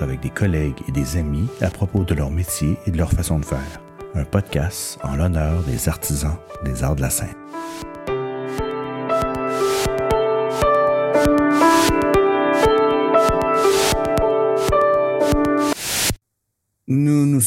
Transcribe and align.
Avec 0.00 0.20
des 0.20 0.30
collègues 0.30 0.82
et 0.88 0.92
des 0.92 1.16
amis 1.16 1.48
à 1.60 1.70
propos 1.70 2.02
de 2.02 2.14
leur 2.14 2.30
métier 2.30 2.76
et 2.86 2.90
de 2.90 2.98
leur 2.98 3.12
façon 3.12 3.38
de 3.38 3.44
faire. 3.44 3.80
Un 4.14 4.24
podcast 4.24 4.98
en 5.04 5.14
l'honneur 5.14 5.62
des 5.62 5.88
artisans 5.88 6.36
des 6.64 6.82
arts 6.82 6.96
de 6.96 7.02
la 7.02 7.10
scène. 7.10 7.39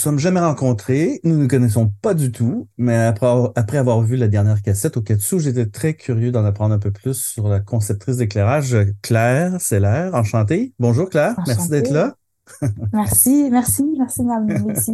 Sommes 0.04 0.20
jamais 0.20 0.42
rencontrés, 0.42 1.22
nous 1.24 1.38
ne 1.38 1.48
connaissons 1.48 1.90
pas 2.02 2.14
du 2.14 2.34
tout, 2.34 2.68
mais 2.78 2.98
après, 2.98 3.28
après 3.56 3.78
avoir 3.78 4.02
vu 4.02 4.18
la 4.18 4.28
dernière 4.28 4.62
cassette 4.62 4.98
au 4.98 5.02
Katsu, 5.02 5.40
j'étais 5.40 5.66
très 5.66 5.94
curieux 5.94 6.30
d'en 6.30 6.44
apprendre 6.44 6.76
un 6.76 6.80
peu 6.80 6.92
plus 6.92 7.14
sur 7.14 7.48
la 7.48 7.62
conceptrice 7.62 8.18
d'éclairage, 8.18 8.76
Claire 9.02 9.62
Seller. 9.62 10.10
Enchantée. 10.12 10.74
Bonjour 10.78 11.10
Claire, 11.10 11.36
merci 11.48 11.70
d'être 11.70 11.92
là. 11.92 12.18
merci, 12.94 13.48
merci, 13.50 13.86
merci 13.98 14.20
de 14.20 14.26
m'amener 14.26 14.74
ici. 14.78 14.94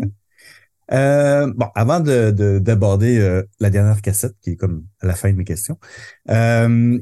Euh, 0.92 1.52
bon, 1.56 1.70
avant 1.74 2.02
de, 2.02 2.60
d'aborder 2.60 3.18
euh, 3.18 3.42
la 3.60 3.72
dernière 3.72 4.04
cassette, 4.04 4.36
qui 4.42 4.52
est 4.52 4.56
comme 4.58 4.86
à 5.02 5.08
la 5.08 5.16
fin 5.16 5.32
de 5.32 5.38
mes 5.38 5.44
questions, 5.44 5.80
euh, 6.30 7.00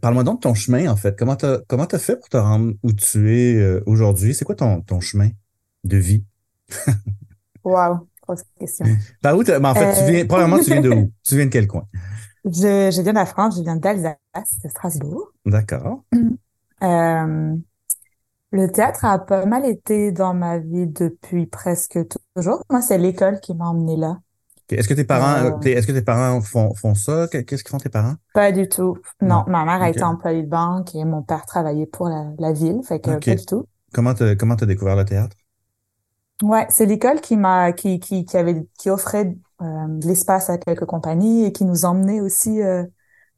parle-moi 0.00 0.24
donc 0.24 0.36
de 0.36 0.48
ton 0.48 0.54
chemin, 0.54 0.90
en 0.90 0.96
fait. 0.96 1.14
Comment 1.18 1.36
t'as 1.36 1.58
comment 1.68 1.84
as 1.84 1.98
fait 1.98 2.16
pour 2.16 2.30
te 2.30 2.38
rendre 2.38 2.72
où 2.82 2.92
tu 2.94 3.36
es 3.36 3.82
aujourd'hui? 3.84 4.32
C'est 4.34 4.46
quoi 4.46 4.54
ton, 4.54 4.80
ton 4.80 5.00
chemin 5.00 5.28
de 5.84 5.98
vie? 5.98 6.24
wow, 7.64 8.08
grosse 8.22 8.42
question. 8.58 8.86
Par 9.22 9.36
où 9.36 9.40
en 9.42 9.74
fait, 9.74 10.06
tu 10.06 10.12
viens, 10.12 10.26
premièrement, 10.26 10.58
tu 10.58 10.70
viens 10.70 10.80
de 10.80 10.90
où? 10.90 11.12
Tu 11.24 11.36
viens 11.36 11.46
de 11.46 11.50
quel 11.50 11.66
coin? 11.66 11.86
Je, 12.44 12.90
je 12.90 13.02
viens 13.02 13.12
de 13.12 13.18
la 13.18 13.26
France, 13.26 13.56
je 13.56 13.62
viens 13.62 13.76
d'Alsace, 13.76 14.18
de 14.62 14.68
Strasbourg. 14.68 15.32
D'accord. 15.46 16.02
Euh, 16.82 17.56
le 18.52 18.68
théâtre 18.68 19.04
a 19.04 19.18
pas 19.18 19.46
mal 19.46 19.64
été 19.64 20.12
dans 20.12 20.34
ma 20.34 20.58
vie 20.58 20.86
depuis 20.86 21.46
presque 21.46 21.98
toujours. 22.34 22.62
Moi, 22.70 22.82
c'est 22.82 22.98
l'école 22.98 23.40
qui 23.40 23.54
m'a 23.54 23.66
emmenée 23.66 23.96
là. 23.96 24.18
Est-ce 24.70 24.88
que 24.88 24.94
tes 24.94 25.04
parents, 25.04 25.44
euh, 25.44 25.60
est-ce 25.62 25.86
que 25.86 25.92
tes 25.92 26.02
parents 26.02 26.40
font, 26.40 26.74
font 26.74 26.94
ça? 26.94 27.28
Qu'est-ce 27.30 27.62
qu'ils 27.62 27.70
font 27.70 27.78
tes 27.78 27.90
parents? 27.90 28.14
Pas 28.32 28.50
du 28.52 28.68
tout. 28.68 28.96
Non, 29.20 29.44
ma 29.46 29.64
mère 29.64 29.82
a 29.82 29.90
été 29.90 30.02
employée 30.02 30.42
de 30.42 30.48
banque 30.48 30.94
et 30.94 31.04
mon 31.04 31.22
père 31.22 31.44
travaillait 31.46 31.86
pour 31.86 32.08
la, 32.08 32.26
la 32.38 32.52
ville, 32.52 32.80
fait 32.82 33.00
que 33.00 33.10
pas 33.10 33.16
du 33.18 33.44
tout. 33.44 33.66
Comment 33.92 34.14
tu 34.14 34.36
comment 34.36 34.54
as 34.54 34.66
découvert 34.66 34.96
le 34.96 35.04
théâtre? 35.04 35.36
Ouais, 36.42 36.66
c'est 36.68 36.86
l'école 36.86 37.20
qui 37.20 37.36
m'a 37.36 37.72
qui, 37.72 38.00
qui, 38.00 38.24
qui 38.24 38.36
avait 38.36 38.66
qui 38.78 38.90
offrait 38.90 39.36
euh, 39.62 39.86
de 39.88 40.06
l'espace 40.06 40.50
à 40.50 40.58
quelques 40.58 40.84
compagnies 40.84 41.44
et 41.44 41.52
qui 41.52 41.64
nous 41.64 41.84
emmenait 41.84 42.20
aussi 42.20 42.60
euh, 42.60 42.84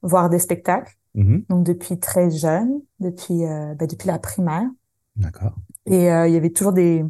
voir 0.02 0.30
des 0.30 0.38
spectacles. 0.38 0.94
Mm-hmm. 1.14 1.46
Donc 1.48 1.64
depuis 1.64 1.98
très 1.98 2.30
jeune, 2.30 2.80
depuis 3.00 3.44
euh, 3.44 3.74
ben, 3.74 3.86
depuis 3.86 4.06
la 4.06 4.18
primaire. 4.18 4.68
D'accord. 5.16 5.54
Et 5.86 6.12
euh, 6.12 6.28
il 6.28 6.34
y 6.34 6.36
avait 6.36 6.50
toujours 6.50 6.72
des 6.72 7.04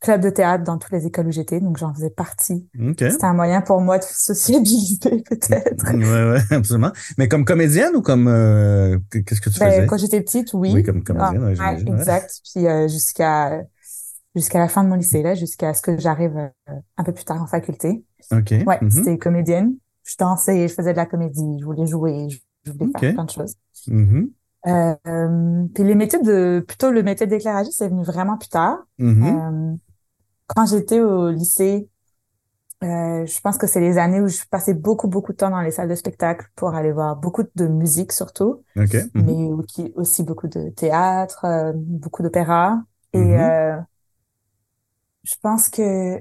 clubs 0.00 0.22
de 0.22 0.30
théâtre 0.30 0.64
dans 0.64 0.78
toutes 0.78 0.92
les 0.92 1.06
écoles 1.06 1.26
où 1.26 1.32
j'étais, 1.32 1.60
donc 1.60 1.76
j'en 1.76 1.92
faisais 1.92 2.08
partie. 2.08 2.66
C'était 2.98 3.24
un 3.24 3.34
moyen 3.34 3.60
pour 3.60 3.82
moi 3.82 3.98
de 3.98 4.04
sociabiliser 4.04 4.98
peut-être. 5.28 5.92
Ouais, 5.92 6.32
ouais, 6.32 6.40
absolument. 6.56 6.92
Mais 7.18 7.28
comme 7.28 7.44
comédienne 7.44 7.94
ou 7.94 8.00
comme 8.00 8.28
euh, 8.28 8.98
qu'est-ce 9.10 9.42
que 9.42 9.50
tu 9.50 9.60
ben, 9.60 9.70
faisais? 9.70 9.86
Quand 9.86 9.98
j'étais 9.98 10.22
petite, 10.22 10.54
oui. 10.54 10.72
Oui, 10.72 10.82
comme 10.82 11.02
comédienne. 11.02 11.56
Ah, 11.60 11.74
ouais, 11.74 11.80
exact. 11.80 12.40
Puis 12.50 12.64
jusqu'à 12.88 13.62
jusqu'à 14.34 14.58
la 14.58 14.68
fin 14.68 14.84
de 14.84 14.88
mon 14.88 14.96
lycée, 14.96 15.22
là, 15.22 15.34
jusqu'à 15.34 15.74
ce 15.74 15.82
que 15.82 15.98
j'arrive 15.98 16.36
euh, 16.36 16.72
un 16.96 17.04
peu 17.04 17.12
plus 17.12 17.24
tard 17.24 17.42
en 17.42 17.46
faculté. 17.46 18.04
OK. 18.30 18.50
Ouais, 18.50 18.78
mm-hmm. 18.78 18.90
c'était 18.90 19.18
comédienne. 19.18 19.74
Je 20.04 20.16
dansais, 20.18 20.68
je 20.68 20.74
faisais 20.74 20.92
de 20.92 20.96
la 20.96 21.06
comédie, 21.06 21.58
je 21.58 21.64
voulais 21.64 21.86
jouer, 21.86 22.28
je 22.64 22.72
voulais 22.72 22.90
faire 22.98 23.14
plein 23.14 23.24
de 23.24 23.30
choses. 23.30 23.54
Mm-hmm. 23.88 24.30
Euh, 24.66 25.66
puis 25.74 25.84
les 25.84 25.94
métiers 25.94 26.20
de, 26.20 26.64
plutôt 26.66 26.90
le 26.90 27.02
métier 27.02 27.26
d'éclairagiste, 27.26 27.78
c'est 27.78 27.88
venu 27.88 28.02
vraiment 28.02 28.36
plus 28.36 28.48
tard. 28.48 28.78
Mm-hmm. 28.98 29.72
Euh, 29.72 29.76
quand 30.46 30.66
j'étais 30.66 31.00
au 31.00 31.30
lycée, 31.30 31.88
euh, 32.82 33.26
je 33.26 33.40
pense 33.40 33.58
que 33.58 33.66
c'est 33.66 33.80
les 33.80 33.98
années 33.98 34.20
où 34.20 34.28
je 34.28 34.38
passais 34.50 34.74
beaucoup, 34.74 35.06
beaucoup 35.06 35.32
de 35.32 35.36
temps 35.36 35.50
dans 35.50 35.60
les 35.60 35.70
salles 35.70 35.88
de 35.88 35.94
spectacle 35.94 36.46
pour 36.56 36.74
aller 36.74 36.92
voir 36.92 37.16
beaucoup 37.16 37.42
de 37.54 37.66
musique 37.66 38.12
surtout, 38.12 38.62
okay. 38.74 39.02
mais 39.14 39.50
aussi 39.96 40.22
beaucoup 40.22 40.48
de 40.48 40.70
théâtre, 40.70 41.46
beaucoup 41.74 42.22
d'opéra. 42.22 42.82
Et 43.12 43.18
euh, 43.18 43.76
je 45.24 45.34
pense 45.42 45.68
que 45.68 46.18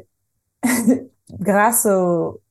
grâce 1.39 1.85
au 1.85 2.41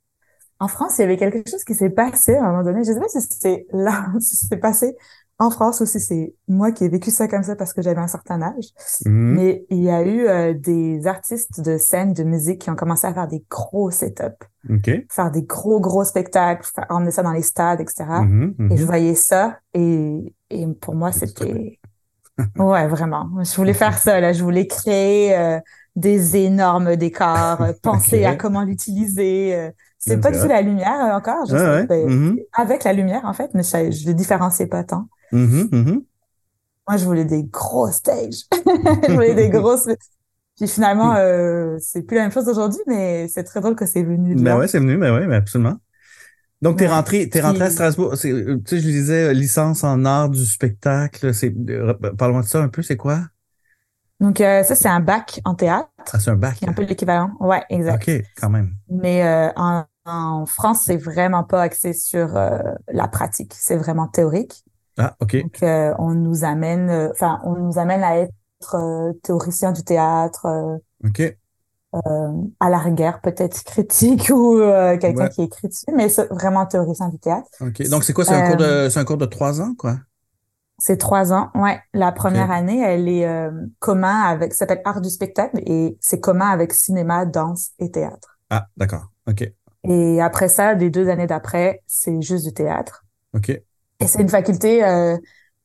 en 0.61 0.69
France, 0.69 0.99
il 0.99 1.03
y 1.03 1.05
avait 1.05 1.17
quelque 1.17 1.49
chose 1.49 1.63
qui 1.65 1.75
s'est 1.75 1.91
passé 1.91 2.35
à 2.35 2.45
un 2.45 2.51
moment 2.51 2.65
donné. 2.65 2.83
Je 2.83 2.93
sais 2.93 2.99
pas 2.99 3.09
si 3.09 3.21
c'était 3.21 3.67
là, 3.73 4.07
si 4.21 4.37
c'était 4.37 4.57
passé 4.57 4.97
en 5.41 5.51
France 5.51 5.81
ou 5.81 5.87
si 5.87 6.01
c'est 6.01 6.35
moi 6.49 6.73
qui 6.73 6.85
ai 6.85 6.89
vécu 6.89 7.13
ça 7.13 7.29
comme 7.29 7.45
ça 7.45 7.55
parce 7.55 7.73
que 7.73 7.81
j'avais 7.81 8.01
un 8.01 8.09
certain 8.09 8.43
âge. 8.43 8.65
Mhm. 9.07 9.35
Mais 9.37 9.65
il 9.71 9.83
y 9.83 9.91
a 9.91 10.03
eu 10.03 10.27
euh, 10.27 10.53
des 10.53 11.07
artistes 11.07 11.61
de 11.61 11.79
scène, 11.79 12.13
de 12.13 12.25
musique 12.25 12.63
qui 12.63 12.71
ont 12.71 12.75
commencé 12.75 13.07
à 13.07 13.15
faire 13.15 13.29
des 13.29 13.45
gros 13.49 13.93
setups. 13.93 14.45
Okay. 14.69 15.07
Faire 15.09 15.31
des 15.31 15.43
gros, 15.43 15.79
gros 15.81 16.03
spectacles, 16.03 16.67
faire, 16.75 16.87
emmener 16.89 17.13
ça 17.13 17.23
dans 17.23 17.33
les 17.33 17.43
stades, 17.43 17.81
etc. 17.81 18.05
Mhm, 18.23 18.55
mhm. 18.59 18.73
Et 18.73 18.77
je 18.77 18.85
voyais 18.85 19.15
ça 19.15 19.59
et, 19.75 20.35
et 20.51 20.67
pour 20.81 20.97
moi, 20.97 21.13
c'était... 21.13 21.79
ouais, 22.57 22.89
vraiment. 22.89 23.31
Je 23.45 23.55
voulais 23.55 23.75
faire 23.75 23.97
ça, 23.97 24.21
là. 24.21 24.33
Je 24.33 24.43
voulais 24.43 24.67
créer... 24.67 25.37
Euh, 25.39 25.61
des 25.99 26.37
énormes 26.37 26.97
décors, 26.97 27.63
euh, 27.63 27.73
penser 27.83 28.25
à 28.25 28.35
comment 28.37 28.65
l'utiliser. 28.65 29.55
euh, 29.57 29.71
C'est 29.99 30.19
pas 30.21 30.31
du 30.33 30.39
tout 30.41 30.49
la 30.49 30.63
lumière 30.63 31.01
euh, 31.15 31.17
encore, 31.19 31.47
je 31.47 31.53
Ouais, 31.53 31.59
sais, 31.59 31.87
ouais. 31.91 32.05
Mhm. 32.07 32.39
avec 32.53 32.85
la 32.85 32.93
lumière 32.93 33.25
en 33.25 33.33
fait, 33.35 33.51
mais 33.55 33.63
ça, 33.63 33.91
je 33.91 34.07
le 34.07 34.15
différenciais 34.15 34.67
pas 34.67 34.85
tant. 34.85 35.09
Mhm, 35.33 35.69
mhm. 35.73 36.07
Moi, 36.89 36.97
je 36.97 37.05
voulais 37.05 37.25
des 37.25 37.45
gros 37.45 37.91
stages, 37.91 38.45
je 39.09 39.13
voulais 39.13 39.35
des 39.35 39.51
grosses. 39.51 39.89
Puis 40.57 40.69
finalement, 40.69 41.15
euh, 41.17 41.77
c'est 41.81 42.03
plus 42.03 42.17
la 42.17 42.23
même 42.25 42.33
chose 42.33 42.49
aujourd'hui, 42.49 42.81
mais 42.87 43.29
c'est 43.29 43.45
très 43.45 43.61
drôle 43.61 43.77
que 43.77 43.87
c'est 43.87 44.03
venu 44.05 44.37
de 44.37 44.45
Ben 44.45 44.45
là. 44.45 44.59
ouais, 44.59 44.69
c'est 44.69 44.79
venu, 44.79 44.97
ben 44.97 45.13
ouais, 45.15 45.27
ben 45.27 45.33
absolument. 45.35 45.79
Donc, 46.63 46.79
t'es 46.79 46.87
Ouais. 46.87 46.93
rentré, 46.95 47.29
t'es 47.31 47.41
rentré 47.43 47.65
à 47.67 47.71
Strasbourg. 47.71 48.13
Tu 48.19 48.29
sais, 48.67 48.81
je 48.81 48.89
disais, 48.89 49.35
licence 49.35 49.85
en 49.85 50.05
art 50.07 50.31
du 50.31 50.45
spectacle. 50.47 51.35
C'est, 51.35 51.51
parle-moi 52.19 52.43
de 52.43 52.49
ça 52.49 52.63
un 52.63 52.69
peu, 52.69 52.83
c'est 52.83 52.97
quoi? 52.99 53.23
Donc 54.21 54.41
euh, 54.41 54.63
ça, 54.65 54.75
c'est 54.75 54.89
un 54.89 55.01
bac 55.01 55.41
en 55.45 55.55
théâtre, 55.55 55.89
Ah, 56.13 56.19
c'est 56.19 56.31
un 56.31 56.37
bac. 56.37 56.57
qui 56.57 56.65
est 56.65 56.69
un 56.69 56.73
peu 56.73 56.83
l'équivalent. 56.83 57.31
Ouais, 57.41 57.63
exact. 57.71 58.09
OK, 58.09 58.23
quand 58.41 58.51
même. 58.51 58.75
Mais 58.91 59.25
euh, 59.25 59.51
en, 59.57 59.85
en 60.07 60.45
France, 60.47 60.83
c'est 60.87 60.97
vraiment 60.97 61.45
pas 61.45 61.63
axé 61.63 61.93
sur 61.93 62.37
euh, 62.37 62.59
la 62.89 63.07
pratique, 63.09 63.55
c'est 63.57 63.77
vraiment 63.77 64.09
théorique. 64.09 64.65
Ah, 64.99 65.15
OK. 65.21 65.37
Donc, 65.41 65.63
euh, 65.63 65.95
on 65.99 66.11
nous 66.15 66.45
amène, 66.45 66.91
euh, 66.91 67.11
enfin, 67.13 67.39
on 67.45 67.55
nous 67.55 67.79
amène 67.79 68.03
à 68.03 68.17
être 68.19 68.33
euh, 68.75 69.13
théoricien 69.23 69.71
du 69.71 69.85
théâtre, 69.85 70.47
euh, 70.47 70.77
OK. 71.07 71.23
à 72.61 72.71
la 72.71 72.79
rigueur 72.79 73.21
peut-être 73.21 73.63
critique 73.65 74.31
ou 74.35 74.59
euh, 74.59 74.99
quelqu'un 74.99 75.25
Ouais. 75.25 75.29
qui 75.29 75.43
écrit 75.43 75.69
dessus, 75.69 75.85
mais 75.95 76.09
c'est 76.09 76.27
vraiment 76.33 76.67
théoricien 76.67 77.09
du 77.09 77.19
théâtre. 77.21 77.49
OK. 77.61 77.89
Donc, 77.89 78.03
c'est 78.05 78.13
quoi? 78.13 78.25
C'est 78.25 78.35
un 78.35 78.49
cours 78.49 78.57
de, 78.57 78.89
c'est 78.91 78.99
un 78.99 79.05
cours 79.05 79.17
de 79.17 79.27
trois 79.27 79.61
ans, 79.61 79.75
quoi? 79.79 79.97
C'est 80.79 80.97
trois 80.97 81.33
ans, 81.33 81.51
ouais. 81.57 81.81
La 81.93 82.13
première 82.13 82.51
année, 82.53 82.81
elle 82.81 83.09
est 83.09 83.27
euh, 83.27 83.51
commun 83.81 84.23
avec, 84.23 84.53
ça 84.53 84.61
s'appelle 84.61 84.81
art 84.85 85.01
du 85.01 85.11
spectacle 85.11 85.59
et 85.67 85.97
c'est 86.01 86.21
commun 86.21 86.49
avec 86.49 86.73
cinéma, 86.73 87.27
danse 87.27 87.71
et 87.81 87.91
théâtre. 87.91 88.39
Ah, 88.49 88.67
d'accord. 88.77 89.11
OK. 89.29 89.45
Et 89.85 90.21
après 90.23 90.49
ça, 90.49 90.75
les 90.75 90.91
deux 90.91 91.09
années 91.09 91.27
d'après, 91.27 91.83
c'est 91.87 92.21
juste 92.23 92.45
du 92.47 92.53
théâtre. 92.53 93.05
OK. 93.35 93.49
Et 93.51 94.07
c'est 94.07 94.23
une 94.23 94.29
faculté 94.29 94.85
euh, 94.85 95.17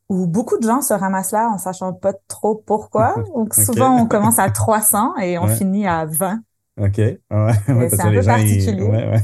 où 0.09 0.25
beaucoup 0.25 0.57
de 0.57 0.63
gens 0.63 0.81
se 0.81 0.93
ramassent 0.93 1.31
là 1.31 1.49
en 1.49 1.57
sachant 1.59 1.93
pas 1.93 2.13
trop 2.27 2.55
pourquoi. 2.55 3.15
Donc 3.35 3.53
souvent 3.53 3.95
on 4.01 4.07
commence 4.07 4.39
à 4.39 4.49
300 4.49 5.15
et 5.17 5.37
on 5.37 5.45
Ouais. 5.45 5.55
finit 5.55 5.87
à 5.87 6.05
20. 6.05 6.39
OK. 6.77 6.97
Ouais, 6.97 7.17
ouais, 7.31 7.53
parce 7.67 7.89
c'est 7.95 8.01
un 8.01 8.11
peu 8.11 8.21
gens, 8.21 8.31
particulier. 8.33 8.81
Ouais, 8.81 9.07
ouais. 9.09 9.19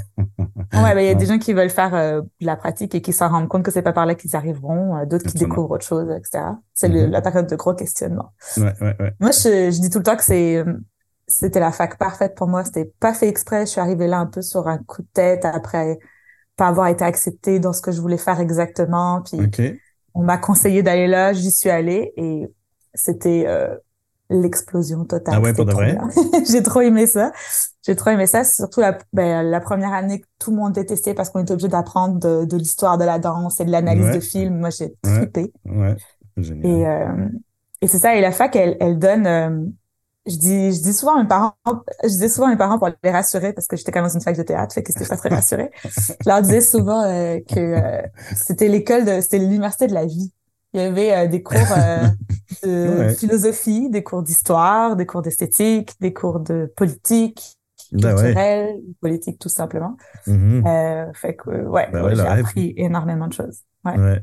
Ouais, 0.73 0.93
ben 0.93 0.99
il 0.99 1.05
y 1.07 1.09
a 1.09 1.15
des 1.15 1.25
gens 1.25 1.39
qui 1.39 1.53
veulent 1.53 1.69
faire 1.71 1.95
euh, 1.95 2.21
de 2.21 2.45
la 2.45 2.55
pratique 2.55 2.93
et 2.93 3.01
qui 3.01 3.11
s'en 3.11 3.29
rendent 3.29 3.47
compte 3.47 3.63
que 3.63 3.71
c'est 3.71 3.81
pas 3.81 3.91
par 3.93 4.05
là 4.05 4.13
qu'ils 4.15 4.35
arriveront, 4.35 4.97
euh, 4.97 5.05
d'autres 5.05 5.25
qui 5.25 5.37
découvrent 5.37 5.71
autre 5.71 5.85
chose, 5.85 6.07
etc. 6.11 6.59
C'est 6.73 6.89
le- 6.89 7.05
Mhm. 7.07 7.11
la 7.11 7.21
période 7.21 7.47
de 7.47 7.55
gros 7.55 7.73
questionnement. 7.73 8.33
Ouais, 8.57 8.73
ouais, 8.81 8.95
ouais. 8.99 9.13
Moi, 9.19 9.31
je, 9.31 9.71
je 9.71 9.81
dis 9.81 9.89
tout 9.89 9.97
le 9.97 10.03
temps 10.03 10.15
que 10.15 10.23
c'est 10.23 10.57
euh, 10.57 10.73
c'était 11.27 11.59
la 11.59 11.71
fac 11.71 11.97
parfaite 11.97 12.35
pour 12.35 12.47
moi. 12.47 12.63
C'était 12.65 12.85
pas 12.99 13.13
fait 13.13 13.27
exprès. 13.27 13.61
Je 13.65 13.71
suis 13.71 13.81
arrivée 13.81 14.07
là 14.07 14.19
un 14.19 14.25
peu 14.27 14.41
sur 14.43 14.67
un 14.67 14.77
coup 14.77 15.01
de 15.01 15.07
tête 15.13 15.43
après 15.45 15.97
pas 16.55 16.67
avoir 16.67 16.87
été 16.87 17.03
acceptée 17.05 17.59
dans 17.59 17.73
ce 17.73 17.81
que 17.81 17.91
je 17.91 17.99
voulais 18.01 18.17
faire 18.17 18.39
exactement. 18.39 19.21
Puis 19.23 19.41
OK. 19.41 19.61
on 20.13 20.23
m'a 20.23 20.37
conseillé 20.37 20.83
d'aller 20.83 21.07
là, 21.07 21.33
j'y 21.33 21.51
suis 21.51 21.69
allée 21.69 22.13
et 22.17 22.47
c'était 22.93 23.45
euh, 23.47 23.75
l'explosion 24.29 25.05
totale. 25.05 25.35
Ah 25.37 25.41
ouais, 25.41 25.53
pour 25.53 25.65
de 25.65 25.71
vrai? 25.73 25.97
J'ai 26.51 26.61
trop 26.63 26.81
aimé 26.81 27.07
ça. 27.07 27.31
J'ai 27.85 27.95
trop 27.95 28.11
aimé 28.11 28.27
ça. 28.27 28.43
Surtout 28.43 28.81
la, 28.81 28.97
ben, 29.13 29.43
la 29.43 29.59
première 29.59 29.93
année 29.93 30.19
que 30.21 30.27
tout 30.39 30.51
le 30.51 30.57
monde 30.57 30.73
détestait 30.73 31.13
parce 31.13 31.29
qu'on 31.29 31.39
était 31.41 31.53
obligé 31.53 31.67
d'apprendre 31.67 32.19
de, 32.19 32.45
de 32.45 32.57
l'histoire 32.57 32.97
de 32.97 33.05
la 33.05 33.19
danse 33.19 33.59
et 33.59 33.65
de 33.65 33.71
l'analyse 33.71 34.05
Ouais. 34.05 34.15
de 34.15 34.19
films. 34.19 34.59
Moi, 34.59 34.69
j'ai 34.69 34.93
trippé. 35.01 35.51
Ouais. 35.65 35.95
Génial. 36.37 36.65
Et, 36.71 36.87
euh, 36.87 37.27
et 37.81 37.87
c'est 37.87 37.99
ça. 37.99 38.15
Et 38.15 38.21
la 38.21 38.31
fac, 38.31 38.55
elle, 38.55 38.77
elle 38.79 38.99
donne. 38.99 39.25
euh, 39.27 39.65
je 40.27 40.35
dis, 40.35 40.73
je 40.73 40.81
dis 40.83 40.93
souvent 40.93 41.15
à 41.17 41.23
mes 41.23 41.27
parents, 41.27 41.55
je 42.03 42.07
disais 42.09 42.29
souvent 42.29 42.47
à 42.47 42.51
mes 42.51 42.57
parents 42.57 42.77
pour 42.77 42.89
les 43.03 43.09
rassurer 43.11 43.51
parce 43.53 43.65
que 43.65 43.75
j'étais 43.77 43.91
quand 43.91 44.01
même 44.01 44.09
dans 44.09 44.13
une 44.13 44.21
fac 44.21 44.37
de 44.37 44.43
théâtre, 44.43 44.75
fait 44.75 44.83
que 44.83 44.91
c'était 44.93 45.07
pas 45.07 45.17
très 45.17 45.29
rassuré. 45.29 45.71
je 45.83 46.29
leur 46.29 46.41
disais 46.43 46.61
souvent 46.61 47.01
euh, 47.03 47.39
que 47.49 47.59
euh, 47.59 48.01
c'était 48.35 48.67
l'école 48.67 49.05
de, 49.05 49.21
c'était 49.21 49.39
l'université 49.39 49.87
de 49.87 49.93
la 49.93 50.05
vie. 50.05 50.31
Il 50.73 50.81
y 50.81 50.83
avait 50.83 51.13
euh, 51.15 51.27
des 51.27 51.41
cours, 51.41 51.57
euh, 52.65 53.09
de 53.09 53.13
philosophie, 53.13 53.89
des 53.89 54.03
cours 54.03 54.23
d'histoire, 54.23 54.95
des 54.95 55.05
cours 55.05 55.21
d'esthétique, 55.21 55.93
des 55.99 56.13
cours 56.13 56.39
de 56.39 56.71
politique, 56.75 57.57
ben 57.91 58.15
culturelle, 58.15 58.75
politique 59.01 59.39
tout 59.39 59.49
simplement. 59.49 59.97
Mm-hmm. 60.27 60.67
euh, 60.67 61.13
fait 61.13 61.35
que, 61.35 61.49
ouais, 61.49 61.89
ben 61.91 62.15
j'ai 62.15 62.21
appris 62.21 62.73
énormément 62.77 63.27
de 63.27 63.33
choses. 63.33 63.59
Ouais. 63.85 64.21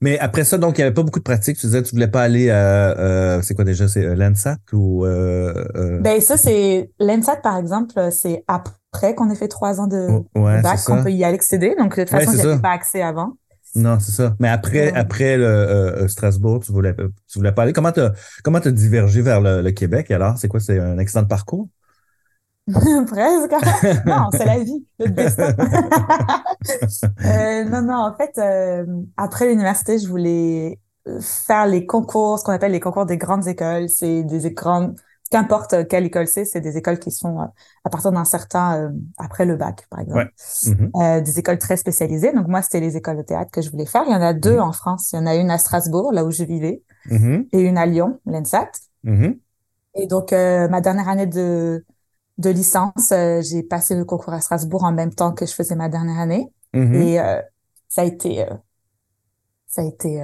Mais 0.00 0.18
après 0.18 0.44
ça, 0.44 0.56
donc, 0.58 0.78
il 0.78 0.82
n'y 0.82 0.86
avait 0.86 0.94
pas 0.94 1.02
beaucoup 1.02 1.18
de 1.18 1.24
pratique. 1.24 1.56
Tu 1.56 1.66
disais 1.66 1.82
que 1.82 1.88
tu 1.88 1.94
voulais 1.94 2.08
pas 2.08 2.22
aller 2.22 2.50
à, 2.50 2.96
euh, 2.98 3.42
c'est 3.42 3.54
quoi 3.54 3.64
déjà, 3.64 3.88
c'est 3.88 4.04
euh, 4.04 4.14
l'ENSAT 4.14 4.58
ou... 4.72 5.04
Euh, 5.04 5.64
euh, 5.74 6.00
Ben 6.00 6.20
ça, 6.20 6.36
c'est... 6.36 6.90
L'ENSAT, 7.00 7.36
par 7.36 7.56
exemple, 7.56 7.94
c'est 8.12 8.44
après 8.46 9.14
qu'on 9.14 9.30
ait 9.30 9.34
fait 9.34 9.48
trois 9.48 9.80
ans 9.80 9.86
de, 9.86 10.06
oh, 10.10 10.26
bac 10.34 10.78
qu'on 10.84 11.02
peut 11.02 11.10
y 11.10 11.24
accéder. 11.24 11.74
Donc, 11.76 11.96
de 11.96 12.02
toute 12.02 12.10
façon, 12.10 12.32
il 12.32 12.36
n'y 12.36 12.42
avait 12.42 12.62
pas 12.62 12.70
accès 12.70 13.02
avant. 13.02 13.32
Non, 13.74 13.98
c'est 13.98 14.12
ça. 14.12 14.36
Mais 14.38 14.48
après, 14.48 14.92
après 14.92 15.36
le, 15.36 16.06
Strasbourg, 16.08 16.60
tu 16.64 16.72
voulais, 16.72 16.94
tu 16.94 17.38
voulais 17.38 17.52
pas 17.52 17.62
aller. 17.62 17.72
Comment 17.72 17.92
tu 17.92 18.00
comment 18.42 18.58
as 18.58 18.70
divergé 18.70 19.20
vers 19.20 19.40
le, 19.40 19.62
le 19.62 19.70
Québec 19.72 20.10
alors? 20.10 20.38
C'est 20.38 20.48
quoi? 20.48 20.60
C'est 20.60 20.78
un 20.78 20.98
accident 20.98 21.22
de 21.22 21.28
parcours? 21.28 21.68
Presque. 22.66 23.52
non, 24.06 24.28
c'est 24.32 24.44
la 24.46 24.58
vie, 24.60 24.86
le 24.98 25.08
destin. 25.10 25.54
euh, 27.24 27.64
non, 27.64 27.82
non, 27.82 27.94
en 27.94 28.16
fait, 28.16 28.38
euh, 28.38 28.86
après 29.16 29.48
l'université, 29.48 29.98
je 29.98 30.08
voulais 30.08 30.78
faire 31.20 31.66
les 31.66 31.84
concours, 31.84 32.38
ce 32.38 32.44
qu'on 32.44 32.52
appelle 32.52 32.72
les 32.72 32.80
concours 32.80 33.04
des 33.04 33.18
grandes 33.18 33.46
écoles. 33.46 33.90
C'est 33.90 34.22
des 34.22 34.50
grandes, 34.52 34.98
qu'importe 35.34 35.88
quelle 35.88 36.06
école 36.06 36.26
c'est, 36.26 36.44
c'est 36.44 36.60
des 36.60 36.76
écoles 36.76 36.98
qui 36.98 37.10
sont 37.10 37.40
euh, 37.40 37.44
à 37.84 37.90
partir 37.90 38.12
d'un 38.12 38.24
certain, 38.24 38.78
euh, 38.78 38.90
après 39.18 39.44
le 39.44 39.56
bac, 39.56 39.86
par 39.90 40.00
exemple. 40.00 40.32
Mm-hmm. 40.36 41.22
des 41.22 41.38
écoles 41.38 41.58
très 41.58 41.76
spécialisées. 41.76 42.32
Donc 42.32 42.48
moi, 42.48 42.62
c'était 42.62 42.80
les 42.80 42.96
écoles 42.96 43.18
de 43.18 43.22
théâtre 43.22 43.50
que 43.50 43.60
je 43.60 43.70
voulais 43.70 43.86
faire. 43.86 44.04
Il 44.06 44.12
y 44.12 44.16
en 44.16 44.22
a 44.22 44.32
deux 44.32 44.56
mm-hmm. 44.56 44.60
en 44.60 44.72
France. 44.72 45.12
Il 45.12 45.16
y 45.16 45.18
en 45.18 45.26
a 45.26 45.34
une 45.34 45.50
à 45.50 45.58
Strasbourg, 45.58 46.12
là 46.12 46.24
où 46.24 46.30
je 46.30 46.44
vivais, 46.44 46.82
mm-hmm. 47.10 47.48
et 47.52 47.60
une 47.60 47.78
à 47.78 47.86
Lyon, 47.86 48.20
l'ENSAT. 48.26 48.70
Et 49.96 50.06
donc, 50.06 50.32
ma 50.32 50.80
dernière 50.80 51.08
année 51.08 51.26
de 51.26 51.84
de 52.38 52.50
licence, 52.50 53.12
euh, 53.12 53.40
j'ai 53.42 53.62
passé 53.62 53.94
le 53.94 54.04
concours 54.04 54.32
à 54.32 54.40
Strasbourg 54.40 54.84
en 54.84 54.92
même 54.92 55.14
temps 55.14 55.32
que 55.32 55.46
je 55.46 55.52
faisais 55.52 55.76
ma 55.76 55.88
dernière 55.88 56.18
année. 56.18 56.50
Et 56.74 57.20
euh, 57.20 57.40
ça 57.88 58.02
a 58.02 58.04
été 58.04 58.42
euh, 58.42 58.54
ça 59.68 59.82
a 59.82 59.84
été 59.84 60.20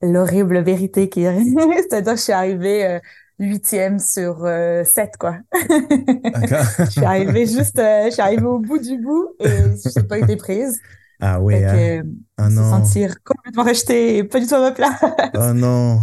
l'horrible 0.00 0.62
vérité 0.62 1.10
qui 1.10 1.24
est 1.24 1.44
C'est-à-dire 1.90 2.14
que 2.14 2.18
je 2.18 2.24
suis 2.24 2.32
arrivée 2.32 3.00
huitième 3.40 3.98
sur 3.98 4.46
sept, 4.84 5.16
quoi. 5.18 5.38
je 5.52 6.90
suis 6.90 7.04
arrivée 7.04 7.46
juste, 7.46 7.76
je 7.78 8.10
suis 8.10 8.22
arrivée 8.22 8.46
au 8.46 8.60
bout 8.60 8.78
du 8.78 8.98
bout 8.98 9.30
et 9.40 9.48
je 9.48 10.00
n'ai 10.00 10.06
pas 10.06 10.18
été 10.18 10.36
prise. 10.36 10.80
Ah 11.20 11.40
oui, 11.40 11.56
hein? 11.64 12.02
oh 12.38 12.48
non. 12.48 12.64
Se 12.64 12.70
sentir 12.70 13.22
complètement 13.24 13.64
rejetée 13.64 14.18
et 14.18 14.24
pas 14.24 14.40
du 14.40 14.46
tout 14.46 14.54
à 14.54 14.60
ma 14.60 14.72
place. 14.72 15.02
Oh 15.34 15.52
non. 15.52 15.98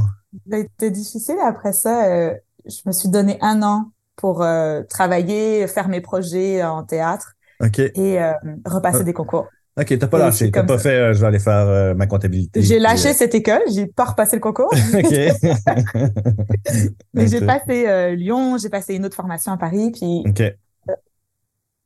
Ça 0.50 0.58
a 0.58 0.60
été 0.60 0.92
difficile. 0.92 1.38
Après 1.42 1.74
ça, 1.74 2.34
je 2.68 2.82
me 2.86 2.92
suis 2.92 3.10
donné 3.10 3.38
un 3.42 3.64
an 3.64 3.92
pour 4.18 4.42
euh, 4.42 4.84
travailler, 4.84 5.66
faire 5.68 5.88
mes 5.88 6.02
projets 6.02 6.64
en 6.64 6.84
théâtre 6.84 7.36
et 7.76 8.22
euh, 8.22 8.34
repasser 8.66 9.04
des 9.04 9.14
concours. 9.14 9.48
OK, 9.80 10.00
t'as 10.00 10.08
pas 10.08 10.18
lâché, 10.18 10.52
t'as 10.52 10.64
pas 10.64 10.78
fait 10.78 10.96
euh, 10.96 11.14
je 11.14 11.20
vais 11.20 11.28
aller 11.28 11.40
faire 11.40 11.96
ma 11.96 12.08
comptabilité. 12.08 12.62
J'ai 12.62 12.80
lâché 12.80 13.14
cette 13.14 13.36
école, 13.36 13.62
j'ai 13.72 13.88
pas 13.88 14.06
repassé 14.06 14.36
le 14.36 14.42
concours. 14.42 14.74
OK. 14.94 15.04
Mais 17.14 17.28
j'ai 17.28 17.42
passé 17.42 18.16
Lyon, 18.16 18.58
j'ai 18.58 18.70
passé 18.70 18.96
une 18.96 19.06
autre 19.06 19.16
formation 19.16 19.52
à 19.52 19.58
Paris, 19.58 19.92
puis 19.92 20.24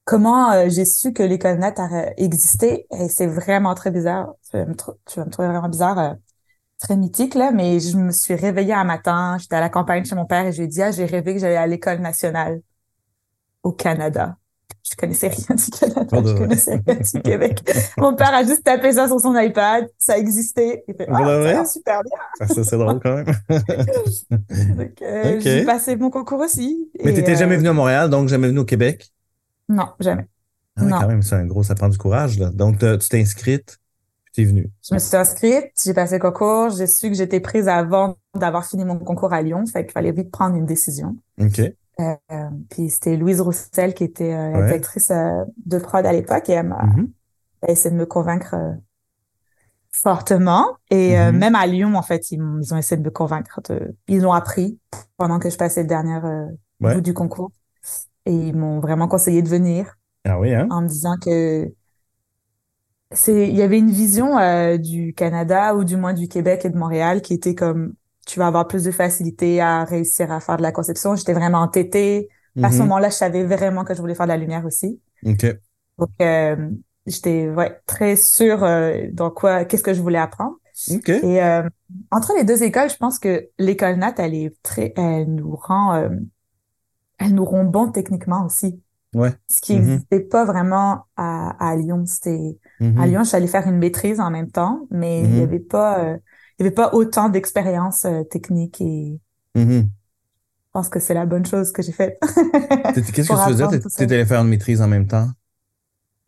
comment 0.05 0.69
j'ai 0.69 0.85
su 0.85 1.13
que 1.13 1.23
l'école 1.23 1.59
nat 1.59 1.73
existait, 2.17 2.85
et 2.97 3.09
c'est 3.09 3.27
vraiment 3.27 3.75
très 3.75 3.91
bizarre. 3.91 4.33
Tu 4.49 4.57
vas 4.57 4.65
me, 4.65 4.73
tu 4.73 5.19
vas 5.19 5.25
me 5.25 5.31
trouver 5.31 5.49
vraiment 5.49 5.69
bizarre 5.69 6.15
très 6.81 6.97
mythique, 6.97 7.35
là, 7.35 7.51
mais 7.51 7.79
je 7.79 7.95
me 7.95 8.11
suis 8.11 8.35
réveillée 8.35 8.73
un 8.73 8.83
matin, 8.83 9.37
j'étais 9.39 9.55
à 9.55 9.59
la 9.59 9.69
campagne 9.69 10.03
chez 10.03 10.15
mon 10.15 10.25
père 10.25 10.47
et 10.47 10.51
je 10.51 10.57
lui 10.57 10.65
ai 10.65 10.67
dit, 10.67 10.81
ah, 10.81 10.91
j'ai 10.91 11.05
rêvé 11.05 11.35
que 11.35 11.39
j'allais 11.39 11.55
à 11.55 11.67
l'école 11.67 11.99
nationale 11.99 12.61
au 13.63 13.71
Canada. 13.71 14.37
Je 14.83 14.95
connaissais 14.95 15.27
rien 15.27 15.55
du 15.55 15.69
Canada, 15.71 16.21
je 16.25 16.37
connaissais 16.37 16.81
rien 16.85 16.95
du 16.95 17.21
Québec. 17.21 17.59
mon 17.97 18.15
père 18.15 18.33
a 18.33 18.43
juste 18.43 18.63
tapé 18.63 18.91
ça 18.91 19.07
sur 19.07 19.19
son 19.19 19.37
iPad, 19.37 19.89
ça 19.97 20.17
existait. 20.17 20.83
Il 20.87 20.95
fait, 20.95 21.07
ah, 21.09 21.65
super 21.65 22.01
bien. 22.01 22.17
Ah, 22.39 22.47
ça, 22.47 22.63
c'est 22.63 22.77
drôle 22.77 22.99
quand 22.99 23.15
même. 23.15 23.25
donc, 24.77 25.01
euh, 25.01 25.39
j'ai 25.39 25.65
passé 25.65 25.95
mon 25.95 26.09
concours 26.09 26.39
aussi. 26.39 26.89
Mais 27.03 27.13
t'étais 27.13 27.35
jamais 27.35 27.55
euh, 27.55 27.59
venu 27.59 27.69
à 27.69 27.73
Montréal, 27.73 28.09
donc 28.09 28.27
jamais 28.27 28.47
venu 28.47 28.59
au 28.59 28.65
Québec? 28.65 29.11
Non, 29.69 29.87
jamais. 29.99 30.27
Ah, 30.77 30.83
quand 30.89 31.07
même, 31.07 31.21
c'est 31.21 31.35
un 31.35 31.45
gros, 31.45 31.63
ça 31.63 31.75
prend 31.75 31.89
du 31.89 31.97
courage, 31.97 32.39
là. 32.39 32.49
Donc, 32.49 32.79
tu 32.79 33.09
t'es 33.09 33.21
inscrite 33.21 33.77
T'es 34.33 34.45
venu. 34.45 34.69
Je 34.87 34.93
me 34.93 34.99
suis 34.99 35.17
inscrite, 35.17 35.73
j'ai 35.83 35.93
passé 35.93 36.15
le 36.15 36.21
concours, 36.21 36.69
j'ai 36.69 36.87
su 36.87 37.09
que 37.09 37.15
j'étais 37.15 37.41
prise 37.41 37.67
avant 37.67 38.15
d'avoir 38.33 38.65
fini 38.65 38.85
mon 38.85 38.97
concours 38.97 39.33
à 39.33 39.41
Lyon, 39.41 39.65
fait 39.65 39.83
qu'il 39.83 39.91
fallait 39.91 40.13
vite 40.13 40.31
prendre 40.31 40.55
une 40.55 40.65
décision. 40.65 41.17
OK. 41.37 41.61
Euh, 42.01 42.49
puis 42.69 42.89
c'était 42.89 43.15
Louise 43.15 43.41
Roussel 43.41 43.93
qui 43.93 44.03
était 44.03 44.33
euh, 44.33 44.51
la 44.51 44.65
directrice 44.67 45.11
euh, 45.11 45.43
de 45.65 45.77
prod 45.77 46.05
à 46.05 46.11
l'époque 46.11 46.49
et 46.49 46.53
elle 46.53 46.67
m'a 46.67 46.83
mm-hmm. 46.83 47.07
essayé 47.67 47.91
de 47.91 47.99
me 47.99 48.05
convaincre 48.05 48.55
euh, 48.55 48.73
fortement. 49.91 50.77
Et 50.89 51.13
mm-hmm. 51.13 51.31
même 51.31 51.55
à 51.55 51.67
Lyon, 51.67 51.95
en 51.95 52.01
fait, 52.01 52.31
ils, 52.31 52.41
ont 52.41 52.77
essayé 52.77 52.97
de 52.97 53.05
me 53.05 53.11
convaincre. 53.11 53.59
ils 54.07 54.21
l'ont 54.21 54.33
appris 54.33 54.79
pendant 55.17 55.39
que 55.39 55.49
je 55.49 55.57
passais 55.57 55.81
le 55.81 55.87
dernier 55.87 56.19
bout 56.79 57.01
du 57.01 57.13
concours. 57.13 57.51
Et 58.25 58.33
ils 58.33 58.55
m'ont 58.55 58.79
vraiment 58.79 59.07
conseillé 59.07 59.41
de 59.41 59.49
venir. 59.49 59.97
Ah 60.25 60.39
oui, 60.39 60.53
hein? 60.53 60.67
En 60.69 60.81
me 60.81 60.87
disant 60.87 61.15
que 61.17 61.71
c'est 63.11 63.49
il 63.49 63.55
y 63.55 63.61
avait 63.61 63.77
une 63.77 63.91
vision 63.91 64.37
euh, 64.37 64.77
du 64.77 65.13
Canada 65.13 65.75
ou 65.75 65.83
du 65.83 65.97
moins 65.97 66.13
du 66.13 66.27
Québec 66.27 66.65
et 66.65 66.69
de 66.69 66.77
Montréal 66.77 67.21
qui 67.21 67.33
était 67.33 67.55
comme 67.55 67.93
tu 68.25 68.39
vas 68.39 68.47
avoir 68.47 68.67
plus 68.67 68.83
de 68.83 68.91
facilité 68.91 69.61
à 69.61 69.83
réussir 69.83 70.31
à 70.31 70.39
faire 70.39 70.57
de 70.57 70.61
la 70.61 70.71
conception. 70.71 71.15
J'étais 71.15 71.33
vraiment 71.33 71.59
entêtée. 71.59 72.29
À 72.61 72.69
ce 72.69 72.75
mm-hmm. 72.75 72.79
moment-là, 72.79 73.09
je 73.09 73.15
savais 73.15 73.43
vraiment 73.43 73.83
que 73.83 73.93
je 73.93 74.01
voulais 74.01 74.15
faire 74.15 74.25
de 74.25 74.31
la 74.31 74.37
lumière 74.37 74.65
aussi. 74.65 74.99
OK. 75.25 75.45
Donc 75.97 76.09
euh, 76.21 76.69
j'étais 77.07 77.49
ouais, 77.49 77.79
très 77.85 78.15
sûre 78.15 78.63
euh, 78.63 79.07
dans 79.11 79.29
quoi 79.29 79.65
qu'est-ce 79.65 79.83
que 79.83 79.93
je 79.93 80.01
voulais 80.01 80.19
apprendre. 80.19 80.55
OK. 80.91 81.09
Et 81.09 81.43
euh, 81.43 81.63
entre 82.11 82.33
les 82.35 82.43
deux 82.43 82.63
écoles, 82.63 82.89
je 82.89 82.97
pense 82.97 83.19
que 83.19 83.47
l'école 83.59 83.95
Nat 83.97 84.15
elle 84.17 84.33
est 84.33 84.53
très 84.63 84.93
elle 84.97 85.33
nous 85.33 85.55
rend 85.55 86.09
elle 87.19 87.35
nous 87.35 87.45
rend 87.45 87.63
bon 87.63 87.91
techniquement 87.91 88.45
aussi. 88.45 88.81
Ouais. 89.13 89.31
Ce 89.49 89.61
qui 89.61 89.75
n'existait 89.75 90.19
mm-hmm. 90.19 90.29
pas 90.29 90.45
vraiment 90.45 91.05
à, 91.17 91.51
à 91.59 91.75
Lyon. 91.75 92.03
C'était 92.05 92.57
mm-hmm. 92.79 92.99
à 92.99 93.07
Lyon, 93.07 93.23
je 93.23 93.27
suis 93.27 93.37
allée 93.37 93.47
faire 93.47 93.67
une 93.67 93.77
maîtrise 93.77 94.19
en 94.19 94.31
même 94.31 94.49
temps, 94.49 94.87
mais 94.89 95.21
il 95.21 95.29
n'y 95.29 95.41
avait 95.41 95.59
pas 95.59 95.99
euh, 95.99 96.17
il 96.61 96.65
y 96.65 96.67
avait 96.67 96.75
pas 96.75 96.93
autant 96.93 97.29
d'expérience 97.29 98.05
euh, 98.05 98.23
technique 98.23 98.79
et 98.81 99.19
je 99.55 99.83
pense 100.71 100.89
que 100.89 100.99
c'est 100.99 101.15
la 101.15 101.25
bonne 101.25 101.45
chose 101.45 101.71
que 101.71 101.81
j'ai 101.81 101.91
faite. 101.91 102.17
Qu'est-ce 102.21 103.11
que 103.11 103.21
tu 103.21 103.23
faisais? 103.23 103.79
Tu 103.79 104.03
étais 104.03 104.15
allée 104.15 104.25
faire 104.25 104.41
une 104.41 104.47
maîtrise 104.47 104.81
en 104.81 104.87
même 104.87 105.07
temps? 105.07 105.27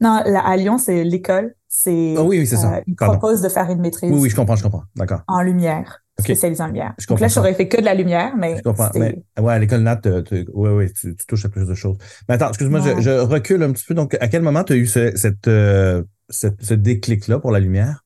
Non, 0.01 0.21
à 0.25 0.57
Lyon, 0.57 0.79
c'est 0.79 1.03
l'école. 1.03 1.55
C'est 1.67 2.15
oh, 2.17 2.23
oui, 2.23 2.39
oui, 2.39 2.47
c'est 2.47 2.57
ça. 2.57 2.75
Euh, 2.75 2.81
ils 2.87 2.95
proposent 2.95 3.41
de 3.41 3.47
faire 3.47 3.69
une 3.69 3.79
maîtrise. 3.79 4.11
Oui, 4.11 4.19
oui, 4.19 4.29
je 4.29 4.35
comprends, 4.35 4.55
je 4.55 4.63
comprends. 4.63 4.83
D'accord. 4.95 5.21
En 5.27 5.41
lumière 5.41 5.99
spécialisé 6.19 6.61
en 6.61 6.67
lumière. 6.67 6.93
Donc 7.09 7.19
là, 7.19 7.27
j'aurais 7.27 7.53
fait 7.53 7.67
que 7.67 7.77
de 7.77 7.85
la 7.85 7.93
lumière, 7.93 8.35
mais. 8.37 8.57
Je 8.57 8.61
comprends. 8.61 8.89
Mais, 8.95 9.23
ouais, 9.39 9.53
à 9.53 9.59
l'école 9.59 9.81
NAT, 9.81 9.97
tu, 9.97 10.45
ouais, 10.53 10.69
ouais, 10.71 10.91
tu, 10.91 11.15
touches 11.27 11.45
à 11.45 11.49
plus 11.49 11.67
de 11.67 11.73
choses. 11.73 11.97
Mais 12.27 12.35
attends, 12.35 12.49
excuse-moi, 12.49 12.81
je, 12.81 13.01
je, 13.01 13.09
recule 13.09 13.63
un 13.63 13.71
petit 13.71 13.85
peu. 13.85 13.93
Donc, 13.93 14.15
à 14.19 14.27
quel 14.27 14.41
moment 14.41 14.63
tu 14.63 14.73
as 14.73 14.75
eu 14.75 14.85
ce, 14.85 15.15
cette, 15.15 15.47
euh, 15.47 16.03
ce 16.29 16.73
déclic-là 16.73 17.39
pour 17.39 17.51
la 17.51 17.59
lumière? 17.59 18.02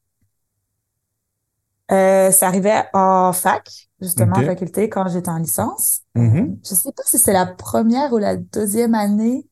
Euh, 1.91 2.31
ça 2.31 2.47
arrivait 2.47 2.83
en 2.93 3.31
fac, 3.33 3.89
justement, 4.01 4.37
en 4.37 4.43
faculté, 4.43 4.89
quand 4.89 5.07
j'étais 5.07 5.29
en 5.29 5.37
licence. 5.37 6.01
Mm-hmm. 6.15 6.57
je 6.67 6.75
sais 6.75 6.91
pas 6.91 7.03
si 7.05 7.17
c'est 7.17 7.33
la 7.33 7.45
première 7.45 8.11
ou 8.11 8.17
la 8.17 8.35
deuxième 8.35 8.93
année, 8.93 9.47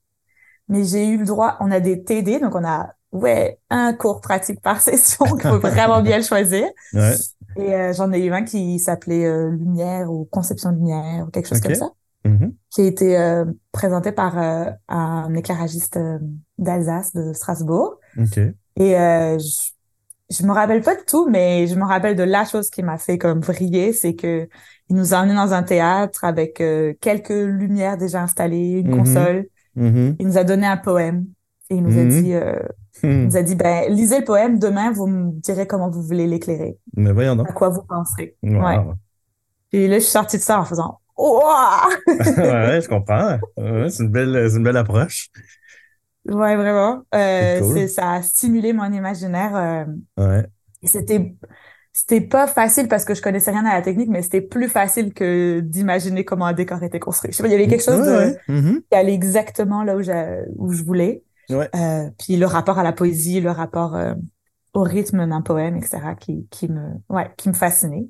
mais 0.68 0.84
j'ai 0.84 1.08
eu 1.08 1.18
le 1.18 1.25
droit, 1.25 1.58
on 1.60 1.72
a 1.72 1.80
des 1.80 2.04
TD, 2.04 2.39
donc 2.39 2.56
on 2.56 2.65
a, 2.65 2.89
ouais, 3.12 3.60
un 3.70 3.94
cours 3.94 4.22
pratique 4.22 4.62
par 4.62 4.82
session 4.82 5.25
qu'il 5.25 5.50
faut 5.50 5.60
vraiment 5.60 6.01
bien 6.01 6.18
le 6.18 6.24
choisir. 6.24 6.68
Ouais. 6.94 7.15
Et 7.58 7.74
euh, 7.74 7.94
j'en 7.94 8.12
ai 8.12 8.25
eu 8.25 8.34
un 8.34 8.44
qui 8.44 8.80
s'appelait 8.80 9.25
euh, 9.25 9.50
Lumière 9.50 10.12
ou 10.12 10.25
Conception 10.25 10.72
de 10.72 10.77
lumière 10.77 11.25
ou 11.25 11.32
quelque 11.32 11.48
chose 11.48 11.62
comme 11.62 11.75
ça, 11.75 11.89
mm-hmm. 12.25 12.51
qui 12.70 12.82
a 12.82 12.86
été 12.86 13.18
euh, 13.18 13.46
présenté 13.72 14.12
par 14.12 14.38
un 14.89 15.34
éclairagiste 15.36 15.98
d'Alsace 16.58 17.13
de 17.13 17.32
Strasbourg. 17.34 17.98
Et 18.77 18.92
je, 18.92 19.72
je 20.29 20.46
me 20.46 20.51
rappelle 20.51 20.82
pas 20.82 20.96
de 20.96 21.01
tout, 21.05 21.29
mais 21.29 21.67
je 21.67 21.75
me 21.75 21.84
rappelle 21.84 22.15
de 22.15 22.24
la 22.24 22.46
chose 22.46 22.70
qui 22.70 22.84
m'a 22.84 22.98
fait 22.98 23.17
comme 23.17 23.41
vriller, 23.41 23.94
c'est 23.94 24.15
que 24.15 24.48
il 24.89 24.96
nous 24.96 25.13
a 25.13 25.17
emmenés 25.17 25.36
dans 25.36 25.53
un 25.53 25.63
théâtre 25.63 26.24
avec 26.24 26.63
quelques 27.01 27.29
lumières 27.29 27.98
déjà 27.98 28.22
installées, 28.22 28.79
une 28.79 28.91
mm-hmm. 28.91 28.98
console. 28.98 29.48
Mm-hmm. 29.77 30.15
Il 30.20 30.27
nous 30.27 30.38
a 30.38 30.44
donné 30.44 30.67
un 30.67 30.77
poème 30.77 31.25
et 31.70 31.75
il 31.75 31.84
nous 31.84 32.00
a 32.00 32.03
dit 32.05 32.34
il 33.03 33.10
hmm. 33.10 33.25
nous 33.25 33.38
a 33.38 33.41
dit, 33.41 33.55
ben, 33.55 33.91
lisez 33.91 34.20
le 34.20 34.25
poème, 34.25 34.60
demain, 34.60 34.91
vous 34.91 35.08
me 35.08 35.32
direz 35.41 35.67
comment 35.67 35.89
vous 35.89 36.01
voulez 36.01 36.27
l'éclairer. 36.27 36.77
Mais 36.96 37.12
voyons 37.12 37.36
donc. 37.36 37.50
À 37.50 37.53
quoi 37.53 37.70
vous 37.70 37.84
pensez? 37.84 38.36
Ouais. 38.41 38.77
Et 39.72 39.88
là, 39.88 39.96
je 39.96 40.03
suis 40.03 40.12
sortie 40.12 40.38
de 40.38 40.41
ça 40.41 40.60
en 40.60 40.65
faisant, 40.65 41.00
Ouah! 41.17 41.88
ouais, 42.08 42.82
je 42.82 42.88
comprends. 42.88 43.38
c'est 43.58 44.03
une 44.03 44.10
belle, 44.10 44.50
c'est 44.50 44.58
une 44.58 44.63
belle 44.63 44.77
approche. 44.77 45.29
Ouais, 46.27 46.55
vraiment. 46.55 47.03
Euh, 47.13 47.62
c'est, 47.74 47.88
ça 47.88 48.13
a 48.13 48.22
stimulé 48.22 48.74
mon 48.74 48.91
imaginaire. 48.91 49.55
Euh, 49.55 49.86
ouais. 50.17 50.46
C'était, 50.84 51.36
c'était 51.94 52.22
pas 52.22 52.48
facile 52.48 52.88
parce 52.88 53.05
que 53.05 53.13
je 53.13 53.22
connaissais 53.22 53.51
rien 53.51 53.65
à 53.65 53.74
la 53.74 53.82
technique, 53.82 54.10
mais 54.10 54.22
c'était 54.22 54.41
plus 54.41 54.70
facile 54.70 55.13
que 55.13 55.60
d'imaginer 55.60 56.25
comment 56.25 56.46
un 56.46 56.53
décor 56.53 56.82
était 56.84 57.00
construit. 57.00 57.32
Je 57.32 57.38
sais 57.38 57.44
pas, 57.44 57.50
il 57.50 57.51
y 57.51 57.55
avait 57.55 57.67
quelque 57.67 57.84
chose 57.84 58.05
de, 58.05 58.38
mm-hmm. 58.51 58.82
qui 58.89 58.98
allait 58.98 59.13
exactement 59.13 59.84
là 59.84 59.96
où, 59.96 60.01
où 60.58 60.72
je 60.72 60.84
voulais. 60.84 61.24
Euh, 61.51 62.10
puis 62.17 62.38
le 62.38 62.46
rapport 62.46 62.79
à 62.79 62.84
la 62.84 62.94
poésie, 62.94 63.41
le 63.41 63.51
rapport 63.51 63.96
euh, 63.96 64.13
au 64.74 64.82
rythme 64.82 65.27
d'un 65.27 65.41
poème, 65.41 65.77
etc., 65.77 66.00
qui, 66.20 66.48
qui 66.50 66.67
me, 66.70 66.91
ouais, 67.10 67.32
qui 67.38 67.50
me 67.50 67.53
fascinait. 67.53 68.08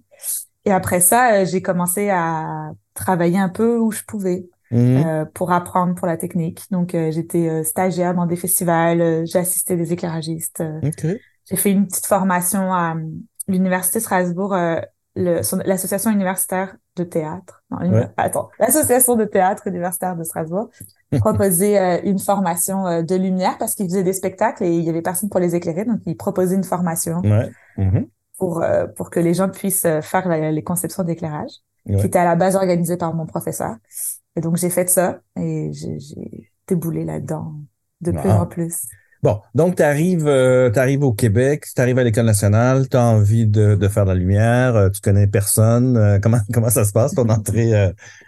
Et 0.66 0.72
après 0.72 1.00
ça, 1.00 1.34
euh, 1.34 1.46
j'ai 1.46 1.62
commencé 1.62 2.10
à 2.10 2.72
travailler 2.94 3.38
un 3.38 3.50
peu 3.50 3.78
où 3.78 3.92
je 3.92 4.04
pouvais. 4.04 4.48
Mm-hmm. 4.72 5.26
pour 5.34 5.52
apprendre 5.52 5.94
pour 5.94 6.08
la 6.08 6.18
technique. 6.18 6.64
Donc, 6.72 6.92
j'étais 6.92 7.64
stagiaire 7.64 8.16
dans 8.16 8.26
des 8.26 8.36
festivals, 8.36 9.26
j'ai 9.26 9.40
assisté 9.40 9.76
des 9.76 9.94
éclairagistes. 9.94 10.64
J'ai 11.50 11.56
fait 11.56 11.72
une 11.72 11.88
petite 11.88 12.08
formation 12.08 12.74
à 12.74 12.96
l'Université 13.48 14.00
Strasbourg, 14.00 14.54
euh, 14.54 14.80
l'association 15.16 16.12
universitaire 16.12 16.76
de 16.96 17.04
théâtre. 17.04 17.64
Non, 17.70 18.08
Attends, 18.18 18.50
l'association 18.60 19.16
de 19.16 19.26
théâtre 19.26 19.68
universitaire 19.68 20.16
de 20.16 20.24
Strasbourg 20.24 20.70
proposait 21.20 21.80
euh, 21.80 22.02
une 22.04 22.20
formation 22.20 22.88
euh, 22.88 23.02
de 23.02 23.16
lumière 23.16 23.58
parce 23.58 23.76
qu'ils 23.76 23.86
faisaient 23.86 24.04
des 24.04 24.14
spectacles 24.14 24.64
et 24.64 24.76
il 24.76 24.84
y 24.84 24.90
avait 24.90 25.02
personne 25.02 25.30
pour 25.30 25.40
les 25.40 25.56
éclairer, 25.56 25.86
donc 25.86 26.00
ils 26.06 26.18
proposaient 26.18 26.56
une 26.56 26.64
formation 26.64 27.22
mm-hmm. 27.22 28.08
pour 28.38 28.64
pour 28.96 29.10
que 29.10 29.20
les 29.20 29.34
gens 29.34 29.50
puissent 29.50 29.88
faire 30.02 30.28
les 30.28 30.64
conceptions 30.64 31.04
d'éclairage, 31.04 31.52
qui 31.86 32.06
était 32.06 32.20
à 32.20 32.26
la 32.26 32.36
base 32.36 32.56
organisée 32.56 32.98
par 32.98 33.14
mon 33.14 33.26
professeur. 33.26 33.76
Et 34.36 34.42
donc 34.42 34.58
j'ai 34.58 34.70
fait 34.70 34.90
ça 34.90 35.22
et 35.38 35.72
j'ai 35.74 35.98
déboulé 36.68 37.06
là-dedans 37.06 37.56
de 38.02 38.12
plus 38.12 38.30
en 38.30 38.46
plus. 38.46 38.88
Bon, 39.24 39.40
donc 39.56 39.78
tu 39.78 39.82
arrives, 39.82 40.28
euh, 40.28 40.72
au 41.02 41.14
Québec, 41.14 41.66
tu 41.74 41.82
arrives 41.82 41.98
à 41.98 42.04
l'École 42.04 42.26
nationale, 42.26 42.88
tu 42.88 42.96
as 42.96 43.04
envie 43.04 43.48
de, 43.48 43.74
de, 43.74 43.88
faire 43.88 44.04
de 44.06 44.12
la 44.12 44.16
lumière, 44.16 44.76
euh, 44.76 44.90
tu 44.90 45.02
connais 45.02 45.26
personne. 45.26 45.98
Euh, 45.98 46.20
comment, 46.22 46.42
comment 46.54 46.70
ça 46.70 46.86
se 46.86 46.92
passe 46.92 47.16
ton 47.16 47.28
entrée 47.30 47.74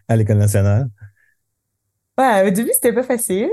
à 0.08 0.16
l'École 0.16 0.38
nationale? 0.38 0.90
Ouais, 2.18 2.48
au 2.48 2.50
début, 2.50 2.72
c'était 2.74 2.94
pas 2.94 3.04
facile. 3.04 3.50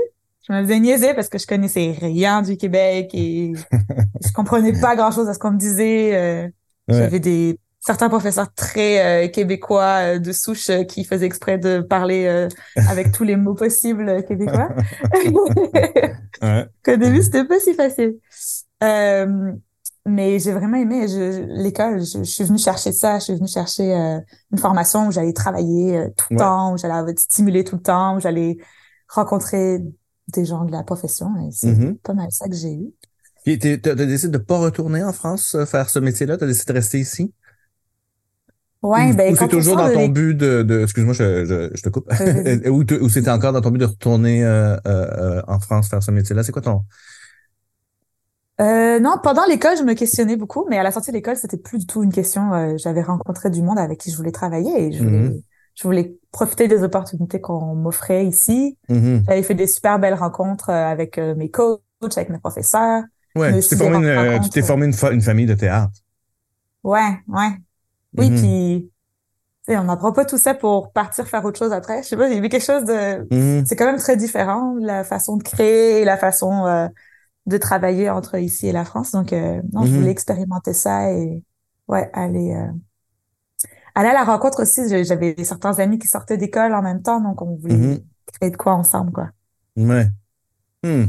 Je 0.47 0.53
me 0.53 0.63
faisais 0.63 0.79
niaiser 0.79 1.13
parce 1.13 1.29
que 1.29 1.37
je 1.37 1.45
connaissais 1.45 1.95
rien 1.99 2.41
du 2.41 2.57
Québec 2.57 3.11
et 3.13 3.53
je 4.25 4.31
comprenais 4.31 4.79
pas 4.79 4.95
grand-chose 4.95 5.29
à 5.29 5.35
ce 5.35 5.39
qu'on 5.39 5.51
me 5.51 5.59
disait. 5.59 6.51
J'avais 6.87 7.19
des 7.19 7.59
certains 7.85 8.09
professeurs 8.09 8.51
très 8.53 9.25
euh, 9.25 9.27
québécois 9.27 10.15
euh, 10.15 10.19
de 10.19 10.31
souche 10.31 10.69
euh, 10.69 10.83
qui 10.83 11.03
faisaient 11.03 11.27
exprès 11.27 11.57
de 11.59 11.81
parler 11.81 12.47
avec 12.75 13.11
tous 13.11 13.23
les 13.23 13.35
mots 13.35 13.53
possibles 13.53 14.23
québécois. 14.25 14.69
ouais. 16.41 16.67
Qu'au 16.83 16.95
début, 16.97 17.21
c'était 17.21 17.45
pas 17.45 17.59
si 17.59 17.73
facile. 17.73 18.15
mais 18.81 20.39
j'ai 20.39 20.51
vraiment 20.51 20.77
aimé 20.77 21.05
l'école. 21.47 21.99
Je, 21.99 22.23
suis 22.23 22.43
venue 22.43 22.57
chercher 22.57 22.91
ça. 22.91 23.19
Je 23.19 23.25
suis 23.25 23.35
venue 23.35 23.47
chercher 23.47 23.93
une 24.51 24.57
formation 24.57 25.07
où 25.07 25.11
j'allais 25.11 25.33
travailler 25.33 26.07
tout 26.17 26.27
le 26.31 26.37
temps, 26.37 26.73
où 26.73 26.77
j'allais 26.77 27.11
être 27.11 27.19
stimulée 27.19 27.63
tout 27.63 27.75
le 27.75 27.81
temps, 27.81 28.17
où 28.17 28.19
j'allais 28.19 28.57
rencontrer 29.07 29.79
des 30.29 30.45
gens 30.45 30.65
de 30.65 30.71
la 30.71 30.83
profession. 30.83 31.27
Et 31.37 31.51
c'est 31.51 31.71
mm-hmm. 31.71 31.97
pas 31.97 32.13
mal 32.13 32.31
ça 32.31 32.47
que 32.47 32.55
j'ai 32.55 32.73
eu. 32.73 32.93
Tu 33.45 33.89
as 33.89 33.95
décidé 33.95 34.31
de 34.39 34.43
pas 34.43 34.57
retourner 34.57 35.03
en 35.03 35.13
France 35.13 35.55
faire 35.67 35.89
ce 35.89 35.99
métier-là? 35.99 36.37
Tu 36.37 36.45
as 36.45 36.47
décidé 36.47 36.73
de 36.73 36.77
rester 36.77 36.99
ici? 36.99 37.31
Ouais, 38.85 39.13
ben, 39.13 39.33
ou 39.33 39.35
c'est 39.35 39.47
toujours 39.47 39.77
dans 39.77 39.91
ton 39.91 40.07
but 40.07 40.35
de, 40.35 40.61
de 40.61 40.83
excuse-moi, 40.83 41.15
je, 41.15 41.71
je, 41.73 41.81
te 41.81 41.89
coupe, 41.89 42.07
ou, 42.67 42.83
ou 43.03 43.09
c'était 43.09 43.31
encore 43.31 43.51
dans 43.51 43.61
ton 43.61 43.71
but 43.71 43.79
de 43.79 43.85
retourner 43.85 44.45
euh, 44.45 44.77
euh, 44.85 45.41
en 45.47 45.59
France 45.59 45.89
faire 45.89 46.03
ce 46.03 46.11
métier-là? 46.11 46.43
C'est 46.43 46.51
quoi 46.51 46.61
ton 46.61 46.81
euh, 48.61 48.99
non, 48.99 49.15
pendant 49.21 49.43
l'école, 49.45 49.77
je 49.77 49.83
me 49.83 49.93
questionnais 49.93 50.37
beaucoup, 50.37 50.65
mais 50.69 50.77
à 50.77 50.83
la 50.83 50.91
sortie 50.91 51.11
de 51.11 51.15
l'école, 51.15 51.35
c'était 51.35 51.57
plus 51.57 51.79
du 51.79 51.85
tout 51.85 52.03
une 52.03 52.13
question. 52.13 52.53
Euh, 52.53 52.77
j'avais 52.77 53.01
rencontré 53.01 53.49
du 53.49 53.61
monde 53.61 53.77
avec 53.77 53.99
qui 53.99 54.11
je 54.11 54.17
voulais 54.17 54.31
travailler 54.31 54.87
et 54.87 54.91
je 54.93 55.03
voulais, 55.03 55.27
mm-hmm. 55.27 55.41
je 55.75 55.83
voulais 55.83 56.15
profiter 56.31 56.67
des 56.67 56.83
opportunités 56.83 57.41
qu'on 57.41 57.75
m'offrait 57.75 58.25
ici. 58.25 58.77
Mm-hmm. 58.89 59.23
J'avais 59.27 59.43
fait 59.43 59.55
des 59.55 59.67
super 59.67 59.99
belles 59.99 60.13
rencontres 60.13 60.69
euh, 60.69 60.85
avec 60.85 61.17
mes 61.17 61.49
coachs, 61.49 61.81
avec 62.15 62.29
mes 62.29 62.39
professeurs. 62.39 63.03
Ouais, 63.35 63.59
tu 63.59 63.67
t'es 63.67 63.75
formé, 63.75 63.97
une, 63.97 64.41
tu 64.41 64.49
t'es 64.49 64.61
formé 64.61 64.85
une, 64.85 64.93
une, 65.11 65.21
famille 65.21 65.47
de 65.47 65.55
théâtre. 65.55 65.91
Ouais, 66.85 67.19
ouais. 67.27 67.49
Oui, 68.17 68.29
mhm. 68.29 68.39
puis 68.39 68.91
on 69.67 69.83
n'apprend 69.83 70.11
pas 70.11 70.25
tout 70.25 70.37
ça 70.37 70.53
pour 70.53 70.91
partir 70.91 71.27
faire 71.27 71.43
autre 71.43 71.57
chose 71.57 71.71
après. 71.71 72.03
Je 72.03 72.09
sais 72.09 72.17
pas, 72.17 72.27
il 72.27 72.35
y 72.35 72.37
avait 72.37 72.49
quelque 72.49 72.65
chose 72.65 72.85
de... 72.85 73.27
Mhm. 73.33 73.65
C'est 73.65 73.75
quand 73.75 73.85
même 73.85 73.97
très 73.97 74.17
différent, 74.17 74.75
la 74.79 75.03
façon 75.03 75.37
de 75.37 75.43
créer 75.43 76.01
et 76.01 76.05
la 76.05 76.17
façon 76.17 76.65
euh, 76.65 76.87
de 77.45 77.57
travailler 77.57 78.09
entre 78.09 78.37
ici 78.37 78.67
et 78.67 78.71
la 78.71 78.85
France. 78.85 79.11
Donc, 79.11 79.33
euh, 79.33 79.61
non, 79.73 79.83
je 79.85 79.91
voulais 79.91 80.05
mhm. 80.05 80.09
expérimenter 80.09 80.73
ça 80.73 81.11
et, 81.11 81.43
ouais, 81.87 82.09
aller... 82.13 82.53
Euh, 82.53 82.71
aller 83.95 84.09
à 84.09 84.13
la 84.13 84.23
rencontre 84.23 84.61
aussi. 84.61 84.81
J'avais 85.03 85.35
certains 85.43 85.79
amis 85.79 85.97
qui 85.97 86.07
sortaient 86.07 86.37
d'école 86.37 86.73
en 86.73 86.81
même 86.81 87.01
temps, 87.01 87.21
donc 87.21 87.41
on 87.41 87.55
voulait 87.55 88.03
créer 88.33 88.51
de 88.51 88.57
quoi 88.57 88.73
ensemble, 88.73 89.11
quoi. 89.11 89.29
Ouais. 89.77 90.07
Hmm. 90.83 91.05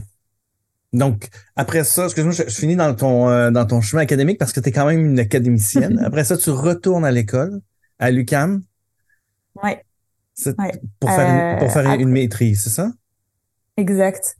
Donc, 0.92 1.28
après 1.56 1.84
ça, 1.84 2.04
excuse-moi, 2.04 2.32
je, 2.32 2.44
finis 2.44 2.76
dans 2.76 2.94
ton, 2.94 3.28
euh, 3.28 3.50
dans 3.50 3.66
ton 3.66 3.80
chemin 3.80 4.02
académique 4.02 4.38
parce 4.38 4.52
que 4.52 4.60
tu 4.60 4.68
es 4.68 4.72
quand 4.72 4.86
même 4.86 5.04
une 5.04 5.18
académicienne. 5.18 5.98
après 6.04 6.24
ça, 6.24 6.36
tu 6.36 6.50
retournes 6.50 7.04
à 7.04 7.10
l'école, 7.10 7.60
à 7.98 8.10
l'UCAM. 8.10 8.62
Oui. 9.62 9.70
Pour 11.00 11.10
faire, 11.10 11.28
une, 11.28 11.58
pour 11.58 11.72
faire 11.72 11.90
une 11.94 12.08
euh, 12.08 12.12
maîtrise, 12.12 12.62
c'est 12.64 12.70
ça? 12.70 12.90
Exact. 13.76 14.36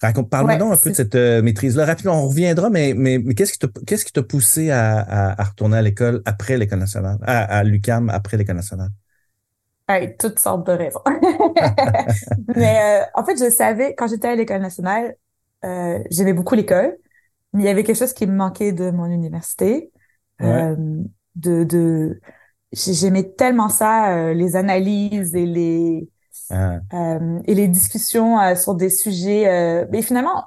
Raconte, 0.00 0.30
parle-moi 0.30 0.56
donc 0.56 0.72
un 0.72 0.76
peu 0.76 0.90
de 0.90 0.94
cette 0.94 1.16
euh, 1.16 1.42
maîtrise-là. 1.42 1.84
Rapidement, 1.84 2.22
on 2.22 2.28
reviendra, 2.28 2.70
mais, 2.70 2.94
mais, 2.96 3.18
mais 3.18 3.34
qu'est-ce 3.34 3.52
qui 3.52 3.58
t'a, 3.58 3.68
qu'est-ce 3.84 4.04
qui 4.04 4.12
t'a 4.12 4.22
poussé 4.22 4.70
à, 4.70 5.34
à, 5.36 5.42
retourner 5.42 5.76
à 5.76 5.82
l'école 5.82 6.22
après 6.24 6.56
l'école 6.56 6.78
nationale, 6.78 7.18
à, 7.22 7.42
à 7.42 7.64
l'UCAM 7.64 8.08
après 8.08 8.36
l'école 8.36 8.56
nationale? 8.56 8.90
Hey, 9.88 10.16
toutes 10.16 10.38
sortes 10.38 10.64
de 10.66 10.72
raisons. 10.72 11.02
mais 12.56 13.02
en 13.14 13.24
fait, 13.24 13.36
je 13.36 13.50
savais, 13.50 13.94
quand 13.96 14.06
j'étais 14.06 14.28
à 14.28 14.36
l'école 14.36 14.62
nationale, 14.62 15.16
euh, 15.64 15.98
j'aimais 16.10 16.32
beaucoup 16.32 16.54
l'école, 16.54 16.96
mais 17.52 17.62
il 17.62 17.66
y 17.66 17.68
avait 17.68 17.84
quelque 17.84 17.98
chose 17.98 18.12
qui 18.12 18.26
me 18.26 18.34
manquait 18.34 18.72
de 18.72 18.90
mon 18.90 19.06
université. 19.06 19.92
Euh, 20.42 20.76
de, 21.36 21.64
de, 21.64 22.20
j'aimais 22.72 23.30
tellement 23.36 23.68
ça, 23.68 24.16
euh, 24.16 24.34
les 24.34 24.56
analyses 24.56 25.34
et 25.34 25.46
les 25.46 26.08
ah. 26.50 26.80
euh, 26.92 27.38
et 27.44 27.54
les 27.54 27.68
discussions 27.68 28.38
sur 28.56 28.74
des 28.74 28.90
sujets. 28.90 29.86
mais 29.90 30.02
finalement, 30.02 30.44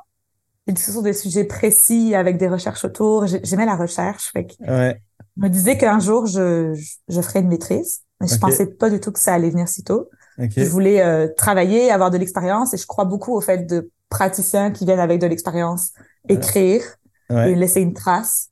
les 0.68 0.74
discussions 0.74 1.02
sur 1.02 1.04
des 1.04 1.14
sujets 1.14 1.46
précis 1.46 2.14
avec 2.16 2.38
des 2.38 2.48
recherches 2.48 2.86
autour. 2.86 3.26
J'aimais 3.26 3.66
la 3.66 3.76
recherche. 3.76 4.32
Fait 4.32 4.46
que 4.46 4.54
ouais. 4.64 5.02
Je 5.38 5.44
me 5.44 5.50
disais 5.50 5.78
qu'un 5.78 6.00
jour 6.00 6.26
je, 6.28 6.74
je, 7.10 7.22
ferais 7.22 7.40
une 7.40 7.50
maîtrise, 7.50 8.02
mais 8.22 8.28
je 8.28 8.38
pensais 8.38 8.68
pas 8.68 8.90
du 8.90 9.00
tout 9.00 9.12
que 9.12 9.20
ça 9.20 9.34
allait 9.34 9.50
venir 9.50 9.68
si 9.68 9.84
tôt. 9.84 10.10
Je 10.38 10.64
voulais 10.66 11.34
travailler, 11.36 11.92
avoir 11.92 12.12
de 12.12 12.18
l'expérience, 12.18 12.74
et 12.74 12.78
je 12.78 12.86
crois 12.86 13.06
beaucoup 13.06 13.36
au 13.36 13.42
fait 13.42 13.66
de 13.66 13.92
praticiens 14.10 14.72
qui 14.72 14.86
viennent 14.86 15.00
avec 15.00 15.20
de 15.20 15.28
l'expérience 15.28 15.94
écrire 16.30 16.82
et 17.30 17.56
laisser 17.56 17.82
une 17.82 17.94
trace. 17.94 18.50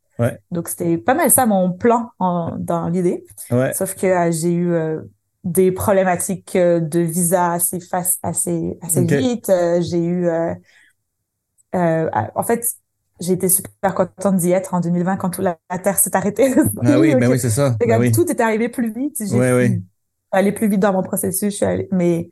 Donc, 0.52 0.68
c'était 0.68 0.98
pas 0.98 1.14
mal 1.14 1.30
ça 1.32 1.46
mon 1.46 1.72
plan 1.72 2.12
dans 2.20 2.90
l'idée. 2.90 3.26
Sauf 3.74 3.96
que 3.96 4.08
euh, 4.08 4.32
j'ai 4.32 4.54
eu 4.54 4.74
euh, 4.74 5.02
des 5.44 5.72
problématiques 5.72 6.56
euh, 6.56 6.80
de 6.80 7.00
visa 7.00 7.52
assez, 7.52 7.80
face, 7.80 8.18
assez, 8.24 8.78
assez 8.82 9.04
vite. 9.04 9.52
j'ai 9.82 10.04
eu... 10.04 10.30
en 11.74 12.44
fait, 12.44 12.66
j'ai 13.20 13.34
été 13.34 13.50
super 13.50 13.94
contente 13.96 14.38
d'y 14.38 14.52
être 14.52 14.74
en 14.74 14.82
2020 14.82 15.18
quand 15.18 15.30
toute 15.30 15.44
la, 15.44 15.58
Terre 15.82 15.98
s'est 15.98 16.16
arrêtée. 16.16 16.54
ah 16.84 17.00
oui, 17.00 17.16
ben 17.20 17.30
oui, 17.30 17.40
c'est 17.40 17.50
ça. 17.50 17.76
Ben 17.80 18.12
tout 18.12 18.30
est 18.30 18.42
arrivé 18.42 18.70
plus 18.70 18.94
vite. 18.94 19.18
J'ai 19.20 19.38
ouais, 19.38 19.82
aller 20.32 20.52
plus 20.52 20.68
vite 20.68 20.80
dans 20.80 20.94
mon 20.94 21.04
processus. 21.04 21.64
mais 21.92 22.30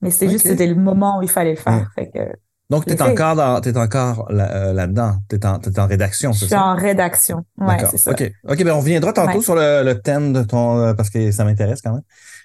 mais 0.00 0.10
c'est 0.10 0.28
juste 0.28 0.46
c'était 0.46 0.66
le 0.66 0.74
moment 0.74 1.18
où 1.18 1.22
il 1.22 1.30
fallait 1.30 1.50
le 1.50 1.56
faire. 1.56 1.90
Fait 1.94 2.08
que, 2.08 2.20
donc, 2.72 2.86
tu 2.86 2.92
es 2.92 2.96
es 2.96 3.02
encore 3.76 4.28
euh, 4.30 4.86
dedans 4.86 5.18
Tu 5.28 5.36
es, 5.36 5.46
en, 5.46 5.60
en 5.76 5.86
rédaction, 5.86 6.32
c'est 6.32 6.40
ça? 6.40 6.44
Je 6.44 6.46
suis 6.46 6.56
en 6.56 6.74
rédaction. 6.74 7.44
Ouais, 7.58 7.76
c'est 7.90 7.98
ça. 7.98 8.12
OK. 8.12 8.32
OK, 8.48 8.64
ben 8.64 8.72
on 8.72 8.80
reviendra 8.80 9.12
tantôt 9.12 9.42
sur 9.42 9.54
le, 9.54 9.82
le, 9.84 10.00
thème 10.00 10.32
de 10.32 10.42
ton. 10.42 10.78
Euh, 10.78 10.94
parce 10.94 11.10
que 11.10 11.30
ça 11.32 11.44
m'intéresse 11.44 11.82
quand 11.82 11.92
même. 11.92 12.02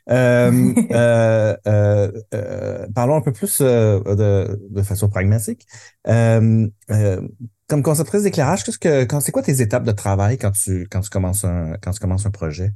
Euh, 0.10 0.74
euh, 0.92 2.12
euh, 2.34 2.88
parlons 2.94 3.16
un 3.16 3.22
peu 3.22 3.32
plus 3.32 3.62
de, 3.62 4.68
de 4.70 4.82
façon 4.82 5.08
pragmatique. 5.08 5.66
comme 6.06 7.84
conceptrice 7.84 8.24
d'éclairage, 8.24 8.66
qu'est-ce 8.66 8.80
que 8.80 9.08
c'est 9.22 9.32
quoi 9.32 9.44
tes 9.44 9.62
étapes 9.62 9.86
de 9.86 9.94
travail 9.94 10.38
quand 10.38 10.52
tu 10.52 10.90
quand 10.92 11.00
tu 11.00 11.10
commences 11.10 11.46
un 11.46 11.76
quand 11.82 11.92
tu 11.92 12.00
commences 12.00 12.26
un 12.26 12.32
projet? 12.32 12.74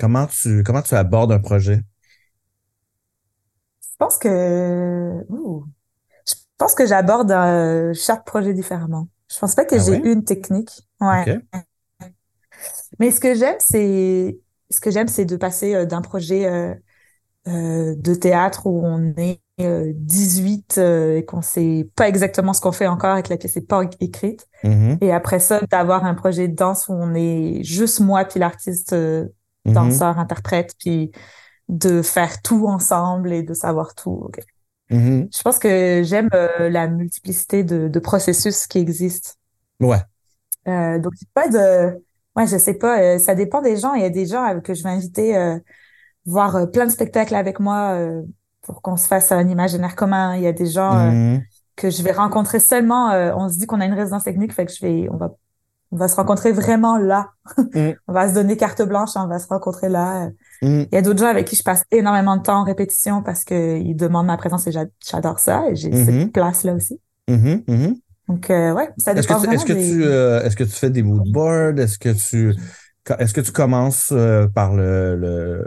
Comment 0.00 0.26
tu 0.26 0.64
comment 0.64 0.82
tu 0.82 0.96
abordes 0.96 1.30
un 1.30 1.38
projet? 1.38 1.80
Je 3.80 4.04
pense 4.04 4.18
que 4.18 5.24
je 6.58 6.64
pense 6.64 6.74
que 6.74 6.86
j'aborde 6.86 7.30
euh, 7.32 7.92
chaque 7.92 8.24
projet 8.24 8.54
différemment. 8.54 9.08
Je 9.30 9.38
pense 9.38 9.54
pas 9.54 9.66
que 9.66 9.74
ah 9.74 9.78
j'ai 9.78 9.96
une 10.10 10.24
technique. 10.24 10.70
Ouais. 11.02 11.38
Mais 12.98 13.10
ce 13.10 13.20
que 13.20 13.34
j'aime, 13.34 13.56
c'est 13.58 14.38
ce 14.70 14.80
que 14.80 14.90
j'aime, 14.90 15.08
c'est 15.08 15.26
de 15.26 15.36
passer 15.36 15.74
euh, 15.74 15.84
d'un 15.84 16.00
projet 16.00 16.46
euh, 16.46 17.94
de 17.94 18.14
théâtre 18.14 18.66
où 18.66 18.80
on 18.82 19.12
est 19.18 19.38
18 19.58 20.78
et 20.78 21.24
qu'on 21.26 21.42
sait 21.42 21.90
pas 21.94 22.08
exactement 22.08 22.54
ce 22.54 22.62
qu'on 22.62 22.72
fait 22.72 22.86
encore 22.86 23.18
et 23.18 23.22
que 23.22 23.28
la 23.28 23.36
pièce 23.36 23.56
n'est 23.56 23.62
pas 23.62 23.82
écrite. 24.00 24.46
Mm-hmm. 24.64 24.98
Et 25.02 25.12
après 25.12 25.40
ça, 25.40 25.60
d'avoir 25.70 26.06
un 26.06 26.14
projet 26.14 26.48
de 26.48 26.54
danse 26.54 26.88
où 26.88 26.92
on 26.92 27.14
est 27.14 27.62
juste 27.64 28.00
moi 28.00 28.24
puis 28.24 28.40
l'artiste 28.40 28.94
mm-hmm. 28.94 29.28
danseur, 29.66 30.18
interprète, 30.18 30.74
puis 30.78 31.10
de 31.68 32.00
faire 32.00 32.40
tout 32.40 32.66
ensemble 32.66 33.32
et 33.34 33.42
de 33.42 33.52
savoir 33.52 33.94
tout. 33.94 34.30
Je 34.90 35.42
pense 35.42 35.58
que 35.58 36.02
j'aime 36.04 36.28
la 36.58 36.86
multiplicité 36.88 37.64
de, 37.64 37.88
de, 37.88 37.98
processus 37.98 38.66
qui 38.66 38.78
existent. 38.78 39.30
Ouais. 39.80 40.00
Euh, 40.68 40.98
donc, 40.98 41.12
pas 41.34 41.48
de... 41.48 42.02
Ouais, 42.34 42.46
je 42.46 42.58
sais 42.58 42.74
pas. 42.74 43.00
Euh, 43.00 43.18
ça 43.18 43.34
dépend 43.34 43.62
des 43.62 43.76
gens. 43.76 43.94
Il 43.94 44.02
y 44.02 44.04
a 44.04 44.10
des 44.10 44.26
gens 44.26 44.60
que 44.60 44.74
je 44.74 44.82
vais 44.82 44.90
inviter 44.90 45.36
euh, 45.36 45.58
voir 46.26 46.56
euh, 46.56 46.66
plein 46.66 46.84
de 46.84 46.90
spectacles 46.90 47.34
avec 47.34 47.60
moi 47.60 47.94
euh, 47.94 48.22
pour 48.62 48.82
qu'on 48.82 48.96
se 48.96 49.06
fasse 49.06 49.32
un 49.32 49.48
imaginaire 49.48 49.96
commun. 49.96 50.36
Il 50.36 50.42
y 50.42 50.46
a 50.46 50.52
des 50.52 50.66
gens 50.66 50.92
mm-hmm. 50.94 51.42
que 51.76 51.88
je 51.88 52.02
vais 52.02 52.12
rencontrer 52.12 52.60
seulement. 52.60 53.10
on 53.36 53.48
se 53.48 53.58
dit 53.58 53.66
qu'on 53.66 53.80
a 53.80 53.86
une 53.86 53.94
résidence 53.94 54.24
technique, 54.24 54.52
fait 54.52 54.66
que 54.66 54.72
je 54.72 54.80
vais, 54.80 55.08
on 55.10 55.16
va, 55.16 55.34
on 55.92 55.96
va 55.96 56.08
se 56.08 56.16
rencontrer 56.16 56.52
vraiment 56.52 56.98
là. 56.98 57.30
Mm. 57.74 57.90
on 58.08 58.12
va 58.12 58.28
se 58.28 58.34
donner 58.34 58.56
carte 58.56 58.82
blanche, 58.82 59.10
on 59.16 59.26
va 59.26 59.38
se 59.38 59.46
rencontrer 59.46 59.88
là. 59.88 60.28
Mm. 60.62 60.82
Il 60.82 60.88
y 60.92 60.96
a 60.96 61.02
d'autres 61.02 61.20
gens 61.20 61.28
avec 61.28 61.46
qui 61.46 61.56
je 61.56 61.62
passe 61.62 61.84
énormément 61.90 62.36
de 62.36 62.42
temps 62.42 62.60
en 62.60 62.64
répétition 62.64 63.22
parce 63.22 63.44
que 63.44 63.78
ils 63.78 63.94
demandent 63.94 64.26
ma 64.26 64.36
présence 64.36 64.66
et 64.66 64.72
j'adore 64.72 65.38
ça 65.38 65.68
et 65.70 65.76
j'ai 65.76 65.92
cette 65.92 66.14
mm-hmm. 66.14 66.32
place 66.32 66.64
là 66.64 66.74
aussi. 66.74 67.00
Mm-hmm. 67.28 67.96
Donc, 68.28 68.50
euh, 68.50 68.72
ouais, 68.72 68.88
ça 68.98 69.14
dépend 69.14 69.40
est-ce 69.42 69.64
que, 69.64 69.72
tu, 69.72 70.04
euh, 70.04 70.42
est-ce 70.42 70.56
que 70.56 70.64
tu 70.64 70.72
fais 70.72 70.90
des 70.90 71.02
mood 71.02 71.30
boards? 71.30 71.78
Est-ce 71.78 71.98
que 71.98 72.08
tu, 72.08 72.54
est-ce 73.18 73.32
que 73.32 73.40
tu 73.40 73.52
commences 73.52 74.10
euh, 74.12 74.48
par 74.48 74.74
le, 74.74 75.16
le, 75.16 75.64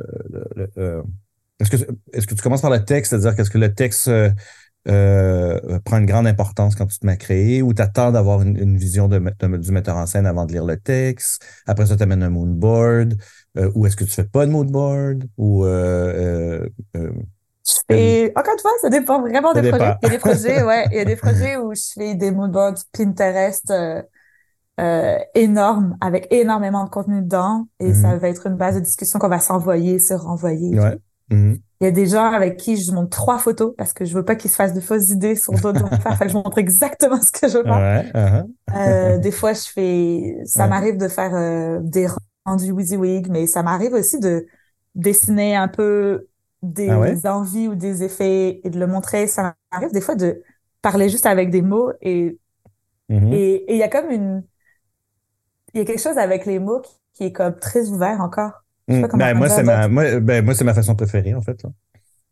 le, 0.76 1.04
est-ce 1.60 1.70
que, 1.70 1.78
est-ce 2.14 2.28
que 2.28 2.36
tu 2.36 2.42
commences 2.42 2.62
par 2.62 2.72
le 2.72 2.84
texte, 2.84 3.12
c'est-à-dire 3.12 3.36
qu'est-ce 3.36 3.50
que 3.50 3.58
le 3.58 3.74
texte 3.74 4.10
prend 5.86 5.98
une 5.98 6.05
grande 6.05 6.27
importance 6.27 6.75
quand 6.75 6.86
tu 6.86 7.00
te 7.00 7.05
mets 7.05 7.13
à 7.13 7.17
créer 7.17 7.62
ou 7.62 7.74
tu 7.74 7.81
attends 7.81 8.12
d'avoir 8.12 8.41
une, 8.41 8.77
vision 8.77 9.08
de, 9.08 9.19
du 9.58 9.72
metteur 9.72 9.98
en 9.98 10.05
scène 10.05 10.25
avant 10.25 10.46
de 10.46 10.51
lire 10.51 10.65
le 10.65 10.77
texte? 10.77 11.46
Après 11.67 11.86
ça, 11.86 11.96
tu 11.96 12.03
amènes 12.03 12.24
un 12.24 12.29
mood 12.29 12.53
board 12.53 13.15
ou 13.75 13.86
est-ce 13.86 13.96
que 13.96 14.03
tu 14.03 14.12
fais 14.12 14.24
pas 14.24 14.46
de 14.46 14.51
mood 14.51 14.72
board 14.72 15.25
ou 15.38 15.65
et 17.89 18.31
encore 18.36 18.53
une 18.53 18.60
fois, 18.60 18.72
ça 18.81 18.89
dépend 18.89 19.22
vraiment 19.22 19.53
des 19.53 19.69
projets. 19.69 19.96
Il 20.01 20.05
y 20.05 20.08
a 20.08 20.10
des 20.10 20.17
projets, 20.19 20.63
ouais, 20.63 20.86
il 20.91 20.98
y 20.98 21.00
a 21.00 21.05
des 21.05 21.15
projets 21.15 21.58
où 21.58 21.74
je 21.74 21.93
fais 21.93 22.15
des 22.15 22.31
moodboards 22.31 22.77
Pinterest 22.91 23.69
euh, 23.72 24.01
euh, 24.79 25.17
énormes 25.36 25.98
avec 26.01 26.27
énormément 26.31 26.84
de 26.86 26.89
contenu 26.89 27.22
dedans 27.22 27.67
et 27.79 27.93
ça 27.93 28.13
mhm. 28.13 28.19
va 28.19 28.29
être 28.29 28.48
une 28.48 28.55
base 28.55 28.75
de 28.75 28.81
discussion 28.81 29.19
qu'on 29.19 29.29
va 29.29 29.39
s'envoyer, 29.39 30.00
se 30.00 30.13
renvoyer. 30.13 30.79
Ouais. 30.79 30.98
Mhm. 31.29 31.60
Il 31.81 31.86
y 31.86 31.88
a 31.88 31.91
des 31.91 32.07
gens 32.07 32.31
avec 32.31 32.57
qui 32.57 32.75
je 32.75 32.91
montre 32.91 33.09
trois 33.09 33.38
photos 33.38 33.74
parce 33.77 33.93
que 33.93 34.03
je 34.03 34.13
veux 34.13 34.25
pas 34.25 34.36
qu'ils 34.36 34.51
se 34.51 34.55
fassent 34.55 34.74
de 34.74 34.81
fausses 34.81 35.09
idées 35.09 35.36
sur 35.36 35.53
d'autres. 35.53 35.88
Fait 36.17 36.25
que 36.25 36.31
je 36.31 36.33
montre 36.33 36.57
exactement 36.57 37.21
ce 37.21 37.31
que 37.31 37.48
je 37.48 37.57
veux. 37.57 37.63
Ouais, 37.63 38.12
uh-huh. 38.13 38.48
euh, 38.75 39.17
des 39.17 39.31
fois, 39.31 39.53
je 39.53 39.67
fais, 39.67 40.38
ça 40.45 40.67
m'arrive 40.67 40.98
de 40.98 41.07
faire 41.07 41.33
euh, 41.36 41.79
des 41.81 42.07
rendus 42.45 42.71
WYSIWYG, 42.71 43.29
mais 43.29 43.48
ça 43.48 43.63
m'arrive 43.63 43.93
aussi 43.93 44.19
de 44.19 44.45
dessiner 44.95 45.55
un 45.55 45.69
peu 45.69 46.27
des 46.62 46.89
ah 46.89 47.38
envies 47.38 47.69
ou 47.69 47.75
des 47.75 48.03
effets 48.03 48.59
et 48.63 48.69
de 48.69 48.77
le 48.77 48.88
montrer. 48.88 49.27
Ça 49.27 49.55
m'arrive 49.71 49.93
des 49.93 50.01
fois 50.01 50.15
de 50.15 50.41
parler 50.81 51.07
juste 51.07 51.25
avec 51.25 51.50
des 51.50 51.62
mots 51.62 51.91
et 52.01 52.38
mm-hmm. 53.09 53.33
et 53.33 53.74
il 53.74 53.77
y 53.77 53.83
a 53.83 53.88
comme 53.88 54.09
une 54.09 54.43
il 55.74 55.79
y 55.79 55.81
a 55.81 55.86
quelque 55.86 56.01
chose 56.01 56.17
avec 56.17 56.45
les 56.45 56.59
mots 56.59 56.81
qui, 57.13 57.24
est 57.24 57.31
comme 57.31 57.57
très 57.57 57.89
ouvert 57.89 58.21
encore. 58.21 58.63
Mm. 58.89 59.07
Ben, 59.14 59.37
moi, 59.37 59.50
c'est 59.50 59.64
ma, 59.64 59.87
moi, 59.87 60.20
ben, 60.20 60.44
moi, 60.44 60.55
c'est 60.55 60.64
ma 60.64 60.74
façon 60.74 60.96
préférée, 60.96 61.35
en 61.35 61.42
fait. 61.42 61.61
Là. 61.64 61.70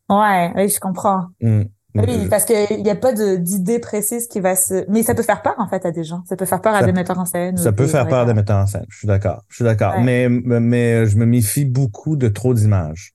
Ouais, 0.10 0.51
oui, 0.55 0.69
je 0.69 0.79
comprends. 0.79 1.27
Mm. 1.41 1.63
Oui, 1.95 2.03
euh, 2.10 2.29
parce 2.29 2.45
qu'il 2.45 2.84
n'y 2.84 2.89
a 2.89 2.95
pas 2.95 3.13
d'idée 3.13 3.79
précise 3.79 4.27
qui 4.27 4.39
va 4.39 4.55
se... 4.55 4.86
Mais 4.89 5.03
ça 5.03 5.15
peut 5.15 5.23
faire 5.23 5.41
peur, 5.41 5.55
en 5.58 5.67
fait, 5.67 5.86
à 5.86 5.91
des 5.91 6.03
gens. 6.03 6.23
Ça 6.27 6.36
peut 6.36 6.45
faire 6.45 6.62
peur 6.62 6.75
à 6.75 6.84
des 6.84 6.91
metteurs 6.91 7.17
en 7.17 7.25
scène. 7.25 7.58
Ça 7.58 7.71
peut 7.71 7.88
faire 7.88 8.08
peur 8.08 8.19
à 8.19 8.25
des 8.25 8.34
metteurs 8.34 8.58
en 8.58 8.67
scène. 8.67 8.86
Je 8.89 8.97
suis 8.97 9.08
d'accord. 9.08 9.43
Je 9.49 9.55
suis 9.55 9.63
d'accord. 9.63 9.99
Mais, 10.01 10.27
mais 10.29 11.08
je 11.08 11.17
me 11.17 11.25
méfie 11.25 11.65
beaucoup 11.65 12.15
de 12.15 12.27
trop 12.27 12.53
d'images. 12.53 13.13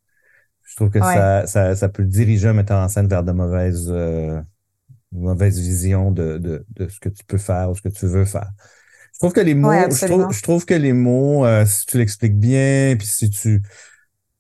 Je 0.62 0.76
trouve 0.76 0.90
que 0.90 1.00
ça, 1.00 1.46
ça, 1.46 1.76
ça, 1.76 1.88
peut 1.90 2.04
diriger 2.04 2.48
un 2.48 2.54
metteur 2.54 2.82
en 2.82 2.88
scène 2.88 3.06
vers 3.06 3.22
de 3.22 3.32
mauvaises, 3.32 3.88
euh, 3.90 4.40
mauvaises 5.12 5.60
visions 5.60 6.10
de, 6.10 6.38
de, 6.38 6.64
de, 6.70 6.88
ce 6.88 6.98
que 6.98 7.10
tu 7.10 7.24
peux 7.24 7.36
faire 7.36 7.70
ou 7.70 7.74
ce 7.74 7.82
que 7.82 7.90
tu 7.90 8.06
veux 8.06 8.24
faire. 8.24 8.50
Je 9.22 9.28
trouve 9.28 9.34
que 9.34 9.46
les 9.46 9.54
mots, 9.54 9.70
je, 9.70 10.06
trouve, 10.06 10.32
je 10.32 10.42
trouve 10.42 10.64
que 10.66 10.74
les 10.74 10.92
mots, 10.92 11.46
euh, 11.46 11.64
si 11.64 11.86
tu 11.86 11.96
l'expliques 11.96 12.36
bien, 12.36 12.96
puis 12.98 13.06
si 13.06 13.30
tu, 13.30 13.62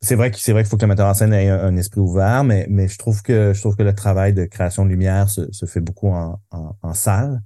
c'est 0.00 0.16
vrai 0.16 0.32
que 0.32 0.38
c'est 0.40 0.50
vrai 0.50 0.64
qu'il 0.64 0.70
faut 0.70 0.76
que 0.76 0.82
le 0.82 0.88
metteur 0.88 1.06
en 1.06 1.14
scène 1.14 1.32
ait 1.32 1.48
un, 1.48 1.76
esprit 1.76 2.00
ouvert, 2.00 2.42
mais, 2.42 2.66
mais 2.68 2.88
je 2.88 2.98
trouve 2.98 3.22
que 3.22 3.52
je 3.54 3.60
trouve 3.60 3.76
que 3.76 3.84
le 3.84 3.94
travail 3.94 4.32
de 4.32 4.44
création 4.44 4.84
de 4.84 4.90
lumière 4.90 5.30
se, 5.30 5.52
se 5.52 5.66
fait 5.66 5.78
beaucoup 5.78 6.08
en, 6.08 6.40
en, 6.50 6.76
en 6.82 6.94
salle. 6.94 7.40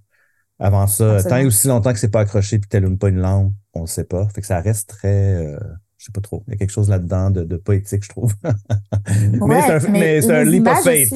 Avant 0.59 0.87
ça, 0.87 1.23
tant 1.23 1.37
et 1.37 1.45
aussi 1.45 1.69
longtemps 1.69 1.93
que 1.93 1.99
c'est 1.99 2.11
pas 2.11 2.21
accroché 2.21 2.59
puis 2.59 2.71
t'allumes 2.71 2.97
pas 2.97 3.11
une 3.11 3.19
lampe, 3.19 3.53
on 3.75 3.83
le 3.83 3.87
sait 3.87 4.05
pas. 4.05 4.27
Fait 4.29 4.41
que 4.41 4.47
ça 4.47 4.61
reste 4.61 4.89
très 4.89 5.35
euh, 5.35 5.59
sais 6.07 6.13
pas 6.13 6.21
trop. 6.21 6.43
Il 6.47 6.53
y 6.53 6.55
a 6.55 6.57
quelque 6.57 6.71
chose 6.71 6.89
là-dedans 6.89 7.31
de, 7.31 7.57
poétique, 7.57 8.05
je 8.05 8.09
trouve. 8.09 8.33
mais 9.91 10.21
c'est 10.21 10.35
un, 10.35 10.45
leap 10.45 10.67
of 10.67 10.83
faith. 10.83 11.15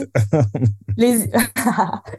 les... 0.96 1.30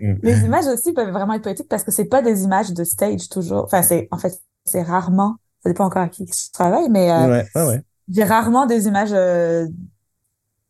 Mm. 0.01 0.15
les 0.23 0.39
images 0.45 0.65
aussi 0.67 0.93
peuvent 0.93 1.11
vraiment 1.11 1.33
être 1.33 1.43
poétiques 1.43 1.69
parce 1.69 1.83
que 1.83 1.91
c'est 1.91 2.05
pas 2.05 2.21
des 2.21 2.43
images 2.43 2.73
de 2.73 2.83
stage 2.83 3.29
toujours. 3.29 3.63
Enfin, 3.63 3.81
c'est 3.81 4.07
en 4.11 4.17
fait, 4.17 4.41
c'est 4.65 4.81
rarement. 4.81 5.35
Ça 5.63 5.69
dépend 5.69 5.85
encore 5.85 6.01
à 6.01 6.09
qui 6.09 6.25
je 6.25 6.51
travaille, 6.51 6.89
mais 6.89 7.11
euh, 7.11 7.43
ouais, 7.55 7.81
j'ai 8.11 8.23
rarement 8.23 8.65
des 8.65 8.87
images 8.87 9.13
euh, 9.13 9.67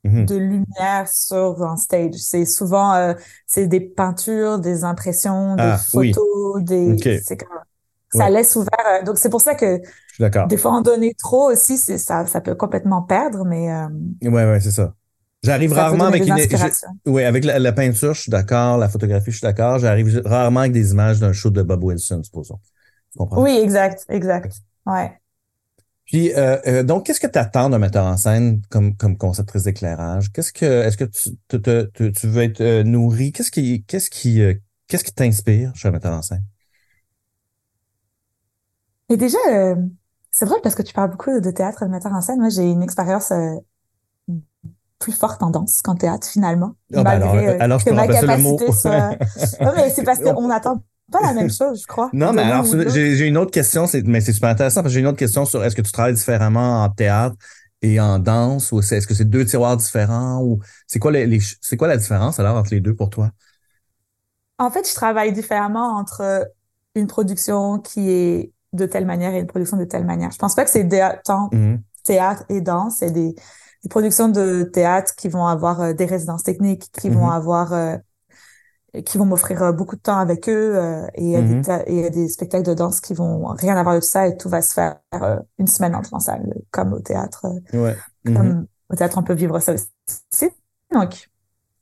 mm-hmm. 0.05 0.25
de 0.25 0.35
lumière 0.35 1.07
sur 1.07 1.63
un 1.63 1.77
stage. 1.77 2.15
C'est 2.15 2.45
souvent 2.45 2.93
euh, 2.93 3.13
c'est 3.47 3.67
des 3.67 3.79
peintures, 3.79 4.59
des 4.59 4.83
impressions, 4.83 5.55
des 5.55 5.63
ah, 5.63 5.77
photos, 5.77 6.61
des. 6.63 7.21
C'est 7.23 7.37
ça 8.13 8.29
laisse 8.29 8.55
ouvert. 8.55 8.69
Euh, 8.87 9.03
donc, 9.03 9.17
c'est 9.17 9.29
pour 9.29 9.41
ça 9.41 9.55
que 9.55 9.81
des 10.47 10.57
fois, 10.57 10.71
en 10.71 10.81
donner 10.81 11.13
trop 11.13 11.51
aussi, 11.51 11.77
ça, 11.77 12.25
ça 12.25 12.41
peut 12.41 12.55
complètement 12.55 13.01
perdre, 13.01 13.45
mais... 13.45 13.71
Euh, 13.71 13.87
ouais, 14.23 14.45
ouais, 14.45 14.59
c'est 14.59 14.71
ça. 14.71 14.93
J'arrive 15.43 15.73
rarement 15.73 16.05
avec 16.05 16.27
une... 16.27 16.35
Oui, 17.07 17.23
avec 17.23 17.43
la, 17.43 17.71
peinture, 17.71 18.13
je 18.13 18.21
suis 18.21 18.29
d'accord. 18.29 18.77
La 18.77 18.89
photographie, 18.89 19.31
je 19.31 19.37
suis 19.37 19.45
d'accord. 19.45 19.79
J'arrive 19.79 20.21
rarement 20.25 20.59
avec 20.61 20.71
des 20.71 20.91
images 20.91 21.19
d'un 21.19 21.33
show 21.33 21.49
de 21.49 21.63
Bob 21.63 21.83
Wilson, 21.83 22.21
supposons. 22.23 22.59
Oui, 23.17 23.59
exact, 23.61 24.05
exact. 24.09 24.53
Ouais. 24.85 25.11
Puis, 26.05 26.33
euh, 26.33 26.57
euh, 26.67 26.83
donc, 26.83 27.05
qu'est-ce 27.05 27.19
que 27.19 27.27
tu 27.27 27.39
attends 27.39 27.69
d'un 27.69 27.79
metteur 27.79 28.05
en 28.05 28.17
scène 28.17 28.61
comme, 28.69 28.95
comme 28.95 29.17
conceptrice 29.17 29.63
d'éclairage? 29.63 30.31
Qu'est-ce 30.31 30.53
que, 30.53 30.65
est-ce 30.65 30.97
que 30.97 31.05
tu, 31.05 31.31
tu, 31.47 32.11
tu, 32.13 32.27
veux 32.27 32.43
être 32.43 32.83
nourri? 32.83 33.31
Qu'est-ce 33.31 33.51
qui, 33.51 33.83
qu'est-ce 33.85 34.09
qui, 34.09 34.41
qu'est-ce 34.87 35.03
qui 35.03 35.13
t'inspire 35.13 35.71
chez 35.75 35.87
un 35.87 35.91
metteur 35.91 36.13
en 36.13 36.21
scène? 36.21 36.43
Et 39.11 39.17
déjà, 39.17 39.37
euh, 39.49 39.75
c'est 40.31 40.45
drôle 40.45 40.61
parce 40.63 40.73
que 40.73 40.81
tu 40.83 40.93
parles 40.93 41.11
beaucoup 41.11 41.37
de 41.37 41.51
théâtre 41.51 41.83
et 41.83 41.85
de 41.85 41.91
metteur 41.91 42.13
en 42.13 42.21
scène. 42.21 42.39
Moi, 42.39 42.47
j'ai 42.47 42.63
une 42.63 42.81
expérience 42.81 43.31
euh, 43.31 43.55
plus 44.99 45.11
forte 45.11 45.43
en 45.43 45.49
danse 45.49 45.81
qu'en 45.81 45.95
théâtre, 45.95 46.25
finalement. 46.25 46.75
Ah, 46.93 47.03
ben 47.03 47.19
malgré 47.19 47.27
alors, 47.27 47.49
euh, 47.49 47.57
alors, 47.59 47.79
je 47.79 47.85
que 47.85 47.89
ma 47.89 48.07
capacité 48.07 48.71
soit... 48.71 49.09
non, 49.59 49.73
mais 49.75 49.89
c'est 49.89 50.03
parce 50.03 50.19
qu'on 50.19 50.47
n'attend 50.47 50.81
pas 51.11 51.19
la 51.21 51.33
même 51.33 51.51
chose, 51.51 51.81
je 51.81 51.87
crois. 51.87 52.09
Non, 52.13 52.31
mais 52.31 52.43
alors, 52.43 52.65
j'ai 52.65 53.27
une 53.27 53.35
autre 53.35 53.51
question, 53.51 53.85
mais 54.05 54.21
c'est 54.21 54.31
super 54.31 54.49
intéressant 54.49 54.81
parce 54.81 54.93
que 54.93 54.93
j'ai 54.93 55.01
une 55.01 55.07
autre 55.07 55.17
question 55.19 55.43
sur 55.43 55.61
est-ce 55.61 55.75
que 55.75 55.81
tu 55.81 55.91
travailles 55.91 56.13
différemment 56.13 56.81
en 56.81 56.89
théâtre 56.89 57.35
et 57.81 57.99
en 57.99 58.17
danse 58.17 58.71
ou 58.71 58.79
est-ce 58.79 59.05
que 59.05 59.13
c'est 59.13 59.29
deux 59.29 59.43
tiroirs 59.43 59.75
différents 59.75 60.41
ou 60.41 60.59
c'est 60.87 60.99
quoi 60.99 61.11
les, 61.11 61.39
c'est 61.59 61.75
quoi 61.75 61.89
la 61.89 61.97
différence 61.97 62.39
alors 62.39 62.55
entre 62.55 62.69
les 62.71 62.79
deux 62.79 62.95
pour 62.95 63.09
toi? 63.09 63.31
En 64.57 64.71
fait, 64.71 64.87
je 64.87 64.95
travaille 64.95 65.33
différemment 65.33 65.97
entre 65.97 66.47
une 66.95 67.07
production 67.07 67.79
qui 67.79 68.09
est 68.09 68.51
de 68.73 68.85
telle 68.85 69.05
manière 69.05 69.33
et 69.33 69.39
une 69.39 69.47
production 69.47 69.77
de 69.77 69.85
telle 69.85 70.05
manière. 70.05 70.31
Je 70.31 70.37
pense 70.37 70.55
pas 70.55 70.63
que 70.63 70.69
c'est 70.69 70.87
tant 71.23 71.49
mhm. 71.51 71.81
théâtre 72.03 72.43
et 72.49 72.61
danse, 72.61 72.97
c'est 72.97 73.11
des, 73.11 73.33
des, 73.83 73.89
productions 73.89 74.29
de 74.29 74.63
théâtre 74.63 75.15
qui 75.15 75.27
vont 75.27 75.45
avoir 75.45 75.81
euh, 75.81 75.93
des 75.93 76.05
résidences 76.05 76.43
techniques, 76.43 76.89
qui 76.93 77.09
vont 77.09 77.27
mhm. 77.27 77.33
avoir 77.33 77.73
euh, 77.73 77.97
qui 79.05 79.17
vont 79.17 79.25
m'offrir 79.25 79.61
euh, 79.63 79.71
beaucoup 79.71 79.95
de 79.95 80.01
temps 80.01 80.17
avec 80.17 80.49
eux 80.49 80.77
et 81.15 81.23
il 81.23 81.29
y, 81.31 82.05
a 82.05 82.09
des 82.09 82.27
spectacles 82.27 82.65
de 82.65 82.73
danse 82.73 82.99
qui 82.99 83.13
vont 83.13 83.45
rien 83.45 83.77
avoir 83.77 83.95
de 83.95 84.01
ça 84.01 84.27
et 84.27 84.35
tout 84.35 84.49
va 84.49 84.61
se 84.61 84.73
faire 84.73 84.97
une 85.57 85.67
semaine 85.67 85.95
entre 85.95 86.13
en 86.13 86.19
salle 86.19 86.53
comme 86.71 86.91
au 86.91 86.99
théâtre 86.99 87.45
ouais. 87.71 87.95
comme 88.25 88.67
au 88.89 88.95
théâtre 88.95 89.17
on 89.17 89.23
peut 89.23 89.33
vivre 89.33 89.59
ça 89.59 89.75
aussi 89.75 90.49
donc 90.91 91.29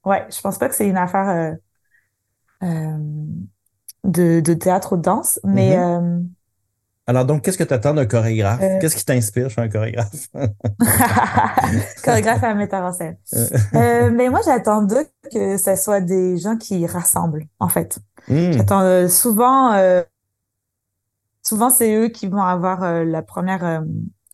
ouais 0.05 0.23
je 0.29 0.39
pense 0.39 0.59
pas 0.59 0.69
que 0.69 0.75
c'est 0.75 0.87
une 0.87 0.97
affaire 0.97 1.57
de, 2.61 4.39
de 4.39 4.53
théâtre 4.53 4.93
ou 4.93 4.97
de 4.97 5.01
danse 5.01 5.39
mais 5.43 5.79
alors, 7.09 7.25
donc, 7.25 7.41
qu'est-ce 7.41 7.57
que 7.57 7.63
tu 7.63 7.73
attends 7.73 7.95
d'un 7.95 8.05
chorégraphe? 8.05 8.61
Euh. 8.61 8.77
Qu'est-ce 8.79 8.95
qui 8.95 9.03
t'inspire 9.03 9.49
chez 9.49 9.61
un 9.61 9.67
chorégraphe? 9.67 10.27
chorégraphe 12.03 12.43
à 12.43 12.53
metteur 12.53 12.83
en 12.83 12.93
scène. 12.93 13.17
Euh. 13.33 13.47
euh, 13.73 14.11
mais 14.11 14.29
moi, 14.29 14.41
j'attends 14.45 14.83
d'eux 14.83 15.07
que 15.33 15.57
ce 15.57 15.75
soit 15.75 16.01
des 16.01 16.37
gens 16.37 16.55
qui 16.55 16.85
rassemblent, 16.85 17.45
en 17.59 17.67
fait. 17.67 17.97
Hmm. 18.27 18.51
J'attends 18.51 18.81
euh, 18.81 19.07
souvent, 19.07 19.73
souvent, 21.41 21.71
c'est 21.71 21.95
eux 21.95 22.09
qui 22.09 22.27
vont 22.27 22.43
avoir 22.43 23.03
la 23.03 23.23
première 23.23 23.83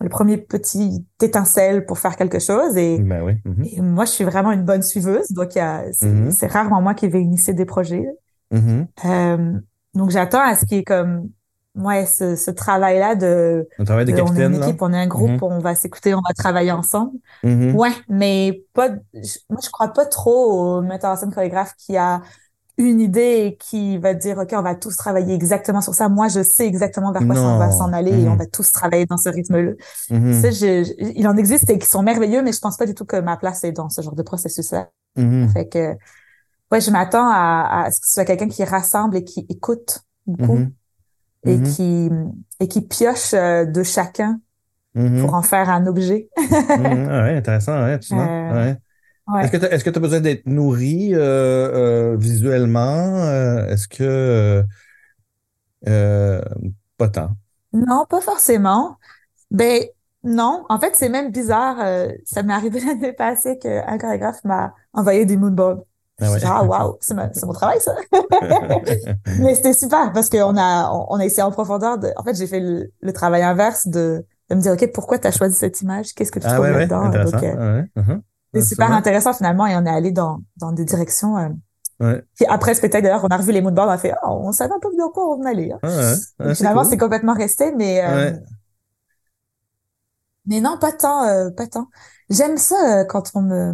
le 0.01 0.09
premier 0.09 0.35
petit 0.35 1.07
étincelle 1.21 1.85
pour 1.85 1.97
faire 1.97 2.17
quelque 2.17 2.39
chose. 2.39 2.75
Et, 2.75 2.99
Ben 2.99 3.23
oui. 3.23 3.37
mhm, 3.45 3.63
et 3.63 3.79
moi, 3.81 4.03
je 4.03 4.11
suis 4.11 4.25
vraiment 4.25 4.51
une 4.51 4.63
bonne 4.63 4.81
suiveuse. 4.83 5.31
Donc, 5.31 5.51
c'est 5.53 6.05
Mhm. 6.05 6.31
c'est 6.31 6.47
rarement 6.47 6.81
moi 6.81 6.93
qui 6.93 7.07
vais 7.07 7.21
initier 7.21 7.53
des 7.53 7.63
projets. 7.63 8.05
mhm. 8.51 8.87
Euh, 9.05 9.53
donc, 9.93 10.09
j'attends 10.09 10.41
à 10.41 10.55
ce 10.55 10.65
qu'il 10.65 10.77
y 10.77 10.79
ait 10.81 10.83
comme, 10.83 11.29
ouais, 11.75 12.05
ce, 12.05 12.35
ce 12.35 12.51
travail-là 12.51 13.15
de, 13.15 13.67
Le 13.77 13.85
travail 13.85 14.05
de 14.05 14.11
de- 14.11 14.15
on 14.21 14.25
est 14.25 14.27
capitaine, 14.27 14.53
une 14.53 14.59
là? 14.59 14.67
équipe, 14.67 14.81
on 14.81 14.93
est 14.93 14.97
un 14.97 15.07
groupe, 15.07 15.29
Mhm. 15.31 15.43
on 15.43 15.59
va 15.59 15.75
s'écouter, 15.75 16.13
on 16.13 16.21
va 16.27 16.33
travailler 16.33 16.71
ensemble. 16.71 17.17
Mhm. 17.43 17.75
Ouais, 17.75 17.91
mais 18.09 18.63
pas, 18.73 18.89
je- 19.13 19.39
moi, 19.49 19.59
je 19.63 19.69
crois 19.69 19.89
pas 19.89 20.05
trop 20.05 20.77
au 20.77 20.81
metteur 20.81 21.11
en 21.11 21.15
scène 21.15 21.33
chorégraphe 21.33 21.73
qui 21.77 21.97
a 21.97 22.21
une 22.77 22.99
idée 22.99 23.45
et 23.45 23.57
qui 23.57 23.97
va 23.97 24.13
dire, 24.13 24.37
OK, 24.37 24.49
on 24.53 24.61
va 24.61 24.75
tous 24.75 24.97
travailler 24.97 25.33
exactement 25.33 25.79
sur 25.79 25.93
ça. 25.93 26.09
Moi, 26.09 26.27
je 26.27 26.43
sais 26.43 26.67
exactement 26.67 27.13
vers 27.13 27.21
quoi 27.25 27.35
on 27.39 27.57
va 27.57 27.71
s'en 27.71 27.93
aller 27.93 28.11
et 28.11 28.27
on 28.27 28.31
Mhm. 28.31 28.37
va 28.37 28.45
tous 28.47 28.69
travailler 28.73 29.05
dans 29.05 29.15
ce 29.17 29.29
rythme-là. 29.29 29.71
Ça, 30.09 30.51
je- 30.51 30.83
je- 30.83 30.93
il 31.15 31.25
en 31.27 31.37
existe 31.37 31.69
et 31.69 31.79
qui 31.79 31.87
sont 31.87 32.03
merveilleux, 32.03 32.41
mais 32.41 32.51
je 32.51 32.59
pense 32.59 32.75
pas 32.75 32.85
du 32.85 32.93
tout 32.93 33.05
que 33.05 33.15
ma 33.17 33.37
place 33.37 33.63
est 33.63 33.71
dans 33.71 33.87
ce 33.89 34.01
genre 34.01 34.15
de 34.15 34.23
processus-là. 34.23 34.89
Fait 35.53 35.69
que, 35.69 35.93
ouais, 36.71 36.81
je 36.81 36.91
m'attends 36.91 37.29
à, 37.29 37.85
à 37.85 37.91
ce 37.91 38.01
que 38.01 38.07
ce 38.07 38.13
soit 38.15 38.25
quelqu'un 38.25 38.49
qui 38.49 38.65
rassemble 38.65 39.15
et 39.15 39.23
qui 39.23 39.45
écoute 39.49 39.99
beaucoup 40.27 40.57
Et 41.45 41.57
Mhm. 41.57 41.63
qui, 41.63 42.09
et 42.59 42.67
qui 42.67 42.81
pioche 42.81 43.33
euh, 43.33 43.65
de 43.65 43.83
chacun 43.83 44.39
Mhm. 44.95 45.21
pour 45.21 45.33
en 45.35 45.41
faire 45.41 45.69
un 45.69 45.85
objet. 45.87 46.29
Mhm. 46.37 47.07
Ah 47.09 47.23
ouais, 47.23 47.35
intéressant, 47.37 47.83
ouais. 47.83 47.99
Euh, 48.11 48.73
Ouais. 49.27 49.43
Est-ce 49.43 49.83
que 49.83 49.89
tu 49.89 49.97
as 49.97 50.01
besoin 50.01 50.21
d'être 50.21 50.45
nourri 50.45 51.15
euh, 51.15 52.13
euh, 52.13 52.15
visuellement? 52.17 53.27
Est-ce 53.67 53.87
que 53.87 54.63
pas 56.97 57.09
tant? 57.09 57.31
Non, 57.73 58.05
pas 58.09 58.21
forcément. 58.21 58.97
Ben, 59.51 59.83
non. 60.23 60.65
En 60.69 60.79
fait, 60.79 60.93
c'est 60.95 61.09
même 61.09 61.31
bizarre. 61.31 61.77
ça 62.25 62.43
m'est 62.43 62.53
arrivé 62.53 62.79
l'année 62.85 63.13
passée 63.13 63.57
qu'un 63.57 63.97
chorégraphe 63.97 64.43
m'a 64.43 64.73
envoyé 64.93 65.25
des 65.25 65.37
moonboards. 65.37 65.83
Ah 66.21 66.31
ouais. 66.31 66.39
Genre, 66.39 66.51
ah, 66.51 66.65
wow, 66.65 66.97
c'est 67.01 67.13
mon 67.45 67.53
travail, 67.53 67.79
ça. 67.81 67.95
Mais 69.37 69.55
c'était 69.55 69.73
super 69.73 70.11
parce 70.13 70.29
qu'on 70.29 70.55
a, 70.57 70.91
on, 70.91 71.07
on 71.09 71.19
a 71.19 71.25
essayé 71.25 71.43
en 71.43 71.51
profondeur 71.51 71.97
de, 71.97 72.09
en 72.15 72.23
fait, 72.23 72.35
j'ai 72.35 72.47
fait 72.47 72.59
le, 72.59 72.91
le 73.01 73.13
travail 73.13 73.43
inverse 73.43 73.87
de, 73.87 74.25
de 74.49 74.55
me 74.55 74.61
dire, 74.61 74.73
OK, 74.73 74.91
pourquoi 74.93 75.19
tu 75.19 75.27
as 75.27 75.31
choisi 75.31 75.55
cette 75.55 75.81
image? 75.81 76.13
Qu'est-ce 76.13 76.31
que 76.31 76.39
tu 76.39 76.45
Ah 76.47 76.53
trouves 76.53 76.65
ouais, 76.65 76.71
ouais, 76.71 76.87
là-dedans? 76.87 77.13
euh, 77.15 77.25
Ah 77.57 77.75
ouais, 77.75 77.89
mhm. 77.95 78.23
c'est 78.53 78.61
Ah, 78.61 78.65
super 78.65 78.87
vrai. 78.87 78.95
intéressant 78.97 79.33
finalement 79.33 79.67
et 79.67 79.75
on 79.75 79.85
est 79.85 79.89
allé 79.89 80.11
dans, 80.11 80.41
dans 80.57 80.71
des 80.71 80.85
directions, 80.85 81.37
euh, 81.37 81.49
Ouais. 81.99 82.23
puis 82.35 82.45
après 82.47 82.71
le 82.71 82.77
spectacle, 82.77 83.03
d'ailleurs, 83.05 83.23
on 83.23 83.27
a 83.29 83.37
revu 83.37 83.51
les 83.53 83.61
moonboards, 83.61 83.87
on 83.87 83.91
a 83.91 83.97
fait, 83.97 84.13
ah, 84.21 84.31
on 84.33 84.51
savait 84.51 84.73
un 84.73 84.79
peu 84.79 84.89
dans 84.97 85.09
quoi 85.11 85.35
on 85.37 85.43
allait, 85.45 85.71
hein. 85.71 85.79
Ah 85.81 85.87
ouais. 85.87 86.15
Ah, 86.39 86.53
c'est 86.55 86.55
finalement, 86.57 86.83
cool. 86.83 86.89
c'est 86.89 86.97
complètement 86.97 87.33
resté, 87.33 87.71
mais, 87.73 88.03
euh, 88.03 88.31
Ouais. 88.31 88.39
mais 90.45 90.61
non, 90.61 90.77
pas 90.79 90.91
tant, 90.91 91.23
euh, 91.27 91.49
pas 91.51 91.67
tant. 91.67 91.89
J'aime 92.29 92.57
ça 92.57 93.01
euh, 93.01 93.05
quand 93.05 93.31
on 93.35 93.41
me, 93.41 93.73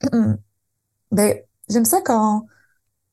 ben, 1.12 1.38
j'aime 1.68 1.84
ça 1.84 2.00
quand, 2.04 2.46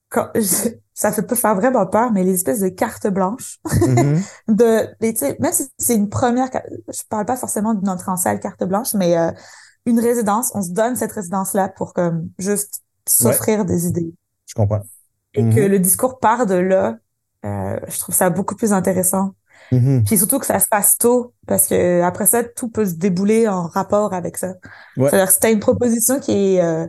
quand, 0.09 0.29
ça 0.93 1.11
fait 1.11 1.23
peut 1.23 1.35
faire 1.35 1.55
vraiment 1.55 1.85
peur, 1.87 2.11
mais 2.11 2.23
les 2.23 2.33
espèces 2.35 2.59
de 2.61 2.69
cartes 2.69 3.07
blanches 3.07 3.59
Mhm. 3.81 4.21
de, 4.47 4.87
mais 5.01 5.13
tu 5.13 5.19
sais, 5.19 5.37
même 5.39 5.51
si 5.53 5.67
c'est 5.77 5.95
une 5.95 6.09
première, 6.09 6.49
je 6.87 7.01
parle 7.09 7.25
pas 7.25 7.37
forcément 7.37 7.73
d'une 7.73 7.89
entrée 7.89 8.11
en 8.11 8.17
salle 8.17 8.39
carte 8.39 8.63
blanche, 8.63 8.93
mais 8.93 9.17
euh, 9.17 9.31
une 9.85 9.99
résidence, 9.99 10.51
on 10.55 10.61
se 10.61 10.71
donne 10.71 10.95
cette 10.95 11.11
résidence-là 11.11 11.69
pour 11.69 11.93
comme 11.93 12.29
juste 12.39 12.81
s'offrir 13.07 13.65
des 13.65 13.85
idées 13.87 14.13
Je 14.47 14.53
comprends. 14.55 14.81
et 15.33 15.43
que 15.49 15.59
le 15.59 15.79
discours 15.79 16.19
part 16.19 16.45
de 16.47 16.55
là. 16.55 16.97
euh, 17.45 17.79
je 17.87 17.99
trouve 17.99 18.15
ça 18.15 18.29
beaucoup 18.31 18.55
plus 18.55 18.73
intéressant. 18.73 19.35
Mhm. 19.71 20.03
Puis 20.05 20.17
surtout 20.17 20.39
que 20.39 20.45
ça 20.45 20.59
se 20.59 20.67
passe 20.67 20.97
tôt, 20.97 21.33
parce 21.47 21.67
que 21.67 22.01
après 22.01 22.25
ça, 22.27 22.43
tout 22.43 22.69
peut 22.69 22.85
se 22.85 22.93
débouler 22.93 23.47
en 23.47 23.63
rapport 23.67 24.13
avec 24.13 24.37
ça. 24.37 24.53
Ouais. 24.97 25.09
C'est-à-dire 25.09 25.27
que 25.27 25.33
si 25.33 25.39
t'as 25.39 25.51
une 25.51 25.59
proposition 25.59 26.19
qui 26.19 26.31
est 26.55 26.61
euh, 26.63 26.87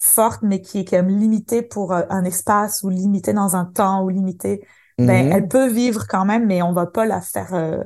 forte, 0.00 0.42
mais 0.42 0.60
qui 0.62 0.80
est 0.80 0.84
comme 0.90 1.08
limitée 1.08 1.62
pour 1.62 1.92
euh, 1.92 2.02
un 2.10 2.24
espace 2.24 2.82
ou 2.82 2.88
limitée 2.90 3.32
dans 3.32 3.56
un 3.56 3.64
temps 3.66 4.04
ou 4.04 4.08
limitée, 4.10 4.66
ben 5.02 5.26
Mhm. 5.26 5.30
elle 5.30 5.48
peut 5.48 5.68
vivre 5.68 6.06
quand 6.08 6.24
même, 6.24 6.46
mais 6.46 6.62
on 6.62 6.72
va 6.72 6.86
pas 6.86 7.06
la 7.06 7.20
faire. 7.20 7.54
euh, 7.54 7.82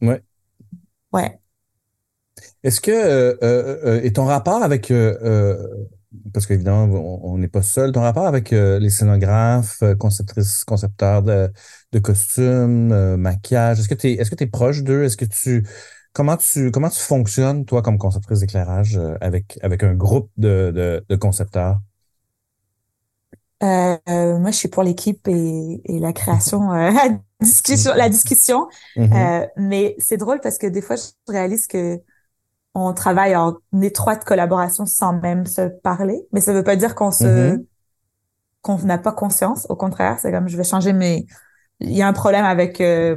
Ouais. 0.00 0.22
Ouais. 1.12 1.40
Est-ce 2.62 2.80
que 2.80 2.90
euh, 2.90 3.36
euh, 3.42 3.78
euh, 3.98 4.00
et 4.02 4.12
ton 4.12 4.24
rapport 4.26 4.62
avec 4.62 4.90
euh, 4.90 5.16
euh, 5.22 5.86
parce 6.32 6.46
qu'évidemment 6.46 6.84
on 7.24 7.38
n'est 7.38 7.48
pas 7.48 7.62
seul, 7.62 7.92
ton 7.92 8.00
rapport 8.00 8.26
avec 8.26 8.50
les 8.50 8.90
scénographes, 8.90 9.82
conceptrices, 9.98 10.64
concepteurs 10.64 11.22
de, 11.22 11.50
de 11.92 11.98
costumes, 12.00 13.16
maquillage, 13.16 13.78
est-ce 13.80 13.88
que 13.88 13.94
tu 13.94 14.08
es 14.08 14.12
est-ce 14.14 14.30
que 14.30 14.34
tu 14.34 14.44
es 14.44 14.46
proche 14.48 14.82
d'eux? 14.82 15.04
Est-ce 15.04 15.16
que 15.16 15.24
tu 15.24 15.66
comment 16.12 16.36
tu 16.36 16.70
comment 16.70 16.90
tu 16.90 17.00
fonctionnes 17.00 17.64
toi 17.66 17.82
comme 17.82 17.98
conceptrice 17.98 18.40
d'éclairage 18.40 18.96
euh, 18.98 19.16
avec 19.20 19.58
avec 19.62 19.82
un 19.84 19.94
groupe 19.94 20.30
de 20.36 20.72
de, 20.74 21.04
de 21.08 21.16
concepteurs? 21.16 21.78
Euh, 23.62 23.96
euh, 24.08 24.38
moi, 24.38 24.50
je 24.50 24.56
suis 24.56 24.68
pour 24.68 24.82
l'équipe 24.82 25.26
et, 25.28 25.80
et 25.84 25.98
la 25.98 26.12
création, 26.12 26.72
euh, 26.72 26.90
la 26.92 27.08
discussion, 27.40 27.92
la 27.94 28.08
discussion. 28.08 28.68
Mhm. 28.96 29.12
Euh, 29.14 29.46
mais 29.56 29.96
c'est 29.98 30.16
drôle 30.16 30.40
parce 30.40 30.56
que 30.58 30.66
des 30.66 30.80
fois, 30.82 30.96
je 30.96 31.02
réalise 31.32 31.66
que 31.66 32.00
on 32.74 32.94
travaille 32.94 33.36
en 33.36 33.58
étroite 33.82 34.24
collaboration 34.24 34.86
sans 34.86 35.14
même 35.14 35.46
se 35.46 35.68
parler. 35.82 36.20
Mais 36.32 36.40
ça 36.40 36.52
veut 36.54 36.64
pas 36.64 36.76
dire 36.76 36.94
qu'on 36.96 37.10
se, 37.12 37.56
Mhm. 37.56 37.66
qu'on 38.62 38.78
n'a 38.78 38.98
pas 38.98 39.12
conscience. 39.12 39.66
Au 39.70 39.76
contraire, 39.76 40.18
c'est 40.20 40.32
comme 40.32 40.48
je 40.48 40.56
vais 40.56 40.64
changer 40.64 40.92
mes. 40.92 41.26
Il 41.80 41.92
y 41.92 42.02
a 42.02 42.08
un 42.08 42.12
problème 42.12 42.44
avec. 42.44 42.80
euh, 42.80 43.16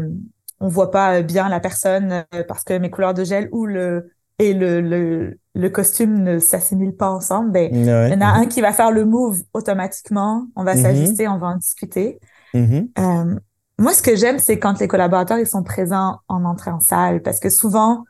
on 0.63 0.69
voit 0.69 0.91
pas 0.91 1.21
bien 1.21 1.49
la 1.49 1.59
personne 1.59 2.25
euh, 2.33 2.43
parce 2.47 2.63
que 2.63 2.77
mes 2.79 2.89
couleurs 2.89 3.13
de 3.13 3.23
gel 3.23 3.49
ou 3.51 3.65
le 3.65 4.11
et 4.39 4.53
le 4.53 4.81
le, 4.81 5.39
le 5.55 5.69
costume 5.69 6.23
ne 6.23 6.39
s'assimilent 6.39 6.95
pas 6.97 7.11
ensemble. 7.11 7.51
Ben, 7.51 7.71
Ouais. 7.71 8.09
il 8.09 8.13
y 8.13 8.17
en 8.17 8.21
a 8.21 8.27
un 8.39 8.45
qui 8.47 8.61
va 8.61 8.73
faire 8.73 8.91
le 8.91 9.05
move 9.05 9.43
automatiquement. 9.53 10.47
On 10.55 10.63
va 10.63 10.75
Mhm. 10.75 10.81
s'ajuster, 10.83 11.27
on 11.27 11.37
va 11.37 11.47
en 11.47 11.57
discuter. 11.57 12.19
Mhm. 12.53 12.89
Euh, 12.99 13.35
moi, 13.79 13.93
ce 13.93 14.01
que 14.01 14.15
j'aime, 14.15 14.39
c'est 14.39 14.59
quand 14.59 14.79
les 14.79 14.87
collaborateurs 14.87 15.39
ils 15.39 15.47
sont 15.47 15.63
présents 15.63 16.19
en 16.27 16.45
entrée 16.45 16.71
en 16.71 16.79
salle, 16.79 17.21
parce 17.21 17.39
que 17.39 17.49
souvent, 17.49 18.05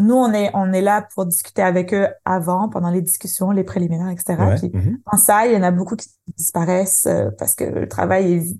nous, 0.00 0.14
on 0.14 0.32
est 0.32 0.50
on 0.54 0.72
est 0.72 0.80
là 0.82 1.06
pour 1.14 1.26
discuter 1.26 1.62
avec 1.62 1.92
eux 1.94 2.08
avant, 2.24 2.68
pendant 2.68 2.90
les 2.90 3.02
discussions, 3.02 3.50
les 3.50 3.64
préliminaires, 3.64 4.08
etc. 4.10 4.50
Ouais. 4.50 4.54
Puis 4.56 4.70
Mhm. 4.72 4.98
en 5.06 5.16
salle, 5.16 5.48
il 5.50 5.54
y 5.54 5.56
en 5.56 5.62
a 5.62 5.70
beaucoup 5.70 5.96
qui 5.96 6.08
disparaissent 6.36 7.06
euh, 7.06 7.30
parce 7.38 7.54
que 7.54 7.64
le 7.64 7.88
travail 7.88 8.32
est, 8.34 8.56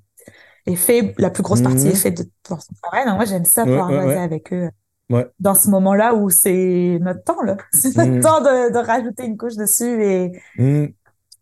est 0.70 0.76
fait, 0.76 1.14
la 1.18 1.30
plus 1.30 1.42
grosse 1.42 1.62
partie 1.62 1.86
Mhm. 1.86 1.92
est 1.92 1.94
faite 1.96 2.18
de 2.18 2.30
pour 2.42 2.62
son 2.62 2.72
travail. 2.82 3.04
Moi, 3.14 3.24
j'aime 3.24 3.44
ça 3.44 3.64
pouvoir 3.64 3.90
ouais, 3.90 4.16
avec 4.16 4.52
eux 4.52 4.70
Ouais. 5.10 5.26
dans 5.40 5.54
ce 5.56 5.68
moment-là 5.70 6.14
où 6.14 6.30
c'est 6.30 6.98
notre 7.00 7.24
temps 7.24 7.42
là, 7.42 7.56
c'est 7.72 7.96
notre 7.96 8.12
Mhm. 8.12 8.20
temps 8.20 8.40
de, 8.40 8.72
de 8.72 8.78
rajouter 8.78 9.24
une 9.26 9.36
couche 9.36 9.56
dessus 9.56 10.02
et 10.04 10.32
Mhm. 10.58 10.92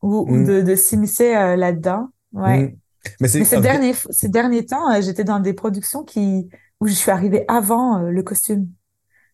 ou, 0.02 0.26
ou 0.30 0.36
Mhm. 0.36 0.46
de, 0.46 0.60
de 0.62 0.74
s'immiscer 0.74 1.34
euh, 1.36 1.56
là-dedans. 1.56 2.08
Ouais. 2.32 2.58
Mais 2.58 2.76
Mais 3.20 3.28
ces 3.28 3.60
derniers, 3.60 3.94
ces 4.10 4.28
derniers 4.28 4.66
temps, 4.66 4.90
euh, 4.92 5.00
j'étais 5.00 5.24
dans 5.24 5.40
des 5.40 5.52
productions 5.54 6.02
qui, 6.04 6.48
où 6.80 6.86
je 6.86 6.92
suis 6.94 7.10
arrivée 7.10 7.44
avant 7.48 7.98
euh, 8.04 8.10
le 8.10 8.22
costume. 8.22 8.68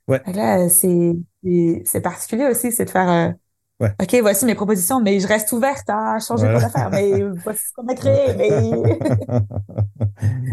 Ouais. 0.09 0.23
Là, 0.27 0.61
euh, 0.65 0.69
c'est, 0.69 1.17
c'est 1.85 2.01
particulier 2.01 2.47
aussi, 2.47 2.73
c'est 2.73 2.85
de 2.85 2.91
faire, 2.91 3.11
euh, 3.11 3.33
Ouais. 3.81 3.91
OK, 4.01 4.17
voici 4.23 4.45
mes 4.47 4.55
propositions, 4.55 5.01
mais 5.01 5.19
je 5.21 5.27
reste 5.27 5.51
ouverte 5.53 5.89
à 5.91 6.19
changer 6.21 6.45
Voilà. 6.45 6.59
plein 6.59 6.69
d'affaires. 6.69 6.91
Mais 6.91 7.23
voici 7.45 7.65
ce 7.69 7.73
qu'on 7.75 7.87
a 7.89 7.95
créé. 7.95 8.35
Mais 8.37 8.51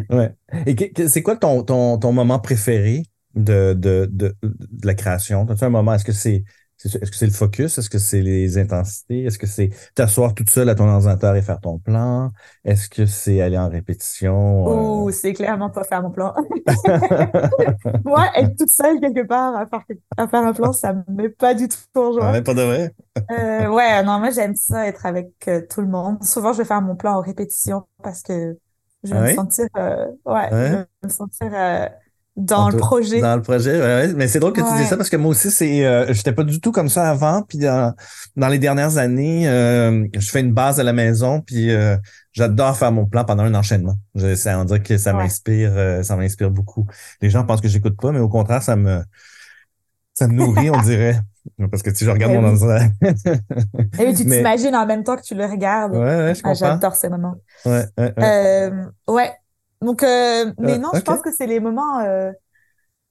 ouais. 0.09 0.35
Et 0.65 1.07
c'est 1.07 1.21
quoi 1.21 1.35
ton, 1.35 1.63
ton, 1.63 1.97
ton 1.97 2.11
moment 2.11 2.39
préféré 2.39 3.03
de, 3.35 3.73
de, 3.77 4.09
de, 4.11 4.35
de 4.41 4.87
la 4.87 4.93
création? 4.95 5.47
As-tu 5.49 5.63
un 5.63 5.69
moment, 5.69 5.93
est-ce 5.93 6.05
que 6.05 6.11
c'est 6.11 6.43
est-ce 6.85 6.97
que 7.11 7.15
c'est 7.17 7.25
le 7.27 7.31
focus? 7.31 7.77
Est-ce 7.77 7.89
que 7.89 7.99
c'est 7.99 8.21
les 8.21 8.57
intensités? 8.57 9.23
Est-ce 9.25 9.39
que 9.39 9.47
c'est 9.47 9.69
t'asseoir 9.95 10.33
toute 10.35 10.49
seule 10.49 10.69
à 10.69 10.75
ton 10.75 10.87
ordinateur 10.89 11.35
et 11.35 11.41
faire 11.41 11.59
ton 11.61 11.79
plan? 11.79 12.31
Est-ce 12.63 12.89
que 12.89 13.05
c'est 13.05 13.41
aller 13.41 13.57
en 13.57 13.69
répétition? 13.69 14.71
euh? 14.71 15.05
Ouh, 15.05 15.11
c'est 15.11 15.33
clairement 15.33 15.69
pas 15.69 15.83
faire 15.83 16.01
mon 16.03 16.11
plan. 16.11 16.33
Moi, 18.03 18.25
être 18.35 18.55
toute 18.57 18.69
seule 18.69 18.99
quelque 18.99 19.25
part 19.27 19.55
à 19.55 19.65
faire, 19.67 19.83
à 20.17 20.27
faire 20.27 20.41
un 20.45 20.53
plan, 20.53 20.73
ça 20.73 20.93
me 20.93 21.03
met 21.09 21.29
pas 21.29 21.53
du 21.53 21.67
tout 21.67 21.77
en 21.95 22.13
joie. 22.13 22.33
Ouais, 22.33 22.41
pas 22.43 22.53
de 22.53 22.61
vrai? 22.61 22.95
Euh, 23.31 23.69
ouais, 23.69 24.03
non, 24.03 24.19
moi 24.19 24.29
j'aime 24.31 24.55
ça 24.55 24.87
être 24.87 25.05
avec 25.05 25.47
euh, 25.47 25.61
tout 25.69 25.81
le 25.81 25.87
monde. 25.87 26.23
Souvent, 26.23 26.53
je 26.53 26.59
vais 26.59 26.65
faire 26.65 26.81
mon 26.81 26.95
plan 26.97 27.15
en 27.17 27.21
répétition 27.21 27.87
parce 28.03 28.21
que 28.23 28.57
je 29.03 29.13
vais 29.13 29.19
Ah 29.19 29.21
me 29.21 29.25
oui? 29.25 29.27
sentir, 29.27 29.67
euh, 29.77 30.07
ouais, 30.25 30.51
je 30.63 30.75
Ouais. 30.75 30.77
vais 30.77 30.85
me 31.03 31.09
sentir 31.09 31.53
dans 32.37 32.69
le 32.69 32.77
projet. 32.77 33.19
Dans 33.19 33.35
le 33.35 33.41
projet, 33.41 33.71
ouais, 33.73 34.07
ouais. 34.07 34.13
Mais 34.15 34.27
c'est 34.27 34.39
drôle 34.39 34.53
que 34.53 34.61
tu 34.61 34.77
dis 34.81 34.85
ça 34.87 34.95
parce 34.97 35.09
que 35.09 35.17
moi 35.17 35.31
aussi, 35.31 35.51
c'est, 35.51 35.85
euh, 35.85 36.13
j'étais 36.13 36.31
pas 36.31 36.43
du 36.43 36.59
tout 36.61 36.71
comme 36.71 36.89
ça 36.89 37.09
avant. 37.09 37.43
Puis 37.43 37.57
dans, 37.57 37.93
dans 38.35 38.47
les 38.47 38.57
dernières 38.59 38.97
années, 38.97 39.47
euh, 39.49 40.05
je 40.17 40.31
fais 40.31 40.39
une 40.39 40.53
base 40.53 40.79
à 40.79 40.83
la 40.83 40.93
maison, 40.93 41.41
puis 41.41 41.71
euh, 41.71 41.97
j'adore 42.31 42.77
faire 42.77 42.91
mon 42.91 43.05
plan 43.05 43.25
pendant 43.25 43.43
un 43.43 43.53
enchaînement. 43.53 43.95
Je, 44.15 44.35
ça, 44.35 44.57
on 44.59 44.63
dirait 44.63 44.81
que 44.81 44.97
ça 44.97 45.13
m'inspire, 45.13 45.71
euh, 45.75 46.03
ça 46.03 46.15
m'inspire 46.15 46.51
beaucoup. 46.51 46.87
Les 47.21 47.29
gens 47.29 47.43
pensent 47.43 47.61
que 47.61 47.67
j'écoute 47.67 47.97
pas, 47.99 48.11
mais 48.11 48.19
au 48.19 48.29
contraire, 48.29 48.63
ça 48.63 48.75
me, 48.75 49.01
ça 50.13 50.27
me 50.27 50.33
nourrit, 50.33 50.69
on 50.69 50.81
dirait. 50.81 51.19
Parce 51.71 51.81
que 51.81 51.93
si 51.93 52.05
je 52.05 52.11
regarde 52.11 52.33
Ben 52.33 52.41
mon 52.41 52.53
oui. 52.53 52.63
ordinateur. 52.63 52.89
Et 53.99 54.05
oui, 54.05 54.13
tu 54.13 54.25
Mais- 54.25 54.37
t'imagines 54.37 54.75
en 54.75 54.85
même 54.85 55.03
temps 55.03 55.15
que 55.15 55.23
tu 55.23 55.33
le 55.35 55.45
regardes. 55.45 55.93
ouais, 55.93 55.99
ouais, 55.99 56.35
je 56.35 56.41
Ah, 56.43 56.49
comprends. 56.51 56.53
j'adore 56.53 56.95
ces 56.95 57.09
moments. 57.09 57.35
Ouais, 57.65 57.85
ouais, 57.97 58.13
ouais. 58.15 58.23
Euh, 58.23 58.85
ouais. 59.11 59.31
Donc, 59.81 60.03
euh, 60.03 60.53
mais 60.59 60.73
Euh, 60.73 60.77
non, 60.77 60.89
je 60.93 61.01
pense 61.01 61.21
que 61.21 61.31
c'est 61.31 61.47
les 61.47 61.59
moments. 61.59 61.99
Euh... 61.99 62.31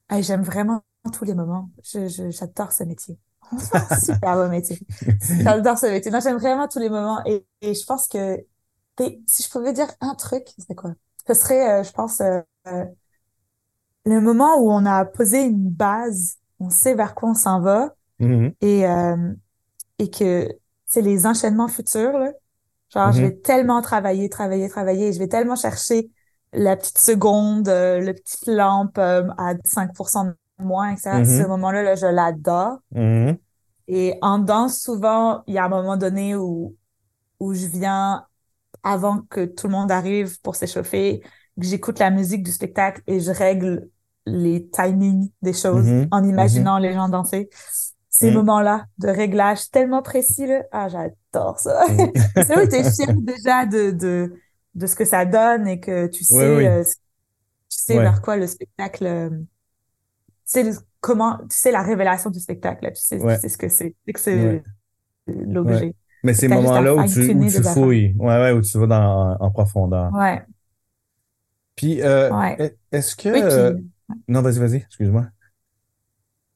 ah, 0.09 0.21
j'aime 0.21 0.43
vraiment 0.43 0.81
tous 1.13 1.25
les 1.25 1.33
moments. 1.33 1.69
J'adore 1.83 2.71
ce 2.71 2.83
métier. 2.83 3.17
Super 4.03 4.35
beau 4.35 4.47
métier. 4.47 4.79
J'adore 5.41 5.77
ce 5.77 5.87
métier. 5.87 6.11
Non, 6.11 6.19
j'aime 6.21 6.37
vraiment 6.37 6.67
tous 6.67 6.79
les 6.79 6.89
moments. 6.89 7.21
Et, 7.25 7.45
et 7.61 7.73
je 7.73 7.85
pense 7.85 8.07
que 8.07 8.37
si 9.27 9.43
je 9.43 9.49
pouvais 9.49 9.73
dire 9.73 9.87
un 9.99 10.15
truc, 10.15 10.43
c'est 10.57 10.75
quoi? 10.75 10.93
Ce 11.27 11.33
serait, 11.33 11.79
euh, 11.79 11.83
je 11.83 11.91
pense, 11.91 12.21
euh, 12.21 12.41
euh, 12.67 12.85
le 14.05 14.19
moment 14.19 14.57
où 14.59 14.71
on 14.71 14.85
a 14.85 15.05
posé 15.05 15.43
une 15.43 15.69
base, 15.69 16.37
on 16.59 16.69
sait 16.69 16.95
vers 16.95 17.15
quoi 17.15 17.29
on 17.29 17.33
s'en 17.33 17.61
va, 17.61 17.95
mm-hmm. 18.19 18.53
et, 18.61 18.83
et 19.99 20.09
que 20.09 20.49
c'est 20.85 21.01
les 21.01 21.25
enchaînements 21.25 21.67
futurs, 21.67 22.17
là. 22.17 22.31
Genre, 22.89 23.11
je 23.11 23.19
mm-hmm. 23.19 23.21
vais 23.21 23.35
tellement 23.37 23.81
travailler, 23.81 24.29
travailler, 24.29 24.67
travailler, 24.69 25.13
je 25.13 25.19
vais 25.19 25.27
tellement 25.27 25.55
chercher 25.55 26.09
la 26.53 26.75
petite 26.75 26.97
seconde, 26.97 27.67
le 27.67 28.11
petite 28.13 28.47
lampe 28.47 28.97
à 28.97 29.53
5% 29.65 30.27
de 30.27 30.63
moins, 30.63 30.91
etc. 30.91 31.11
Mm-hmm. 31.11 31.41
Ce 31.41 31.47
moment-là, 31.47 31.83
là, 31.83 31.95
je 31.95 32.07
l'adore. 32.07 32.79
Et 33.87 34.17
en 34.21 34.39
danse, 34.39 34.79
souvent, 34.79 35.43
il 35.47 35.55
y 35.55 35.57
a 35.57 35.65
un 35.65 35.69
moment 35.69 35.97
donné 35.97 36.35
où, 36.35 36.75
où 37.39 37.53
je 37.53 37.65
viens 37.65 38.25
avant 38.83 39.19
que 39.29 39.45
tout 39.45 39.67
le 39.67 39.73
monde 39.73 39.91
arrive 39.91 40.39
pour 40.41 40.55
s'échauffer, 40.55 41.21
que 41.59 41.65
j'écoute 41.65 41.99
la 41.99 42.09
musique 42.09 42.43
du 42.43 42.51
spectacle 42.51 43.01
et 43.07 43.19
je 43.19 43.31
règle 43.31 43.89
les 44.25 44.67
timings 44.69 45.29
des 45.41 45.53
choses 45.53 45.85
mm-hmm. 45.85 46.07
en 46.11 46.23
imaginant 46.23 46.79
mm-hmm. 46.79 46.83
les 46.83 46.93
gens 46.93 47.09
danser. 47.09 47.49
Ces 48.09 48.29
Mm. 48.29 48.35
moments-là 48.35 48.85
de 48.97 49.07
réglage 49.07 49.69
tellement 49.71 50.01
précis, 50.01 50.45
là, 50.45 50.63
ah, 50.71 50.87
j'adore 50.89 51.59
ça. 51.59 51.85
c'est 52.35 52.49
là 52.49 52.63
où 52.63 52.67
t'es 52.67 52.83
fier 52.83 53.13
déjà 53.13 53.65
de, 53.65 53.91
de, 53.91 54.33
de 54.75 54.87
ce 54.87 54.95
que 54.95 55.05
ça 55.05 55.25
donne 55.25 55.67
et 55.67 55.79
que 55.79 56.07
tu 56.07 56.23
sais, 56.23 56.49
oui. 56.55 56.67
euh, 56.67 56.83
tu 56.85 56.91
sais 57.69 57.99
Ouais. 57.99 58.01
vers 58.01 58.21
quoi 58.21 58.37
le 58.37 58.47
spectacle, 58.47 59.05
euh, 59.05 59.29
tu 59.31 59.45
sais 60.45 60.63
le- 60.63 60.73
comment, 60.99 61.37
tu 61.39 61.45
sais 61.57 61.71
la 61.71 61.81
révélation 61.83 62.29
du 62.29 62.39
spectacle, 62.39 62.85
là, 62.85 62.91
tu 62.91 63.01
sais, 63.01 63.19
Ouais. 63.19 63.35
tu 63.35 63.39
sais 63.39 63.49
ce 63.49 63.57
que 63.57 63.69
c'est, 63.69 63.91
tu 63.91 63.97
sais 64.07 64.13
que 64.13 64.19
c'est 64.19 64.63
l'objet. 65.27 65.95
Mais 66.23 66.33
ces 66.33 66.47
moments-là 66.47 66.95
où 66.95 67.03
tu, 67.03 67.31
où 67.33 67.45
tu 67.45 67.63
fouilles, 67.63 68.13
ouais, 68.19 68.27
ouais, 68.41 68.51
où 68.51 68.61
tu 68.61 68.77
vas 68.77 68.87
dans, 68.87 69.37
en 69.39 69.51
profondeur. 69.51 70.11
Ouais, 70.11 70.45
Puis, 71.75 72.01
euh, 72.01 72.31
est-ce 72.91 73.15
que... 73.15 73.29
Oui, 73.29 73.43
puis, 73.43 73.61
euh, 73.61 73.73
Non, 74.27 74.41
vas-y, 74.41 74.59
vas-y, 74.59 74.77
excuse-moi. 74.77 75.27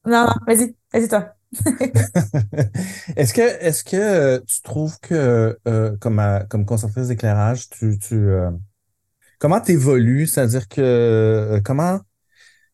non, 0.04 0.24
non, 0.26 0.34
vas-y, 0.46 0.76
vas-y 0.92 1.08
toi. 1.08 1.35
Est-ce 3.16 3.32
que, 3.34 3.40
est-ce 3.40 3.84
que 3.84 3.96
euh, 3.96 4.40
tu 4.46 4.60
trouves 4.62 4.98
que, 5.00 5.58
euh, 5.68 5.96
comme, 5.98 6.18
à- 6.18 6.44
comme 6.48 6.66
d'éclairage, 7.08 7.68
tu, 7.70 7.98
tu, 7.98 8.14
euh, 8.14 8.50
comment 9.38 9.60
t'évolues? 9.60 10.26
C'est-à-dire 10.26 10.68
que, 10.68 10.80
euh, 10.82 11.60
comment, 11.64 12.00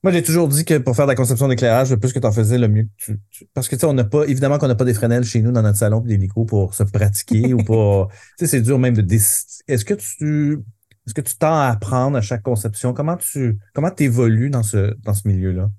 moi, 0.02 0.12
j'ai 0.12 0.22
toujours 0.22 0.48
dit 0.48 0.64
que 0.64 0.78
pour 0.78 0.96
faire 0.96 1.06
de 1.06 1.12
la 1.12 1.16
conception 1.16 1.48
d'éclairage, 1.48 1.90
le 1.92 1.98
plus 1.98 2.12
que 2.12 2.18
tu 2.20 2.26
en 2.26 2.32
faisais, 2.32 2.58
le 2.58 2.68
mieux 2.68 2.84
que 2.84 2.90
tu, 2.98 3.20
tu- 3.30 3.46
parce 3.54 3.68
que, 3.68 3.76
tu 3.76 3.80
sais, 3.80 3.86
on 3.86 3.94
n'a 3.94 4.04
pas, 4.04 4.24
évidemment 4.26 4.58
qu'on 4.58 4.68
n'a 4.68 4.76
pas 4.76 4.84
des 4.86 4.94
Fresnel 4.94 5.24
chez 5.24 5.42
nous 5.42 5.52
dans 5.52 5.62
notre 5.62 5.78
salon 5.78 6.00
puis 6.02 6.10
des 6.10 6.18
micros 6.18 6.44
pour 6.46 6.74
se 6.74 6.84
pratiquer 6.84 7.54
ou 7.54 7.62
pour, 7.64 8.08
tu 8.38 8.46
sais, 8.46 8.46
c'est 8.48 8.62
dur 8.62 8.78
même 8.78 8.94
de 8.96 9.02
décider. 9.02 9.64
Est-ce 9.68 9.84
que 9.84 9.94
tu, 9.94 10.60
est-ce 11.06 11.14
que 11.14 11.22
tu 11.22 11.36
tends 11.36 11.54
à 11.58 11.68
apprendre 11.68 12.16
à 12.18 12.22
chaque 12.22 12.42
conception? 12.42 12.94
Comment 12.94 13.16
tu, 13.18 13.58
comment 13.74 13.90
t'évolues 13.90 14.50
dans 14.50 14.62
ce, 14.64 14.94
dans 15.02 15.14
ce 15.14 15.28
milieu-là? 15.28 15.70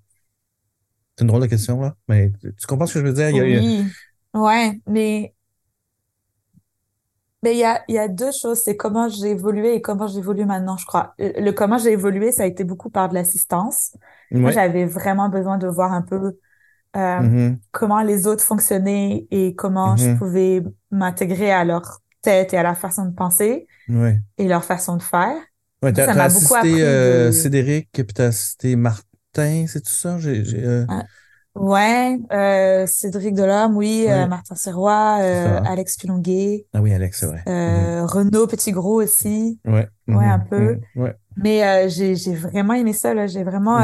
C'est 1.18 1.24
une 1.24 1.28
drôle 1.28 1.42
de 1.42 1.48
question, 1.48 1.80
là, 1.82 1.96
mais 2.08 2.32
tu 2.42 2.68
comprends 2.68 2.88
ce 2.88 2.96
que 2.96 3.00
je 3.02 3.06
veux 3.06 3.14
dire? 3.14 3.30
Il 3.30 3.36
y 3.36 3.40
a- 3.40 3.60
Oui, 3.62 3.86
ouais, 4.34 4.80
mais 4.88 5.34
mais 7.44 7.54
il 7.56 7.60
y 7.60 7.64
a 7.66 7.84
il 7.90 7.96
y 7.96 8.00
a 8.00 8.08
deux 8.08 8.32
choses, 8.32 8.62
c'est 8.64 8.78
comment 8.78 9.10
j'ai 9.10 9.32
évolué 9.32 9.76
et 9.76 9.82
comment 9.82 10.08
j'évolue 10.08 10.46
maintenant, 10.46 10.78
je 10.78 10.86
crois. 10.86 11.14
Le, 11.20 11.52
comment 11.52 11.78
j'ai 11.78 11.92
évolué, 11.92 12.32
ça 12.32 12.44
a 12.44 12.46
été 12.46 12.64
beaucoup 12.64 12.90
par 12.90 13.10
de 13.10 13.14
l'assistance. 13.14 13.96
Moi, 14.32 14.52
j'avais 14.52 14.86
vraiment 14.86 15.30
besoin 15.30 15.58
de 15.58 15.68
voir 15.68 15.92
un 15.94 16.02
peu 16.02 16.38
euh, 16.96 17.20
Mhm. 17.22 17.60
comment 17.72 18.02
les 18.02 18.28
autres 18.28 18.44
fonctionnaient 18.44 19.28
et 19.32 19.56
comment 19.56 19.98
je 19.98 20.10
Mhm. 20.10 20.18
pouvais 20.20 20.64
m'intégrer 20.92 21.52
à 21.52 21.64
leur 21.66 22.00
tête 22.22 22.54
et 22.54 22.58
à 22.58 22.64
leur 22.64 22.78
façon 22.78 23.06
de 23.06 23.14
penser 23.16 23.68
Ouais. 23.90 24.20
et 24.38 24.48
leur 24.48 24.64
façon 24.64 24.98
de 24.98 25.02
faire. 25.04 25.36
Ouais, 25.82 25.92
t'as, 25.92 26.14
assisté 26.24 26.84
euh, 26.84 27.28
de- 27.28 27.32
Cédric, 27.32 27.90
puis 27.92 28.06
t'as 28.14 28.28
assisté 28.28 28.76
Martin, 28.76 29.04
c'est 29.36 29.82
tout 29.82 29.92
ça? 29.92 30.18
Euh, 30.26 30.86
Ouais, 31.56 32.18
euh, 32.32 32.88
Cédric 32.88 33.36
Delorme, 33.36 33.78
oui, 33.78 34.06
euh, 34.08 34.24
Ouais. 34.24 34.28
Martin 34.28 34.56
Serrois. 34.56 35.18
Alex 35.66 35.98
Pilonguet, 35.98 36.66
Ah 36.74 36.82
oui, 36.82 36.92
Alex, 36.94 37.20
c'est 37.20 37.26
vrai. 37.28 37.44
euh, 37.48 38.06
Renaud 38.08 38.48
Petit-Gros 38.48 39.04
aussi. 39.04 39.60
Ouais. 39.66 39.88
ouais, 40.08 40.16
Mhm. 40.16 40.18
un 40.32 40.40
peu. 40.40 40.74
Mhm. 40.96 41.04
Ouais. 41.04 41.16
Mais 41.38 41.90
j'ai 41.90 42.16
vraiment 42.36 42.74
aimé 42.74 42.94
ça 42.94 43.14
là. 43.14 43.28
J'ai 43.28 43.44
vraiment 43.44 43.80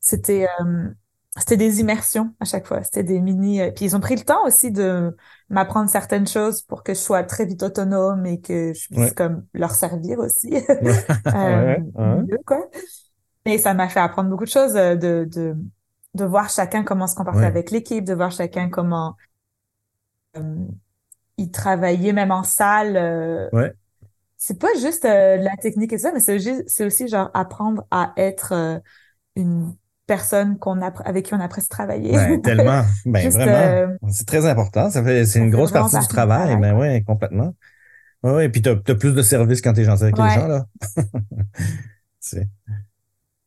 c'était 0.00 0.48
c'était 1.38 1.56
des 1.56 1.80
immersions 1.80 2.34
à 2.40 2.44
chaque 2.44 2.66
fois. 2.66 2.82
C'était 2.82 3.04
des 3.04 3.20
mini. 3.20 3.60
puis 3.74 3.86
ils 3.86 3.96
ont 3.96 4.00
pris 4.00 4.16
le 4.16 4.22
temps 4.22 4.44
aussi 4.44 4.70
de 4.70 5.16
m'apprendre 5.48 5.88
certaines 5.88 6.26
choses 6.26 6.60
pour 6.62 6.82
que 6.82 6.92
je 6.94 6.98
sois 6.98 7.22
très 7.22 7.46
vite 7.46 7.62
autonome 7.62 8.26
et 8.26 8.40
que 8.40 8.72
je 8.74 8.86
puisse 8.88 8.98
Ouais. 8.98 9.10
comme 9.14 9.44
leur 9.54 9.70
servir 9.70 10.18
aussi 10.18 10.50
Ouais. 10.68 10.68
euh, 11.28 11.32
Ouais, 11.32 11.82
ouais. 11.94 12.22
mieux 12.28 12.38
quoi. 12.44 12.68
Et 13.44 13.58
ça 13.58 13.74
m'a 13.74 13.88
fait 13.88 14.00
apprendre 14.00 14.30
beaucoup 14.30 14.44
de 14.44 14.50
choses 14.50 14.76
euh, 14.76 14.94
de 14.96 15.28
de 15.32 15.56
de 16.14 16.24
voir 16.24 16.50
chacun 16.50 16.84
comment 16.84 17.06
se 17.06 17.14
comporter 17.14 17.40
Ouais. 17.40 17.46
avec 17.46 17.70
l'équipe, 17.70 18.04
de 18.04 18.14
voir 18.14 18.30
chacun 18.30 18.68
comment 18.68 19.16
euh, 20.36 20.56
ils 21.38 21.50
travaillaient 21.50 22.12
même 22.12 22.30
en 22.30 22.42
salle. 22.42 22.96
euh, 22.96 23.48
Ouais. 23.52 23.72
c'est 24.36 24.58
pas 24.58 24.68
juste 24.80 25.04
euh, 25.04 25.36
la 25.38 25.56
technique 25.56 25.92
et 25.92 25.98
ça, 25.98 26.12
mais 26.12 26.20
c'est 26.20 26.36
aussi, 26.36 26.62
c'est 26.66 26.84
aussi 26.84 27.08
genre 27.08 27.30
apprendre 27.34 27.84
à 27.90 28.12
être 28.16 28.52
euh, 28.52 28.78
une 29.36 29.74
personne 30.06 30.58
qu'on 30.58 30.80
avec 30.82 31.26
qui 31.26 31.34
on 31.34 31.40
apprécie 31.40 31.68
travailler. 31.68 32.12
Ben, 32.12 32.42
tellement. 32.42 32.82
Ben, 33.06 33.22
Juste, 33.22 33.36
vraiment. 33.36 33.52
euh, 33.52 33.88
C'est 34.10 34.26
très 34.26 34.46
important. 34.46 34.90
Ça 34.90 35.02
fait, 35.02 35.24
c'est 35.24 35.38
une 35.38 35.50
grosse 35.50 35.72
partie 35.72 35.98
du 35.98 36.06
travail. 36.08 36.56
Ben 36.58 36.76
ouais, 36.76 37.02
complètement. 37.06 37.54
Ouais, 38.22 38.32
ouais. 38.32 38.48
Puis 38.50 38.62
t'as, 38.62 38.76
t'as 38.76 38.94
plus 38.94 39.14
de 39.14 39.22
service 39.22 39.60
quand 39.62 39.72
t'es 39.72 39.84
gentil 39.84 40.02
avec 40.04 40.18
les 40.18 40.24
Ouais. 40.24 40.34
gens, 40.34 40.46
là. 40.48 40.66
C'est, 42.20 42.48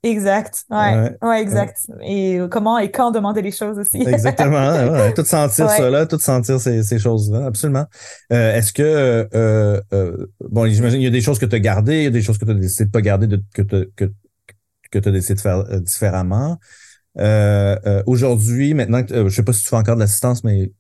Exact. 0.06 0.66
Ouais. 0.70 0.78
Ouais. 0.78 1.18
Ouais, 1.28 1.42
exact. 1.42 1.88
Et 2.04 2.40
comment 2.52 2.78
et 2.78 2.92
quand 2.92 3.10
demander 3.10 3.42
les 3.42 3.52
choses 3.52 3.80
aussi. 3.80 4.02
Exactement. 4.08 5.12
Tout 5.16 5.26
sentir 5.26 5.66
là, 5.90 6.06
tout 6.06 6.20
sentir 6.20 6.60
ces, 6.60 6.84
ces 6.84 7.00
choses-là, 7.00 7.48
absolument. 7.48 7.86
Euh, 8.32 8.56
est-ce 8.56 8.72
que 8.72 8.84
euh, 8.84 9.82
euh, 9.94 10.28
bon, 10.40 10.68
j'imagine 10.68 11.02
il 11.02 11.06
y 11.06 11.08
a 11.08 11.12
des 11.12 11.22
choses 11.22 11.40
que 11.40 11.46
tu 11.48 11.56
as 11.56 11.60
gardées, 11.60 11.98
il 11.98 12.04
y 12.04 12.08
a 12.08 12.12
des 12.12 12.22
choses 12.22 12.38
que 12.38 12.46
tu 12.46 12.52
as 12.52 12.54
décidé 12.54 12.86
de 12.86 12.92
pas 12.92 13.02
garder, 13.02 13.26
de, 13.26 13.42
que 13.54 13.64
tu 13.64 13.90
que, 13.96 14.06
que 14.92 15.10
as 15.10 15.12
décidé 15.12 15.34
de 15.34 15.42
faire 15.42 15.64
différemment. 15.82 16.60
Aujourd'hui, 18.06 18.76
maintenant, 18.76 19.04
que- 19.04 19.28
je 19.28 19.36
sais 19.36 19.44
pas 19.44 19.54
si 19.54 19.64
tu 19.64 19.70
fais 19.70 19.76
encore 19.78 19.96
de 19.96 20.02
l'assistance, 20.02 20.44
mais 20.44 20.72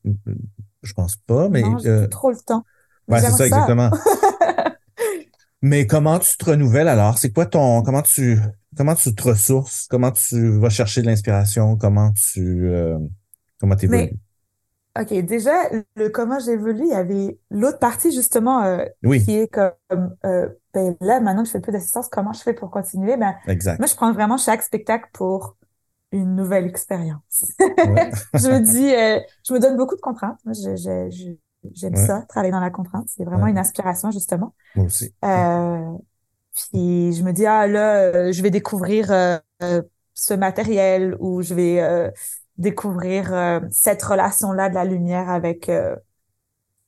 je 0.83 0.93
pense 0.93 1.15
pas. 1.15 1.49
Mais 1.49 1.63
Non, 1.63 1.77
trop 2.09 2.29
le 2.29 2.37
temps. 2.45 2.63
ouais, 3.07 3.21
c'est 3.21 3.31
ça 3.31 3.47
exactement. 3.47 3.89
Mais 5.61 5.87
comment 5.87 6.19
tu 6.19 6.37
te 6.37 6.45
renouvelles 6.45 6.87
alors? 6.87 7.17
C'est 7.17 7.31
quoi 7.31 7.47
ton 7.47 7.81
comment 7.81 8.03
tu 8.03 8.37
comment 8.77 8.95
tu 8.95 9.13
te 9.15 9.23
ressources? 9.23 9.87
Comment 9.89 10.11
tu 10.11 10.57
vas 10.59 10.69
chercher 10.69 11.01
de 11.01 11.07
l'inspiration? 11.07 11.77
Comment 11.77 12.13
tu 12.13 12.67
euh, 12.69 12.97
comment 13.59 13.75
t'évolues? 13.75 14.17
OK, 14.97 15.13
déjà, 15.25 15.51
le 15.97 16.07
comment 16.09 16.39
j'évolue, 16.39 16.83
il 16.85 16.89
y 16.89 16.93
avait 16.93 17.37
l'autre 17.51 17.79
partie, 17.79 18.11
justement, 18.13 18.63
euh, 18.63 18.85
Oui, 19.03 19.25
qui 19.25 19.33
est 19.35 19.47
comme, 19.49 20.15
euh, 20.25 20.49
ben 20.73 20.95
là, 21.01 21.19
maintenant 21.19 21.41
que 21.43 21.47
je 21.47 21.51
fais 21.53 21.59
plus 21.59 21.73
d'assistance, 21.73 22.07
comment 22.09 22.31
je 22.31 22.41
fais 22.41 22.53
pour 22.53 22.71
continuer? 22.71 23.17
Ben, 23.17 23.35
exact. 23.47 23.79
moi, 23.79 23.87
je 23.87 23.95
prends 23.95 24.13
vraiment 24.13 24.37
chaque 24.37 24.63
spectacle 24.63 25.09
pour 25.13 25.57
une 26.13 26.35
nouvelle 26.35 26.65
expérience. 26.67 27.45
Ouais. 27.83 28.09
Je 28.35 28.47
me 28.49 28.59
dis, 28.61 28.93
euh, 28.95 29.19
je 29.47 29.53
me 29.53 29.59
donne 29.59 29.77
beaucoup 29.77 29.95
de 29.95 30.01
contraintes. 30.01 30.39
Moi, 30.45 30.53
je- 30.53 30.75
je- 30.77 31.09
je- 31.11 31.69
j'aime 31.73 31.95
Ouais. 31.95 31.97
ça, 31.97 32.23
travailler 32.29 32.51
dans 32.53 32.59
la 32.61 32.71
contrainte. 32.71 33.07
C'est 33.09 33.25
vraiment 33.25 33.47
Ouais. 33.47 33.49
une 33.49 33.57
inspiration, 33.57 34.11
justement. 34.11 34.55
Moi 34.75 34.85
aussi. 34.85 35.13
Euh, 35.25 35.91
puis 36.55 37.13
je 37.13 37.23
me 37.23 37.31
dis, 37.33 37.45
ah 37.45 37.67
là, 37.67 37.97
euh, 38.01 38.31
je 38.31 38.41
vais 38.41 38.51
découvrir 38.51 39.11
euh, 39.11 39.37
euh, 39.63 39.81
ce 40.13 40.33
matériel 40.33 41.15
ou 41.19 41.41
je 41.41 41.53
vais 41.53 41.81
euh, 41.81 42.09
découvrir 42.57 43.33
euh, 43.33 43.59
cette 43.71 44.01
relation-là 44.03 44.69
de 44.69 44.75
la 44.75 44.85
lumière 44.85 45.29
avec 45.29 45.69
euh, 45.69 45.95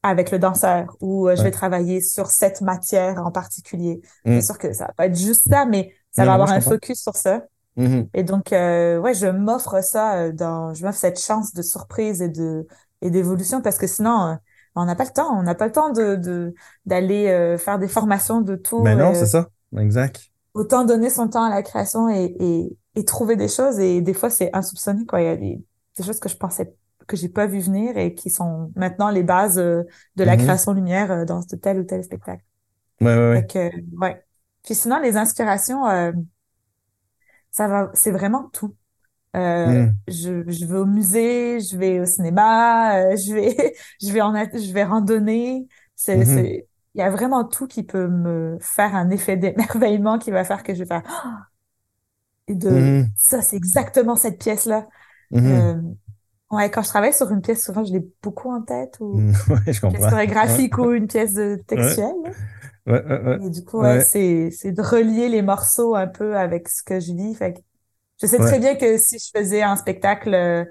avec 0.04 0.32
le 0.32 0.40
danseur 0.40 0.96
ou 1.02 1.30
je 1.36 1.42
vais 1.42 1.52
travailler 1.52 2.02
sur 2.02 2.28
cette 2.32 2.62
matière 2.62 3.26
en 3.26 3.32
particulier. 3.32 4.02
Mm. 4.26 4.40
C'est 4.40 4.42
sûr 4.42 4.58
que 4.58 4.72
ça 4.74 4.86
va 4.88 4.94
pas 4.94 5.06
être 5.08 5.18
juste 5.18 5.50
ça, 5.50 5.66
mais 5.66 5.94
ça 6.12 6.24
Non, 6.24 6.26
va 6.26 6.34
non, 6.34 6.36
avoir 6.36 6.52
un 6.52 6.60
comprends. 6.60 6.72
focus 6.72 7.02
sur 7.02 7.16
ça. 7.16 7.44
Mhm. 7.76 8.10
Et 8.14 8.24
donc, 8.24 8.54
euh, 8.54 8.98
ouais, 9.00 9.14
je 9.14 9.28
m'offre 9.28 9.82
ça 9.84 10.32
dans, 10.32 10.74
je 10.74 10.86
m'offre 10.86 10.98
cette 11.00 11.20
chance 11.20 11.54
de 11.54 11.62
surprise 11.62 12.22
et 12.22 12.30
de 12.30 12.68
et 13.02 13.12
d'évolution 13.12 13.62
parce 13.62 13.78
que 13.78 13.88
sinon, 13.88 14.38
on 14.76 14.86
n'a 14.86 14.96
pas 14.96 15.04
le 15.06 15.12
temps, 15.12 15.38
on 15.38 15.44
n'a 15.44 15.56
pas 15.56 15.68
le 15.68 15.72
temps 15.72 15.92
de 15.92 16.16
de 16.16 16.54
d'aller 16.86 17.28
euh, 17.28 17.58
faire 17.58 17.80
des 17.80 17.88
formations 17.88 18.42
de 18.42 18.56
tout. 18.56 18.78
Ben 18.78 18.96
non, 18.98 19.14
euh, 19.14 19.14
c'est 19.14 19.26
ça. 19.26 19.50
Exact. 19.76 20.32
autant 20.54 20.86
donner 20.86 21.10
son 21.10 21.28
temps 21.30 21.44
à 21.44 21.50
la 21.50 21.64
création 21.64 22.10
et, 22.10 22.36
et, 22.40 22.78
et 22.96 23.06
trouver 23.06 23.36
des 23.36 23.48
choses 23.48 23.80
et 23.80 24.02
des 24.02 24.14
fois 24.14 24.30
c'est 24.30 24.50
insoupçonné 24.56 25.06
quoi 25.06 25.22
il 25.22 25.26
y 25.26 25.28
a 25.28 25.36
des, 25.38 25.64
des 25.98 26.04
choses 26.04 26.20
que 26.20 26.30
je 26.30 26.38
pensais 26.38 26.74
que 27.08 27.16
j'ai 27.16 27.30
pas 27.30 27.48
vu 27.48 27.60
venir 27.60 27.98
et 27.98 28.14
qui 28.16 28.30
sont 28.30 28.72
maintenant 28.76 29.10
les 29.10 29.24
bases 29.24 29.60
euh, 29.60 29.84
de 30.16 30.24
la 30.24 30.36
Mhm. 30.36 30.42
création 30.44 30.74
lumière 30.74 31.12
euh, 31.12 31.26
dans 31.26 31.42
ce 31.42 31.56
tel 31.56 31.80
ou 31.80 31.84
tel 31.84 32.04
spectacle 32.04 32.44
Ouais, 33.02 33.08
ouais, 33.16 33.30
ouais. 33.32 33.42
Fait 33.42 33.46
que, 33.48 33.72
ouais 34.02 34.24
puis 34.64 34.76
sinon 34.76 35.00
les 35.02 35.18
inspirations 35.18 35.88
euh, 35.88 36.12
ça 37.52 37.68
va 37.68 37.92
c'est 37.94 38.12
vraiment 38.12 38.50
tout 38.54 38.76
Euh, 39.38 39.86
mm. 39.86 39.98
je, 40.08 40.44
je 40.50 40.66
vais 40.66 40.78
au 40.78 40.86
musée, 40.88 41.60
je 41.62 41.78
vais 41.78 42.00
au 42.02 42.06
cinéma, 42.06 42.98
euh, 43.14 43.18
je 43.18 43.34
vais, 43.34 43.76
je 44.02 44.12
vais 44.12 44.22
en, 44.22 44.34
je 44.36 44.74
vais 44.74 44.84
randonner. 44.86 45.68
C'est, 45.96 46.24
mm-hmm. 46.24 46.26
c'est, 46.26 46.68
il 46.98 47.02
y 47.02 47.04
a 47.04 47.12
vraiment 47.12 47.46
tout 47.46 47.68
qui 47.68 47.84
peut 47.84 48.08
me 48.08 48.58
faire 48.60 48.96
un 48.96 49.12
effet 49.12 49.38
d'émerveillement 49.38 50.18
qui 50.18 50.32
va 50.32 50.44
faire 50.44 50.64
que 50.64 50.74
je 50.74 50.80
vais 50.80 50.86
faire, 50.86 51.04
et 52.48 52.56
de, 52.56 52.70
mm-hmm. 52.70 53.08
ça, 53.18 53.42
c'est 53.42 53.56
exactement 53.56 54.16
cette 54.16 54.40
pièce-là. 54.40 54.88
Mm-hmm. 55.32 55.46
Euh, 55.46 55.82
ouais, 56.52 56.72
quand 56.72 56.82
je 56.82 56.88
travaille 56.88 57.14
sur 57.14 57.30
une 57.30 57.42
pièce, 57.42 57.64
souvent, 57.64 57.84
je 57.84 57.94
l'ai 57.94 58.06
beaucoup 58.24 58.52
en 58.52 58.62
tête 58.62 58.98
ou 59.00 59.20
mm, 59.20 59.34
ouais, 59.50 59.74
je 59.74 59.86
une 59.86 59.92
pièce 59.94 60.10
chorégraphique 60.10 60.78
ou 60.78 60.92
une 60.92 61.08
pièce 61.08 61.36
textuelle. 61.68 62.16
Ouais. 62.86 63.04
Ouais, 63.04 63.46
et 63.46 63.50
du 63.50 63.66
coup, 63.66 63.84
c'est, 64.00 64.50
c'est 64.52 64.72
de 64.72 64.82
relier 64.82 65.28
les 65.28 65.42
morceaux 65.42 65.94
un 65.96 66.08
peu 66.08 66.38
avec 66.38 66.70
ce 66.70 66.82
que 66.84 67.02
je 67.02 67.12
vis. 67.12 67.36
Fait 67.36 67.62
je 68.22 68.26
sais 68.26 68.38
très 68.38 68.60
bien 68.60 68.76
que 68.76 68.98
si 68.98 69.20
je 69.20 69.30
faisais 69.38 69.62
un 69.62 69.76
spectacle, 69.76 70.66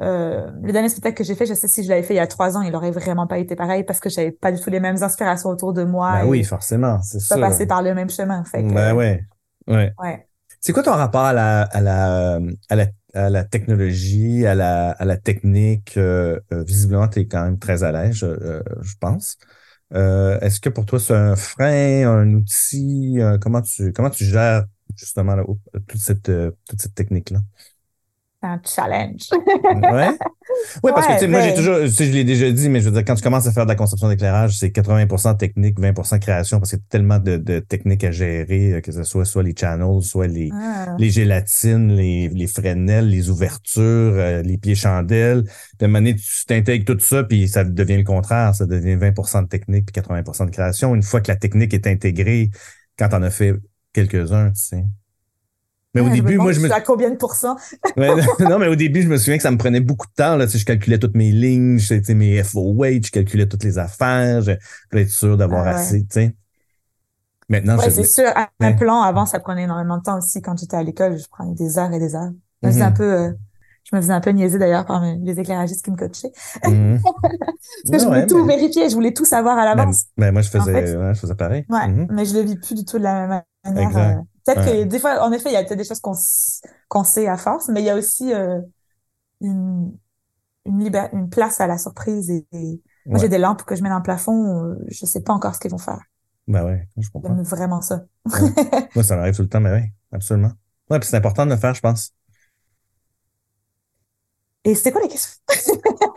euh, 0.00 0.50
le 0.62 0.72
dernier 0.72 0.88
spectacle 0.88 1.16
que 1.16 1.24
j'ai 1.24 1.36
fait, 1.36 1.46
je 1.46 1.54
sais 1.54 1.68
si 1.68 1.84
je 1.84 1.88
l'avais 1.88 2.02
fait 2.02 2.14
il 2.14 2.16
y 2.16 2.20
a 2.20 2.26
trois 2.26 2.56
ans, 2.56 2.62
il 2.62 2.74
aurait 2.74 2.90
vraiment 2.90 3.26
pas 3.26 3.38
été 3.38 3.54
pareil 3.54 3.84
parce 3.84 4.00
que 4.00 4.08
j'avais 4.08 4.32
pas 4.32 4.50
du 4.50 4.60
tout 4.60 4.70
les 4.70 4.80
mêmes 4.80 5.00
inspirations 5.02 5.50
autour 5.50 5.72
de 5.72 5.84
moi. 5.84 6.20
Ben 6.22 6.26
oui, 6.26 6.42
forcément, 6.42 7.00
c'est 7.02 7.20
ça. 7.20 7.36
Pas 7.36 7.48
passer 7.48 7.66
par 7.66 7.82
le 7.82 7.94
même 7.94 8.10
chemin. 8.10 8.42
Fait 8.44 8.62
ben 8.62 8.94
ouais, 8.94 9.24
ouais. 9.68 9.92
ouais. 9.98 10.28
C'est 10.60 10.72
quoi 10.72 10.82
ton 10.82 10.94
rapport 10.94 11.24
à 11.24 11.32
la, 11.32 11.62
à 11.62 11.80
la, 11.80 12.40
à 12.70 12.76
la, 12.76 12.86
à 13.12 13.30
la 13.30 13.44
technologie, 13.44 14.46
à 14.46 14.54
la, 14.56 14.90
à 14.90 15.04
la 15.04 15.16
technique? 15.16 15.96
Euh, 15.96 16.40
euh 16.52 16.64
visiblement, 16.64 17.06
tu 17.06 17.20
es 17.20 17.26
quand 17.26 17.44
même 17.44 17.58
très 17.58 17.84
à 17.84 17.92
l'aise, 17.92 18.16
je 18.16 18.94
pense. 18.98 19.36
Euh, 19.92 20.40
Est-ce 20.40 20.58
que 20.58 20.70
pour 20.70 20.86
toi, 20.86 20.98
c'est 20.98 21.14
un 21.14 21.36
frein, 21.36 22.08
un 22.08 22.34
outil? 22.34 23.20
comment, 23.40 23.62
tu, 23.62 23.92
comment 23.92 24.10
tu 24.10 24.24
gères 24.24 24.64
justement, 24.96 25.36
là, 25.36 25.44
toute 25.86 26.00
cette, 26.00 26.32
toute 26.68 26.80
cette 26.80 26.94
technique-là? 26.94 27.38
Un 28.44 28.60
challenge. 28.64 29.28
ouais. 29.92 30.18
Oui, 30.82 30.92
parce 30.94 31.06
que, 31.06 31.14
tu 31.14 31.18
sais, 31.20 31.26
moi, 31.26 31.40
j'ai 31.40 31.54
toujours, 31.54 31.78
tu 31.80 31.88
sais, 31.88 32.06
je 32.06 32.12
l'ai 32.12 32.24
déjà 32.24 32.50
dit, 32.50 32.68
mais 32.68 32.80
je 32.80 32.86
veux 32.86 32.92
dire, 32.92 33.04
quand 33.04 33.14
tu 33.14 33.22
commences 33.22 33.46
à 33.46 33.52
faire 33.52 33.64
de 33.64 33.70
la 33.70 33.74
conception 33.74 34.08
d'éclairage, 34.08 34.56
c'est 34.58 34.68
80% 34.68 35.36
technique, 35.36 35.78
20% 35.80 36.18
création, 36.20 36.58
parce 36.58 36.70
qu'il 36.70 36.78
y 36.78 36.82
a 36.82 36.84
tellement 36.90 37.18
de, 37.18 37.36
de, 37.36 37.58
techniques 37.58 38.04
à 38.04 38.10
gérer, 38.10 38.74
euh, 38.74 38.80
que 38.80 38.92
ce 38.92 39.02
soit, 39.02 39.24
soit 39.24 39.42
les 39.42 39.54
channels, 39.58 40.02
soit 40.02 40.26
les, 40.26 40.50
ah. 40.52 40.94
les 40.98 41.10
gélatines, 41.10 41.94
les, 41.96 42.28
les 42.28 42.46
les 43.02 43.30
ouvertures, 43.30 43.82
euh, 43.82 44.42
les 44.42 44.58
pieds 44.58 44.74
chandelles. 44.74 45.44
De 45.78 45.86
manière 45.86 46.14
tu 46.16 46.44
t'intègres 46.46 46.84
tout 46.84 47.00
ça, 47.00 47.24
puis 47.24 47.48
ça 47.48 47.64
devient 47.64 47.96
le 47.96 48.04
contraire, 48.04 48.54
ça 48.54 48.66
devient 48.66 48.96
20% 48.96 49.42
de 49.42 49.48
technique, 49.48 49.90
puis 49.92 50.02
80% 50.02 50.46
de 50.46 50.50
création. 50.50 50.94
Une 50.94 51.02
fois 51.02 51.20
que 51.20 51.30
la 51.30 51.36
technique 51.36 51.74
est 51.74 51.86
intégrée, 51.86 52.50
quand 52.98 53.08
on 53.12 53.22
a 53.22 53.30
fait 53.30 53.54
quelques-uns, 53.92 54.50
tu 54.50 54.60
sais. 54.60 54.84
Mais 55.94 56.00
au 56.00 56.08
début, 56.08 56.38
moi, 56.38 56.52
je 56.52 56.60
me. 56.60 56.72
À 56.72 56.80
combien 56.80 57.10
de 57.10 57.16
pourcents? 57.16 57.56
non, 57.96 58.58
mais 58.58 58.66
au 58.66 58.74
début, 58.74 59.02
je 59.02 59.08
me 59.08 59.16
souviens 59.16 59.36
que 59.36 59.42
ça 59.42 59.50
me 59.50 59.58
prenait 59.58 59.80
beaucoup 59.80 60.06
de 60.06 60.12
temps. 60.12 60.36
Là, 60.36 60.46
tu 60.46 60.52
sais, 60.52 60.58
je 60.58 60.64
calculais 60.64 60.98
toutes 60.98 61.14
mes 61.14 61.30
lignes, 61.30 61.78
tu 61.78 62.02
sais, 62.02 62.14
mes 62.14 62.42
je 62.42 63.10
calculais 63.10 63.46
toutes 63.46 63.64
les 63.64 63.78
affaires. 63.78 64.40
Je 64.40 64.52
voulais 64.90 65.04
être 65.04 65.10
sûr 65.10 65.36
d'avoir 65.36 65.66
ah 65.66 65.76
assez, 65.76 66.00
tu 66.00 66.08
sais. 66.10 66.34
Maintenant, 67.48 67.76
ouais, 67.78 67.90
c'est 67.90 68.04
sûr. 68.04 68.30
Un 68.60 68.72
plan, 68.72 69.02
avant, 69.02 69.26
ça 69.26 69.38
prenait 69.38 69.64
énormément 69.64 69.98
de 69.98 70.02
temps 70.02 70.18
aussi. 70.18 70.40
Quand 70.42 70.58
j'étais 70.58 70.76
à 70.76 70.82
l'école, 70.82 71.18
je 71.18 71.28
prenais 71.28 71.54
des 71.54 71.78
heures 71.78 71.92
et 71.92 71.98
des 71.98 72.14
heures. 72.14 72.30
Je 72.62 72.68
me 72.68 72.72
faisais 72.72 72.84
un 72.84 72.90
mhm. 72.90 72.96
peu, 72.96 73.12
euh, 73.12 73.32
je 73.84 73.94
me 73.94 74.00
faisais 74.00 74.12
un 74.12 74.20
peu 74.20 74.30
niaiser 74.30 74.58
d'ailleurs 74.58 74.86
par 74.86 75.04
les 75.04 75.38
éclairagistes 75.38 75.84
qui 75.84 75.90
me 75.90 75.96
coachaient. 75.96 76.32
Mhm. 76.66 77.00
Parce 77.02 77.90
que 77.90 77.98
je 77.98 78.04
voulais 78.06 78.26
tout 78.26 78.44
vérifier, 78.44 78.88
je 78.88 78.94
voulais 78.94 79.12
tout 79.12 79.26
savoir 79.26 79.58
à 79.58 79.64
l'avance. 79.64 80.04
Ben, 80.16 80.32
moi, 80.32 80.40
je 80.42 80.48
faisais, 80.48 80.86
je 80.86 81.20
faisais 81.20 81.34
pareil. 81.34 81.66
Ouais, 81.68 81.86
mhm. 81.86 82.08
mais 82.10 82.24
je 82.24 82.34
le 82.34 82.40
vis 82.40 82.56
plus 82.56 82.74
du 82.74 82.84
tout 82.84 82.98
de 82.98 83.04
la 83.04 83.26
même 83.26 83.42
manière. 83.64 83.96
Euh, 83.96 84.22
Peut-être 84.44 84.64
que 84.64 84.84
des 84.84 84.98
fois, 84.98 85.22
en 85.22 85.32
effet, 85.32 85.50
il 85.50 85.52
y 85.52 85.56
a 85.56 85.64
peut-être 85.64 85.78
des 85.78 85.84
choses 85.84 86.00
qu'on 86.00 86.14
qu'on 86.88 87.04
sait 87.04 87.28
à 87.28 87.36
force, 87.36 87.68
mais 87.68 87.80
il 87.80 87.86
y 87.86 87.90
a 87.90 87.96
aussi 87.96 88.32
euh, 88.32 88.60
une 89.40 89.96
une, 90.66 91.08
une 91.12 91.28
place 91.30 91.60
à 91.60 91.66
la 91.66 91.78
surprise. 91.78 92.30
Et, 92.30 92.82
moi, 93.06 93.18
j'ai 93.18 93.28
des 93.28 93.38
lampes 93.38 93.62
que 93.64 93.74
je 93.76 93.82
mets 93.82 93.90
dans 93.90 93.98
le 93.98 94.02
plafond, 94.02 94.64
euh, 94.64 94.76
je 94.88 95.04
sais 95.04 95.22
pas 95.22 95.32
encore 95.32 95.54
ce 95.54 95.60
qu'ils 95.60 95.70
vont 95.70 95.78
faire. 95.78 96.00
Ben 96.46 96.64
ouais, 96.64 96.88
je 96.96 97.08
comprends. 97.10 97.34
J'aime 97.34 97.44
vraiment 97.44 97.80
ça. 97.80 98.04
moi, 98.94 99.04
ça 99.04 99.16
m'arrive 99.16 99.34
tout 99.34 99.42
le 99.42 99.48
temps, 99.48 99.60
mais 99.60 99.72
oui, 99.72 99.82
absolument. 100.12 100.52
Ouais, 100.90 100.98
puis 100.98 101.08
c'est 101.08 101.16
important 101.16 101.46
de 101.46 101.50
le 101.50 101.56
faire, 101.56 101.74
je 101.74 101.80
pense. 101.80 102.14
Et 104.64 104.74
c'était 104.74 104.92
quoi 104.92 105.02
la 105.02 105.08
question? 105.08 105.38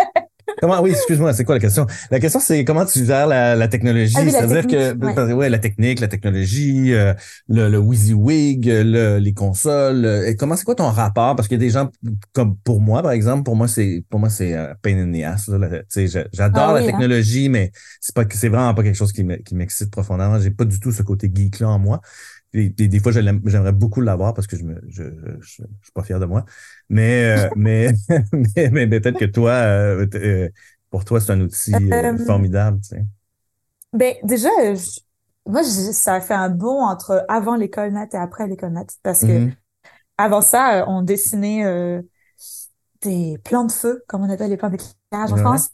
Comment, 0.59 0.81
oui, 0.81 0.91
excuse-moi, 0.91 1.33
c'est 1.33 1.43
quoi 1.43 1.55
la 1.55 1.61
question? 1.61 1.85
La 2.09 2.19
question, 2.19 2.39
c'est 2.39 2.65
comment 2.65 2.85
tu 2.85 3.05
gères 3.05 3.27
la, 3.27 3.67
technologie? 3.67 4.15
Ah 4.17 4.27
C'est-à-dire 4.27 4.65
que, 4.65 5.33
ouais. 5.33 5.49
la 5.49 5.59
technique, 5.59 5.99
la 5.99 6.07
technologie, 6.07 6.93
euh, 6.93 7.13
le, 7.47 7.69
le 7.69 7.77
WYSIWYG, 7.77 8.65
le, 8.65 9.17
les 9.17 9.33
consoles. 9.33 10.05
Euh, 10.05 10.27
et 10.27 10.35
comment, 10.35 10.55
c'est 10.55 10.65
quoi 10.65 10.75
ton 10.75 10.89
rapport? 10.89 11.35
Parce 11.35 11.47
qu'il 11.47 11.57
y 11.57 11.61
a 11.61 11.65
des 11.65 11.69
gens, 11.69 11.91
comme 12.33 12.57
pour 12.57 12.81
moi, 12.81 13.03
par 13.03 13.11
exemple, 13.11 13.43
pour 13.43 13.55
moi, 13.55 13.67
c'est, 13.67 14.03
pour 14.09 14.19
moi, 14.19 14.29
c'est 14.29 14.55
euh, 14.55 14.73
pain 14.81 14.97
in 14.97 15.11
the 15.11 15.23
ass. 15.23 15.49
J'adore 16.33 16.63
ah 16.63 16.73
la 16.73 16.79
hein. 16.79 16.85
technologie, 16.85 17.49
mais 17.49 17.71
c'est 18.01 18.15
pas, 18.15 18.23
c'est 18.29 18.49
vraiment 18.49 18.73
pas 18.73 18.83
quelque 18.83 18.97
chose 18.97 19.11
qui 19.11 19.23
m'excite 19.23 19.91
profondément. 19.91 20.39
J'ai 20.39 20.51
pas 20.51 20.65
du 20.65 20.79
tout 20.79 20.91
ce 20.91 21.03
côté 21.03 21.31
geek-là 21.33 21.69
en 21.69 21.79
moi. 21.79 22.01
Des, 22.53 22.69
des, 22.69 22.99
fois, 22.99 23.12
j'aimerais 23.12 23.73
beaucoup 23.73 24.01
l'avoir 24.01 24.33
parce 24.33 24.47
que 24.47 24.57
je, 24.57 24.63
me, 24.63 24.81
je, 24.88 25.03
je, 25.41 25.47
suis 25.49 25.63
pas 25.93 26.03
fier 26.03 26.19
de 26.19 26.25
moi. 26.25 26.45
Mais, 26.89 27.38
euh, 27.38 27.49
mais, 27.55 27.93
mais, 28.71 28.88
peut-être 28.88 29.19
que 29.19 29.25
toi, 29.25 29.51
euh, 29.51 30.07
euh, 30.15 30.49
pour 30.89 31.03
toi, 31.03 31.19
c'est 31.19 31.31
un 31.33 31.41
outil 31.41 31.73
formidable. 32.25 32.79
Tu 32.81 32.89
sais. 32.89 33.05
Ben, 33.93 34.15
déjà, 34.23 34.49
moi, 35.45 35.63
ça 35.63 36.15
a 36.15 36.21
fait 36.21 36.33
un 36.33 36.49
bond 36.49 36.81
entre 36.81 37.25
avant 37.27 37.55
l'école 37.55 37.91
nat 37.91 38.07
et 38.13 38.17
après 38.17 38.47
l'école 38.47 38.71
nat 38.71 38.86
parce 39.03 39.21
que 39.21 39.27
mm-hmm. 39.27 39.53
avant 40.17 40.41
ça, 40.41 40.86
on 40.88 41.01
dessinait 41.01 42.01
des 43.01 43.38
plans 43.43 43.65
de 43.65 43.71
feu, 43.71 44.03
comme 44.07 44.23
on 44.23 44.29
appelle 44.29 44.49
les 44.49 44.57
plans 44.57 44.69
d'éclairage 44.69 45.33
en 45.33 45.38
France, 45.38 45.69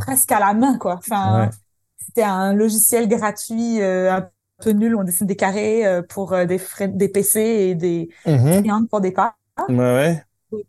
presque 0.00 0.32
à 0.32 0.40
la 0.40 0.54
main, 0.54 0.78
quoi. 0.78 0.96
Enfin, 0.96 1.50
c'était 1.98 2.22
un 2.22 2.54
logiciel 2.54 3.08
gratuit, 3.08 3.82
un 3.82 4.28
peu 4.62 4.70
nul. 4.70 4.94
On 4.96 5.04
dessine 5.04 5.26
des 5.26 5.36
carrés 5.36 5.86
euh, 5.86 6.02
pour 6.02 6.32
euh, 6.32 6.44
des, 6.44 6.60
des 6.88 7.08
PC 7.08 7.40
et 7.40 7.74
des 7.74 8.08
mm-hmm. 8.26 8.60
triangles 8.60 8.88
pour 8.88 9.00
des 9.00 9.12
pas. 9.12 9.36
Ouais, 9.68 10.22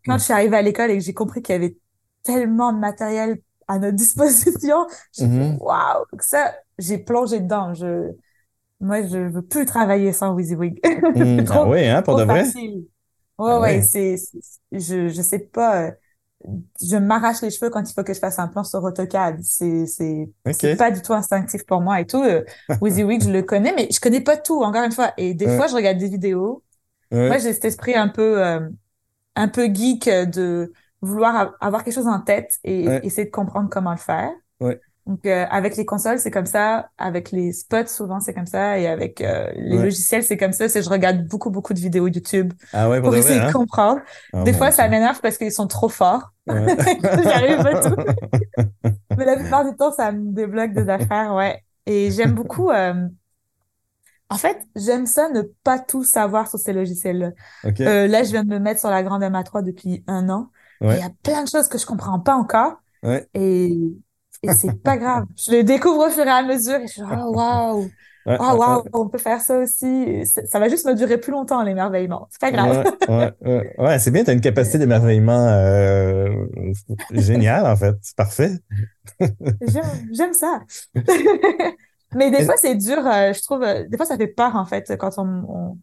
Quand 0.06 0.17
je 0.17 0.23
suis 0.23 0.34
arrivée 0.34 0.58
à 0.58 0.62
l'école 0.62 0.91
et 0.91 0.97
que 0.97 1.04
j'ai 1.04 1.13
compris 1.13 1.41
qu'il 1.41 1.54
y 1.54 1.56
avait 1.58 1.76
tellement 2.23 2.73
de 2.73 2.80
matériel 2.80 3.39
à 3.67 3.80
notre 3.80 3.95
disposition, 3.95 4.88
j'ai 5.12 5.26
mm-hmm. 5.26 5.58
waouh, 5.60 6.06
ça, 6.19 6.56
j'ai 6.78 6.97
plongé 6.97 7.39
dedans. 7.39 7.73
Je, 7.73 8.12
moi, 8.80 9.02
je 9.02 9.17
veux 9.17 9.41
plus 9.41 9.65
travailler 9.65 10.13
sans 10.13 10.34
WYSIWYG. 10.34 10.80
Mm. 11.15 11.45
ah 11.50 11.67
oui, 11.67 11.88
hein, 11.88 12.02
pour 12.02 12.17
de 12.17 12.23
vrai? 12.23 12.43
Ouais, 12.43 13.52
ah 13.52 13.60
ouais, 13.60 13.82
c'est, 13.82 14.17
je, 14.71 15.08
je 15.08 15.21
sais 15.21 15.39
pas. 15.39 15.91
Euh, 16.45 16.52
je 16.82 16.97
m'arrache 16.97 17.41
les 17.41 17.50
cheveux 17.50 17.69
quand 17.69 17.89
il 17.89 17.93
faut 17.93 18.04
que 18.04 18.13
je 18.13 18.19
fasse 18.19 18.38
un 18.39 18.47
plan 18.47 18.63
sur 18.63 18.84
AutoCAD. 18.84 19.41
C'est 19.43 19.86
c'est 19.86 20.30
pas 20.78 20.91
du 20.91 21.02
tout 21.02 21.13
instinctif 21.13 21.65
pour 21.65 21.82
moi 21.82 22.00
et 22.02 22.06
tout. 22.06 22.21
Euh, 22.23 22.43
WYSIWYG, 22.82 23.23
je 23.23 23.32
le 23.32 23.41
connais, 23.41 23.73
mais 23.73 23.88
je 23.91 24.00
connais 24.00 24.21
pas 24.21 24.38
tout, 24.38 24.62
encore 24.62 24.84
une 24.84 24.91
fois. 24.91 25.13
Et 25.17 25.34
des 25.34 25.47
fois, 25.47 25.67
je 25.67 25.76
regarde 25.76 25.97
des 25.97 26.10
vidéos. 26.10 26.63
Moi, 27.12 27.38
j'ai 27.38 27.54
cet 27.54 27.65
esprit 27.65 27.95
un 27.95 28.10
peu 28.10 28.43
euh, 28.45 28.69
un 29.36 29.47
peu 29.47 29.65
geek 29.73 30.10
de 30.10 30.73
vouloir 31.02 31.56
avoir 31.62 31.84
quelque 31.84 31.93
chose 31.93 32.08
en 32.08 32.19
tête 32.21 32.58
et 32.63 32.86
essayer 33.04 33.26
de 33.26 33.32
comprendre 33.32 33.69
comment 33.69 33.91
le 33.91 33.97
faire. 33.97 34.32
Donc, 35.08 35.26
euh, 35.26 35.46
avec 35.50 35.78
les 35.78 35.86
consoles, 35.86 36.20
c'est 36.20 36.32
comme 36.32 36.46
ça. 36.46 36.89
Avec 36.98 37.32
les 37.32 37.54
spots, 37.54 37.88
souvent, 37.88 38.20
c'est 38.20 38.34
comme 38.34 38.46
ça. 38.46 38.78
Et 38.78 38.88
avec 38.88 39.22
euh, 39.22 39.50
les 39.56 39.78
logiciels, 39.78 40.22
c'est 40.22 40.36
comme 40.36 40.52
ça. 40.52 40.67
C'est 40.67 40.82
je 40.82 40.89
regarde 40.89 41.26
beaucoup, 41.26 41.50
beaucoup 41.50 41.74
de 41.74 41.80
vidéos 41.80 42.08
YouTube 42.08 42.52
ah 42.74 42.89
pour, 43.02 43.15
essayer 43.15 43.39
de 43.39 43.46
hein? 43.46 43.52
comprendre. 43.54 44.02
Ah, 44.34 44.43
des 44.43 44.52
fois, 44.52 44.72
ça 44.72 44.89
m'énerve 44.89 45.22
parce 45.22 45.38
qu'ils 45.38 45.54
sont 45.54 45.67
trop 45.67 45.88
forts. 45.88 46.34
J'arrive 46.48 47.63
pas 47.63 47.89
tout. 47.89 47.96
Mais 49.17 49.24
la 49.24 49.38
plupart 49.38 49.63
du 49.63 49.76
temps, 49.78 49.93
ça 49.93 50.12
me 50.12 50.34
débloque 50.34 50.74
des 50.74 50.89
affaires, 50.89 51.34
ouais. 51.34 51.64
Et 51.86 52.12
j'aime 52.12 52.34
beaucoup... 52.34 52.70
Euh... 52.70 53.08
En 54.30 54.36
fait, 54.36 54.60
j'aime 54.76 55.05
ça 55.05 55.30
ne 55.30 55.41
pas 55.64 55.80
tout 55.80 56.03
savoir 56.03 56.49
sur 56.49 56.60
ces 56.60 56.74
logiciels-là. 56.74 57.32
Euh, 57.80 58.08
là, 58.08 58.24
je 58.24 58.32
viens 58.32 58.43
de 58.43 58.49
me 58.49 58.60
mettre 58.60 58.82
sur 58.82 58.89
la 58.89 59.01
grande 59.01 59.22
MA3 59.22 59.64
depuis 59.64 60.03
un 60.05 60.28
an. 60.28 60.49
Il 60.82 60.89
y 60.89 61.01
a 61.01 61.10
plein 61.24 61.45
de 61.45 61.47
choses 61.47 61.70
que 61.70 61.78
je 61.78 61.86
comprends 61.86 62.20
pas 62.20 62.36
encore. 62.36 62.82
Et 63.34 63.78
et 64.44 64.54
c'est 64.54 64.82
pas 64.82 64.98
grave. 64.98 65.26
Je 65.36 65.52
le 65.52 65.64
découvre 65.64 66.08
au 66.08 66.10
fur 66.10 66.26
et 66.26 66.30
à 66.30 66.44
mesure 66.44 66.76
et 66.76 66.88
je 66.88 66.94
suis 66.94 67.02
oh 67.04 67.32
waouh! 67.34 67.90
Oh 68.28 68.56
waouh, 68.58 68.84
on 68.92 69.08
peut 69.08 69.18
faire 69.18 69.40
ça 69.40 69.58
aussi. 69.58 70.26
Ça 70.26 70.60
va 70.60 70.68
juste 70.68 70.86
me 70.86 70.94
durer 70.94 71.18
plus 71.18 71.32
longtemps, 71.32 71.64
l'émerveillement. 71.64 72.28
C'est 72.30 72.42
pas 72.42 72.52
grave. 72.52 72.94
ouais, 73.08 73.32
ouais, 73.42 73.76
ouais. 73.78 74.00
c'est 74.00 74.12
bien, 74.12 74.26
tu 74.26 74.32
as 74.32 74.34
une 74.34 74.42
capacité 74.42 74.78
d'émerveillement 74.78 75.48
euh, 75.48 76.46
géniale, 77.12 77.66
en 77.66 77.78
fait. 77.78 77.96
C'est 78.02 78.18
parfait. 78.18 78.52
J'aime 80.12 80.34
ça. 80.34 80.62
Mais 82.16 82.30
des 82.30 82.44
fois, 82.44 82.56
c'est 82.58 82.76
dur, 82.76 82.98
euh, 82.98 83.32
je 83.32 83.42
trouve. 83.44 83.64
Euh, 83.64 83.88
des 83.88 83.96
fois, 83.96 84.06
ça 84.06 84.18
fait 84.18 84.28
peur, 84.28 84.58
en 84.58 84.66
fait, 84.66 84.98
quand 84.98 85.18
on. 85.20 85.78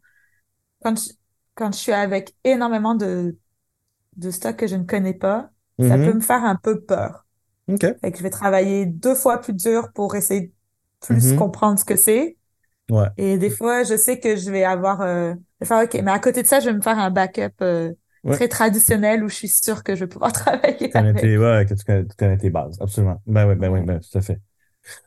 quand, 0.83 0.99
je, 0.99 1.13
quand 1.55 1.73
je 1.73 1.79
suis 1.79 1.93
avec 1.93 2.35
énormément 2.45 2.95
de, 2.95 3.39
de 4.17 4.31
stock 4.31 4.57
que 4.57 4.67
je 4.67 4.77
ne 4.77 4.85
connais 4.85 5.15
pas, 5.15 5.51
ça 5.79 5.97
mm-hmm. 5.97 6.05
peut 6.05 6.15
me 6.15 6.21
faire 6.21 6.45
un 6.45 6.57
peu 6.57 6.81
peur. 6.81 7.24
Okay. 7.69 7.93
Fait 8.01 8.13
que 8.13 8.19
je 8.19 8.23
vais 8.23 8.31
travailler 8.31 8.87
deux 8.87 9.15
fois 9.15 9.41
plus 9.41 9.55
dur 9.55 9.91
pour 9.95 10.15
essayer 10.17 10.41
de 10.43 10.53
plus 11.01 11.33
mm-hmm. 11.33 11.37
comprendre 11.37 11.79
ce 11.79 11.85
que 11.85 11.97
c'est. 11.97 12.37
Ouais. 12.91 13.09
Et 13.17 13.39
des 13.39 13.51
fois, 13.51 13.83
je 13.83 13.97
sais 13.97 14.19
que 14.19 14.37
je 14.37 14.51
vais 14.51 14.65
avoir... 14.65 15.01
Euh, 15.01 15.35
faire, 15.63 15.83
OK, 15.83 15.95
mais 16.03 16.11
à 16.11 16.19
côté 16.19 16.43
de 16.43 16.47
ça, 16.47 16.61
je 16.61 16.67
vais 16.67 16.75
me 16.75 16.83
faire 16.83 16.99
un 16.99 17.11
backup 17.11 17.55
euh, 17.63 17.93
très 18.33 18.49
traditionnelle 18.49 19.25
où 19.25 19.29
je 19.29 19.35
suis 19.35 19.49
sûre 19.49 19.83
que 19.83 19.95
je 19.95 20.01
vais 20.01 20.09
pouvoir 20.09 20.33
travailler 20.35 20.77
tu 20.79 20.91
connais 20.91 21.11
avec. 21.11 21.23
tes, 21.23 21.39
ouais, 21.39 21.67
que 21.67 21.75
tu 21.75 21.85
connais, 21.85 22.05
tu 22.05 22.17
connais 22.19 22.37
tes 22.37 22.51
bases, 22.51 22.77
absolument. 22.81 23.21
Ben 23.27 23.49
oui, 23.49 23.55
ben 23.55 23.71
oui, 23.71 23.81
ben, 23.83 24.01
tout 24.01 24.19
à 24.19 24.21
fait. 24.21 24.41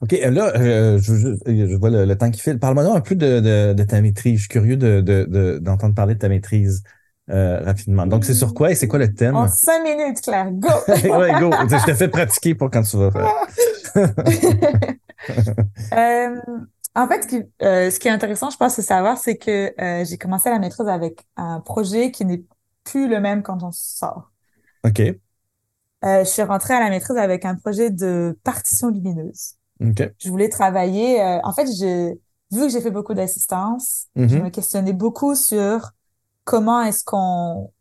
OK, 0.01 0.11
là, 0.11 0.53
euh, 0.55 0.97
je, 0.97 1.15
je, 1.15 1.67
je 1.67 1.75
vois 1.75 1.91
le, 1.91 2.05
le 2.05 2.17
temps 2.17 2.31
qui 2.31 2.41
file. 2.41 2.57
Parle-moi 2.57 2.95
un 2.95 3.01
peu 3.01 3.15
de, 3.15 3.39
de, 3.39 3.73
de, 3.73 3.83
ta 3.83 4.01
maîtrise. 4.01 4.37
Je 4.37 4.41
suis 4.41 4.49
curieux 4.49 4.75
de, 4.75 5.01
de, 5.01 5.59
d'entendre 5.59 5.93
parler 5.93 6.15
de 6.15 6.19
ta 6.19 6.29
maîtrise 6.29 6.83
euh, 7.29 7.59
rapidement. 7.63 8.05
Donc, 8.07 8.25
c'est 8.25 8.33
sur 8.33 8.53
quoi 8.53 8.71
et 8.71 8.75
c'est 8.75 8.87
quoi 8.87 8.99
le 8.99 9.13
thème? 9.13 9.35
En 9.35 9.47
cinq 9.47 9.83
minutes, 9.83 10.21
Claire, 10.21 10.51
go! 10.51 10.69
ouais, 10.87 11.39
go! 11.39 11.51
Je 11.69 11.85
te 11.85 11.93
fais 11.93 12.07
pratiquer 12.07 12.55
pour 12.55 12.69
quand 12.71 12.83
tu 12.83 12.97
vas 12.97 13.11
faire. 13.11 13.31
euh, 15.93 16.41
en 16.95 17.07
fait, 17.07 17.23
ce 17.23 17.27
qui, 17.27 17.43
euh, 17.61 17.91
ce 17.91 17.99
qui 17.99 18.07
est 18.07 18.11
intéressant, 18.11 18.49
je 18.49 18.57
pense, 18.57 18.77
de 18.77 18.81
savoir, 18.81 19.17
c'est 19.17 19.37
que 19.37 19.73
j'ai 20.05 20.17
commencé 20.17 20.49
la 20.49 20.59
maîtrise 20.59 20.87
avec 20.87 21.25
un 21.35 21.59
projet 21.59 22.11
qui 22.11 22.25
n'est 22.25 22.43
plus 22.83 23.07
le 23.09 23.19
même 23.19 23.43
quand 23.43 23.61
on 23.63 23.71
sort. 23.71 24.31
OK. 24.85 25.01
Je 26.03 26.23
suis 26.25 26.43
rentrée 26.43 26.73
à 26.75 26.79
la 26.79 26.89
maîtrise 26.89 27.17
avec 27.17 27.43
un 27.45 27.55
projet 27.55 27.89
de 27.89 28.37
partition 28.43 28.89
lumineuse. 28.89 29.53
OK. 29.81 30.09
Je 30.19 30.29
voulais 30.29 30.49
travailler. 30.49 31.21
euh, 31.21 31.39
en 31.43 31.53
fait, 31.53 31.65
je, 31.67 32.13
vu 32.51 32.61
que 32.61 32.69
j'ai 32.69 32.81
fait 32.81 32.91
beaucoup 32.91 33.13
d'assistance, 33.13 34.07
je 34.15 34.21
Mhm. 34.37 34.43
me 34.45 34.49
questionnais 34.49 34.93
beaucoup 34.93 35.35
sur 35.35 35.91
comment 36.47 36.81
est-ce 36.81 37.03
qu'on 37.03 37.71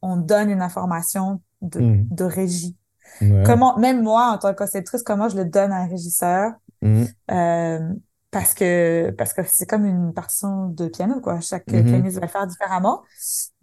on 0.00 0.16
donne 0.16 0.48
une 0.50 0.62
information 0.62 1.40
de, 1.60 1.80
Mhm. 1.80 2.06
de 2.10 2.24
régie? 2.24 2.76
Ouais. 3.20 3.42
Comment, 3.44 3.76
même 3.78 4.00
moi, 4.02 4.30
en 4.32 4.38
tant 4.38 4.52
que 4.52 4.58
conceptrice, 4.58 5.02
comment 5.02 5.28
je 5.28 5.36
le 5.36 5.44
donne 5.44 5.72
à 5.72 5.78
un 5.82 5.86
régisseur? 5.88 6.52
Mhm. 6.80 7.06
Euh, 7.30 7.92
parce 8.30 8.54
que 8.54 9.10
parce 9.18 9.32
que 9.34 9.42
c'est 9.46 9.66
comme 9.66 9.84
une 9.84 10.14
partition 10.14 10.68
de 10.68 10.86
piano, 10.88 11.20
quoi. 11.20 11.40
Chaque 11.40 11.66
Mhm. 11.70 11.84
pianiste 11.84 12.16
va 12.20 12.26
le 12.26 12.32
faire 12.32 12.46
différemment. 12.46 13.02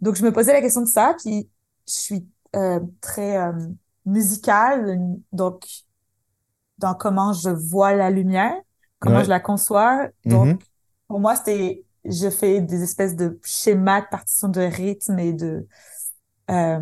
Donc, 0.00 0.14
je 0.16 0.22
me 0.24 0.30
posais 0.32 0.52
la 0.52 0.60
question 0.60 0.82
de 0.82 0.86
ça, 0.88 1.14
puis 1.22 1.48
je 1.88 1.92
suis 1.92 2.28
euh, 2.56 2.80
très 3.00 3.36
euh, 3.38 3.52
musicale, 4.06 4.98
donc 5.32 5.64
dans 6.78 6.94
comment 6.94 7.32
je 7.32 7.50
vois 7.50 7.94
la 7.94 8.10
lumière, 8.10 8.54
comment 8.98 9.16
Ouais. 9.18 9.24
je 9.24 9.28
la 9.30 9.40
conçois. 9.40 10.08
Donc, 10.24 10.46
Mhm. 10.48 10.58
pour 11.08 11.20
moi, 11.20 11.36
c'était, 11.36 11.84
je 12.04 12.30
fais 12.30 12.60
des 12.60 12.82
espèces 12.82 13.16
de 13.16 13.38
schémas 13.44 14.00
de 14.02 14.06
partition 14.10 14.48
de 14.48 14.60
rythme 14.60 15.18
et 15.18 15.32
de 15.32 15.66
euh, 16.50 16.80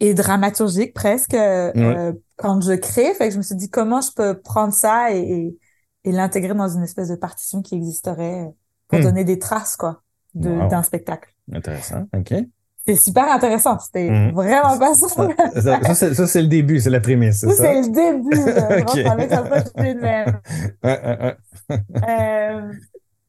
et 0.00 0.12
dramaturgique 0.14 0.92
presque 0.92 1.34
euh, 1.34 2.12
quand 2.36 2.60
je 2.60 2.72
crée. 2.74 3.14
Fait 3.14 3.28
que 3.28 3.32
je 3.32 3.38
me 3.38 3.42
suis 3.42 3.54
dit 3.56 3.70
comment 3.70 4.00
je 4.00 4.10
peux 4.14 4.38
prendre 4.38 4.72
ça 4.74 5.10
et, 5.12 5.18
et, 5.20 5.58
et 6.04 6.12
l'intégrer 6.12 6.54
dans 6.54 6.68
une 6.68 6.82
espèce 6.82 7.08
de 7.08 7.16
partition 7.16 7.62
qui 7.62 7.74
existerait 7.76 8.50
pour 8.88 8.98
Hmm. 8.98 9.02
donner 9.02 9.24
des 9.24 9.38
traces 9.38 9.76
quoi 9.76 10.02
Wow. 10.34 10.68
d'un 10.68 10.82
spectacle. 10.82 11.30
Intéressant. 11.50 12.06
OK. 12.14 12.34
C'est 12.86 12.94
super 12.96 13.32
intéressant. 13.32 13.78
C'était 13.78 14.10
Mhm. 14.10 14.32
vraiment 14.34 14.78
pas 14.78 14.94
ça. 14.94 15.08
Ça, 15.08 15.28
ça, 15.54 15.80
ça, 15.82 15.94
c'est, 15.94 16.14
ça, 16.14 16.26
c'est 16.26 16.42
le 16.42 16.46
début, 16.48 16.78
c'est 16.78 16.90
la 16.90 17.00
prémisse, 17.00 17.38
c'est 17.40 17.48
Ça, 17.50 17.54
ça? 17.56 17.62
c'est 17.64 17.80
le 17.80 17.88
début. 17.88 18.44
là. 18.52 19.14
Vraiment, 19.14 19.24
de 19.76 20.00
même. 20.00 20.40
Euh, 22.08 22.72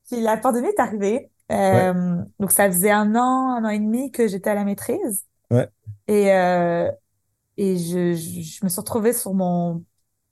puis 0.09 0.21
la 0.21 0.37
pandémie 0.37 0.67
est 0.69 0.79
arrivée. 0.79 1.29
Euh, 1.51 2.15
Donc, 2.39 2.51
ça 2.51 2.67
faisait 2.71 2.91
un 2.91 3.15
an, 3.15 3.55
un 3.57 3.65
an 3.65 3.69
et 3.69 3.79
demi 3.79 4.11
que 4.11 4.27
j'étais 4.27 4.49
à 4.49 4.55
la 4.55 4.63
maîtrise. 4.65 5.25
Ouais. 5.51 5.69
Et, 6.07 6.31
euh, 6.33 6.91
et 7.57 7.77
je, 7.77 8.13
je, 8.13 8.41
je 8.41 8.65
me 8.65 8.69
suis 8.69 8.79
retrouvée 8.79 9.13
sur 9.13 9.33
mon 9.33 9.83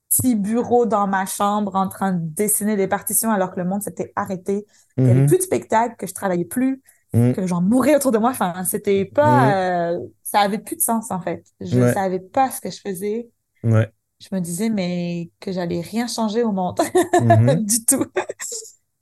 petit 0.09 0.35
bureau 0.35 0.85
dans 0.85 1.07
ma 1.07 1.25
chambre 1.25 1.75
en 1.75 1.89
train 1.89 2.13
de 2.13 2.19
dessiner 2.21 2.75
des 2.77 2.87
partitions 2.87 3.31
alors 3.31 3.51
que 3.53 3.59
le 3.59 3.65
monde 3.65 3.81
s'était 3.83 4.13
arrêté. 4.15 4.65
Il 4.97 5.05
n'y 5.05 5.11
avait 5.11 5.21
Mhm. 5.21 5.27
plus 5.27 5.37
de 5.37 5.43
spectacle, 5.43 5.95
que 5.97 6.07
je 6.07 6.13
travaillais 6.13 6.45
plus, 6.45 6.81
Mhm. 7.13 7.33
que 7.33 7.47
j'en 7.47 7.61
mourais 7.61 7.95
autour 7.95 8.11
de 8.11 8.17
moi. 8.17 8.31
Enfin, 8.31 8.63
c'était 8.65 9.05
pas... 9.05 9.91
euh, 9.93 9.99
ça 10.23 10.39
avait 10.41 10.59
plus 10.59 10.75
de 10.77 10.81
sens, 10.81 11.11
en 11.11 11.19
fait. 11.21 11.45
Je 11.61 11.79
Ouais. 11.79 11.93
savais 11.93 12.19
pas 12.19 12.51
ce 12.51 12.61
que 12.61 12.69
je 12.71 12.79
faisais. 12.81 13.29
Ouais. 13.63 13.91
Je 14.21 14.27
me 14.33 14.39
disais, 14.39 14.69
mais 14.69 15.31
que 15.41 15.51
j'allais 15.51 15.81
rien 15.81 16.07
changer 16.07 16.43
au 16.43 16.51
monde. 16.51 16.79
Mhm. 17.19 17.65
du 17.65 17.85
tout. 17.85 18.05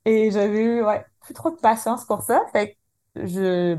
Et 0.05 0.31
j'avais 0.31 0.63
eu, 0.63 0.83
ouais, 0.83 1.05
plus 1.21 1.33
trop 1.33 1.51
de 1.51 1.55
patience 1.55 2.05
pour 2.05 2.21
ça. 2.23 2.41
Fait 2.51 2.77
que 3.15 3.27
je, 3.27 3.75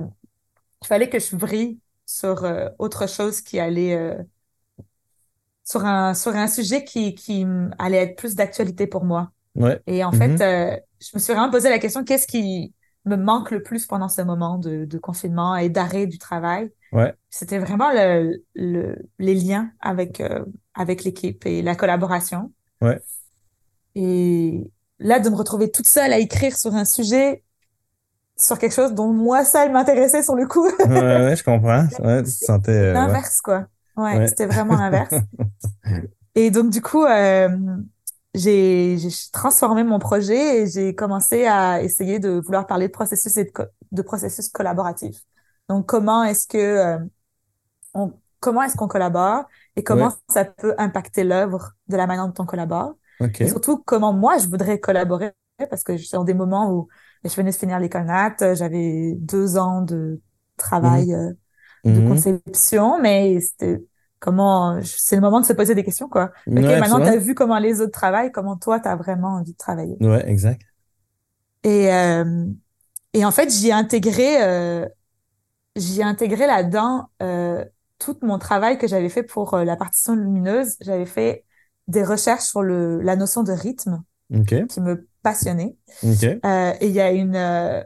il 0.83 0.87
fallait 0.87 1.09
que 1.09 1.19
je 1.19 1.37
vrille 1.37 1.79
sur 2.07 2.45
euh, 2.45 2.69
autre 2.79 3.09
chose 3.09 3.41
qui 3.41 3.59
allait, 3.61 3.95
euh, 3.95 4.23
sur 5.65 5.85
un, 5.85 6.15
sur 6.15 6.35
un 6.35 6.47
sujet 6.47 6.85
qui, 6.85 7.15
qui 7.15 7.47
allait 7.79 7.99
être 7.99 8.17
plus 8.17 8.35
d'actualité 8.35 8.87
pour 8.87 9.05
moi. 9.05 9.31
Ouais. 9.55 9.81
Et 9.87 10.05
en 10.05 10.13
fait, 10.13 10.41
euh, 10.41 10.77
je 11.01 11.11
me 11.15 11.19
suis 11.21 11.33
vraiment 11.33 11.51
posé 11.51 11.69
la 11.71 11.79
question, 11.79 12.05
qu'est-ce 12.05 12.27
qui 12.27 12.75
me 13.05 13.17
manque 13.17 13.51
le 13.51 13.63
plus 13.63 13.87
pendant 13.87 14.09
ce 14.09 14.23
moment 14.23 14.59
de, 14.59 14.85
de 14.85 14.99
confinement 14.99 15.57
et 15.57 15.69
d'arrêt 15.69 16.07
du 16.07 16.19
travail? 16.19 16.73
Ouais. 16.93 17.15
C'était 17.31 17.59
vraiment 17.59 17.91
le, 17.93 18.43
le, 18.55 18.97
les 19.19 19.35
liens 19.35 19.71
avec, 19.81 20.21
euh, 20.21 20.45
avec 20.75 21.05
l'équipe 21.05 21.45
et 21.47 21.63
la 21.63 21.75
collaboration. 21.75 22.53
Ouais. 22.81 23.01
Et 23.95 24.71
là, 24.99 25.21
de 25.21 25.29
me 25.31 25.37
retrouver 25.37 25.71
toute 25.71 25.87
seule 25.89 26.13
à 26.13 26.19
écrire 26.19 26.57
sur 26.57 26.75
un 26.75 26.85
sujet, 26.85 27.45
sur 28.39 28.59
quelque 28.59 28.75
chose 28.75 28.95
dont 28.95 29.13
moi 29.13 29.45
seule 29.45 29.73
m'intéressait 29.73 30.23
sur 30.23 30.35
le 30.37 30.47
coup. 30.49 30.69
Ouais, 30.85 30.91
ouais, 30.93 31.37
je 31.37 31.43
comprends. 31.45 31.87
Ouais, 31.99 32.23
tu 32.23 32.31
te 32.31 32.45
sentais. 32.45 32.71
euh, 32.73 33.03
ouais. 33.07 33.19
L'inverse, 33.19 33.41
quoi. 33.41 33.67
Ouais, 33.97 34.19
Ouais. 34.19 34.27
c'était 34.27 34.47
vraiment 34.47 34.77
l'inverse. 34.77 35.23
Et 36.35 36.51
donc, 36.51 36.71
du 36.71 36.83
coup, 36.83 37.05
euh, 37.05 37.49
j'ai, 38.35 38.99
j'ai 38.99 39.09
transformé 39.33 39.85
mon 39.85 39.99
projet 39.99 40.63
et 40.63 40.67
j'ai 40.67 40.95
commencé 40.95 41.47
à 41.47 41.83
essayer 41.83 42.19
de 42.19 42.41
vouloir 42.45 42.67
parler 42.67 42.89
de 42.89 42.93
processus 42.93 43.37
et 43.37 43.45
de, 43.45 43.51
co- 43.51 43.65
de 43.93 44.03
processus 44.03 44.49
collaboratifs. 44.49 45.21
Donc, 45.69 45.87
comment 45.87 46.25
est-ce 46.25 46.47
que, 46.49 46.59
euh, 46.59 46.99
on, 47.95 48.13
comment 48.41 48.63
est-ce 48.63 48.77
qu'on 48.77 48.89
collabore 48.89 49.45
et 49.77 49.85
comment 49.85 50.11
Ouais. 50.11 50.17
ça 50.31 50.45
peut 50.45 50.75
impacter 50.79 51.25
l'œuvre 51.25 51.73
de 51.89 51.97
la 51.97 52.07
manière 52.07 52.29
dont 52.29 52.43
on 52.43 52.47
collabore? 52.47 52.95
Et 53.43 53.47
surtout, 53.49 53.79
comment 53.79 54.13
moi, 54.13 54.39
je 54.39 54.49
voudrais 54.49 54.81
collaborer 54.81 55.33
parce 55.71 55.85
que 55.85 55.97
je 55.97 56.03
suis 56.03 56.13
dans 56.13 56.25
des 56.25 56.35
moments 56.35 56.73
où 56.73 56.89
je 57.25 57.31
venais 57.35 57.51
de 57.53 57.57
finir 57.57 57.79
l'école 57.79 58.05
nat, 58.07 58.35
j'avais 58.55 59.15
deux 59.17 59.57
ans 59.57 59.83
de 59.83 60.21
travail 60.57 61.15
euh, 61.15 61.33
de 61.89 62.01
Mhm. 62.01 62.01
conception, 62.01 63.01
mais 63.01 63.41
c'était 63.41 63.79
comment, 64.21 64.81
c'est 64.85 65.17
le 65.17 65.23
moment 65.23 65.41
de 65.41 65.47
se 65.47 65.53
poser 65.53 65.75
des 65.75 65.85
questions, 65.85 66.09
quoi. 66.09 66.33
Ok, 66.57 66.69
Ouais, 66.69 66.79
maintenant, 66.79 67.01
tu 67.03 67.09
as 67.11 67.17
vu 67.19 67.35
comment 67.35 67.59
les 67.59 67.81
autres 67.81 67.93
travaillent, 67.93 68.33
comment 68.33 68.57
toi, 68.57 68.81
tu 68.81 68.89
as 68.89 68.97
vraiment 68.97 69.37
envie 69.37 69.53
de 69.53 69.57
travailler. 69.59 70.01
Ouais, 70.01 70.23
exact. 70.29 70.63
Et, 71.63 71.93
euh, 71.93 72.47
et 73.15 73.25
en 73.25 73.33
fait, 73.33 73.51
j'y 73.51 73.69
ai 73.69 73.73
intégré, 73.73 74.43
euh, 74.45 74.87
j'y 75.77 76.01
ai 76.01 76.05
intégré 76.05 76.47
là-dedans 76.49 77.09
euh, 77.23 77.65
tout 77.99 78.19
mon 78.23 78.39
travail 78.39 78.79
que 78.79 78.89
j'avais 78.89 79.11
fait 79.11 79.23
pour 79.25 79.57
la 79.59 79.77
partition 79.77 80.15
lumineuse. 80.17 80.77
J'avais 80.81 81.07
fait 81.07 81.45
des 81.89 82.05
recherches 82.05 82.45
sur 82.45 82.63
le, 82.63 83.01
la 83.01 83.17
notion 83.17 83.43
de 83.43 83.53
rythme 83.53 84.03
OK. 84.35 84.67
qui 84.67 84.81
me 84.81 85.07
passionnait. 85.23 85.77
OK. 86.03 86.25
Euh, 86.25 86.73
et 86.81 86.87
il 86.87 86.93
y 86.93 87.01
a 87.01 87.11
une, 87.13 87.37
euh, 87.37 87.83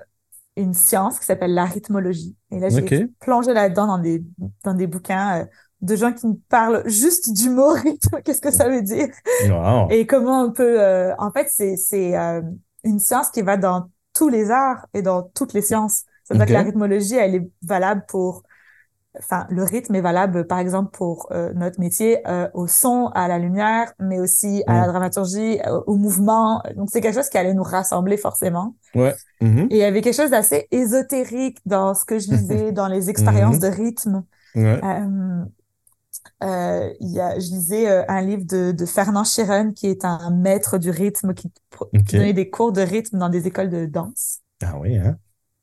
une 0.56 0.74
science 0.74 1.18
qui 1.18 1.26
s'appelle 1.26 1.54
la 1.54 1.64
rythmologie. 1.64 2.36
Et 2.50 2.60
là, 2.60 2.68
j'ai 2.68 3.08
plongé 3.20 3.52
là-dedans 3.52 3.86
dans 3.86 3.98
des, 3.98 4.24
dans 4.64 4.74
des 4.74 4.86
bouquins 4.86 5.40
euh, 5.40 5.44
de 5.80 5.94
gens 5.96 6.12
qui 6.12 6.26
me 6.26 6.34
parlent 6.48 6.82
juste 6.88 7.32
du 7.32 7.50
mot 7.50 7.70
rythme. 7.70 8.20
Qu'est-ce 8.24 8.40
que 8.40 8.50
ça 8.50 8.68
veut 8.68 8.82
dire? 8.82 9.08
Wow. 9.48 9.88
Et 9.90 10.06
comment 10.06 10.42
on 10.42 10.52
peut... 10.52 10.80
euh, 10.80 11.14
en 11.18 11.30
fait, 11.30 11.48
c'est, 11.50 11.76
c'est 11.76 12.16
euh, 12.16 12.42
une 12.84 12.98
science 12.98 13.30
qui 13.30 13.42
va 13.42 13.56
dans 13.56 13.90
tous 14.14 14.28
les 14.28 14.50
arts 14.50 14.86
et 14.94 15.02
dans 15.02 15.22
toutes 15.22 15.52
les 15.52 15.62
sciences. 15.62 16.04
C'est-à-dire 16.24 16.46
que 16.46 16.52
la 16.52 16.62
rythmologie, 16.62 17.14
elle 17.14 17.34
est 17.36 17.50
valable 17.62 18.04
pour... 18.08 18.42
Enfin, 19.18 19.46
le 19.50 19.64
rythme 19.64 19.94
est 19.94 20.00
valable, 20.00 20.46
par 20.46 20.58
exemple, 20.58 20.90
pour 20.92 21.28
euh, 21.32 21.52
notre 21.54 21.80
métier, 21.80 22.18
euh, 22.28 22.48
au 22.54 22.66
son, 22.66 23.06
à 23.14 23.26
la 23.26 23.38
lumière, 23.38 23.92
mais 23.98 24.20
aussi 24.20 24.62
à 24.66 24.74
Mm. 24.74 24.80
la 24.82 24.86
dramaturgie, 24.88 25.60
euh, 25.66 25.80
au 25.86 25.96
mouvement. 25.96 26.62
Donc, 26.76 26.88
c'est 26.92 27.00
quelque 27.00 27.14
chose 27.14 27.28
qui 27.28 27.38
allait 27.38 27.54
nous 27.54 27.62
rassembler 27.62 28.16
forcément. 28.16 28.76
Ouais. 28.94 29.14
Mhm. 29.40 29.68
Et 29.70 29.76
il 29.76 29.78
y 29.78 29.84
avait 29.84 30.02
quelque 30.02 30.14
chose 30.16 30.30
d'assez 30.30 30.68
ésotérique 30.70 31.58
dans 31.66 31.94
ce 31.94 32.04
que 32.04 32.18
je 32.18 32.28
lisais, 32.32 32.72
dans 32.72 32.86
les 32.86 33.08
expériences 33.10 33.56
Mhm. 33.56 33.62
de 33.62 33.66
rythme. 33.68 34.24
Ouais. 34.54 34.80
Euh, 36.42 36.90
il 37.00 37.10
y 37.10 37.20
a, 37.20 37.38
je 37.38 37.48
lisais 37.50 38.06
un 38.08 38.20
livre 38.20 38.44
de, 38.44 38.72
de 38.72 38.86
Fernand 38.86 39.24
Chiron, 39.24 39.72
qui 39.72 39.86
est 39.88 40.04
un 40.04 40.30
maître 40.30 40.78
du 40.78 40.90
rythme, 40.90 41.34
qui, 41.34 41.50
donnait 42.12 42.32
des 42.32 42.50
cours 42.50 42.72
de 42.72 42.80
rythme 42.82 43.18
dans 43.18 43.28
des 43.28 43.46
écoles 43.46 43.70
de 43.70 43.86
danse. 43.86 44.40
Ah 44.62 44.78
oui, 44.78 44.96
hein? 44.98 45.16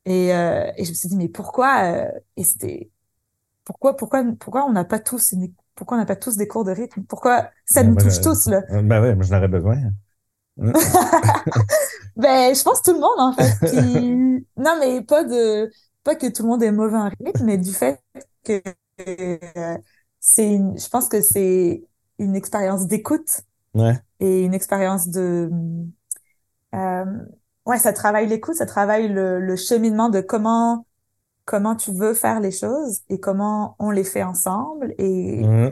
Et, 0.05 0.33
euh, 0.35 0.69
et 0.77 0.85
je 0.85 0.89
me 0.89 0.95
suis 0.95 1.09
dit, 1.09 1.17
mais 1.17 1.29
pourquoi, 1.29 1.83
euh, 1.83 2.11
et 2.37 2.43
c'était, 2.43 2.89
pourquoi, 3.65 3.97
pourquoi, 3.97 4.23
pourquoi 4.39 4.65
on 4.65 4.71
n'a 4.73 4.85
pas 4.85 4.99
tous 4.99 5.33
une, 5.33 5.53
pourquoi 5.75 5.97
on 5.97 5.99
n'a 6.01 6.05
pas 6.05 6.15
tous 6.15 6.37
des 6.37 6.47
cours 6.47 6.65
de 6.65 6.71
rythme? 6.71 7.03
Pourquoi 7.05 7.49
ça 7.65 7.83
Ben, 7.83 7.83
nous 7.83 7.95
touche 7.97 8.21
tous, 8.21 8.47
là? 8.47 8.63
Ben 8.69 9.01
ouais, 9.01 9.15
moi, 9.15 9.23
j'en 9.25 9.37
aurais 9.37 9.47
besoin. 9.47 9.77
Hein? 10.61 10.73
Ben, 12.15 12.53
je 12.55 12.63
pense 12.63 12.81
tout 12.81 12.93
le 12.93 12.99
monde, 12.99 13.19
en 13.19 13.33
fait. 13.33 13.59
Puis, 13.65 13.77
non, 14.57 14.77
mais 14.79 15.01
pas 15.03 15.23
de, 15.23 15.69
pas 16.03 16.15
que 16.15 16.27
tout 16.31 16.43
le 16.43 16.49
monde 16.49 16.63
est 16.63 16.71
mauvais 16.71 16.97
en 16.97 17.09
rythme, 17.09 17.45
mais 17.45 17.57
du 17.57 17.73
fait 17.73 18.01
que 18.43 18.61
euh, 19.07 19.77
c'est 20.19 20.53
une, 20.53 20.77
je 20.79 20.87
pense 20.89 21.07
que 21.09 21.21
c'est 21.21 21.83
une 22.19 22.35
expérience 22.35 22.87
d'écoute 22.87 23.41
Ouais. 23.73 24.01
et 24.19 24.43
une 24.45 24.53
expérience 24.55 25.09
de, 25.09 25.49
euh, 26.73 27.05
ouais, 27.65 27.79
ça 27.79 27.93
travaille 27.93 28.27
l'écoute, 28.27 28.55
ça 28.55 28.65
travaille 28.65 29.07
le, 29.07 29.39
le 29.39 29.55
cheminement 29.55 30.09
de 30.09 30.21
comment, 30.21 30.85
comment 31.45 31.75
tu 31.75 31.91
veux 31.91 32.13
faire 32.13 32.39
les 32.39 32.51
choses 32.51 33.01
et 33.09 33.19
comment 33.19 33.75
on 33.79 33.91
les 33.91 34.03
fait 34.03 34.23
ensemble. 34.23 34.93
Et 34.97 35.43
Mhm. 35.43 35.71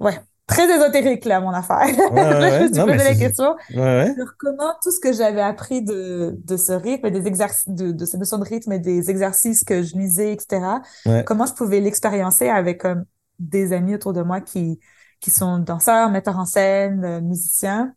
ouais, 0.00 0.20
très 0.46 0.68
ésotérique 0.74 1.24
là, 1.24 1.40
mon 1.40 1.50
affaire. 1.50 1.86
ouais, 2.12 2.40
Là, 2.40 2.50
je 2.50 2.58
me 2.58 2.62
ouais. 2.62 2.68
suis 2.68 2.78
Non, 2.78 2.86
posé 2.86 3.04
la 3.04 3.14
question 3.14 3.56
Ouais, 3.74 4.14
sur 4.16 4.36
comment 4.38 4.72
tout 4.82 4.90
ce 4.90 5.00
que 5.00 5.12
j'avais 5.12 5.40
appris 5.42 5.82
de, 5.82 6.36
de 6.44 6.56
ce 6.56 6.72
rythme, 6.72 7.06
et 7.06 7.10
des 7.10 7.26
exercices, 7.26 7.68
de, 7.68 7.92
de 7.92 8.04
cette 8.04 8.20
notion 8.20 8.38
de 8.38 8.44
rythme 8.44 8.72
et 8.72 8.78
des 8.78 9.10
exercices 9.10 9.64
que 9.64 9.82
je 9.82 9.96
lisais, 9.96 10.32
etc., 10.32 10.80
comment 11.26 11.46
je 11.46 11.54
pouvais 11.54 11.80
l'expériencer 11.80 12.48
avec 12.48 12.80
comme, 12.82 13.04
des 13.38 13.72
amis 13.72 13.94
autour 13.94 14.12
de 14.12 14.22
moi 14.22 14.40
qui, 14.40 14.78
qui 15.20 15.30
sont 15.30 15.58
danseurs, 15.58 16.10
metteurs 16.10 16.38
en 16.38 16.44
scène, 16.46 17.04
euh, 17.04 17.20
musiciens, 17.20 17.94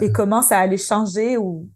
et 0.00 0.12
comment 0.12 0.40
ça 0.42 0.58
allait 0.58 0.76
changer 0.78 1.36
ou 1.36 1.68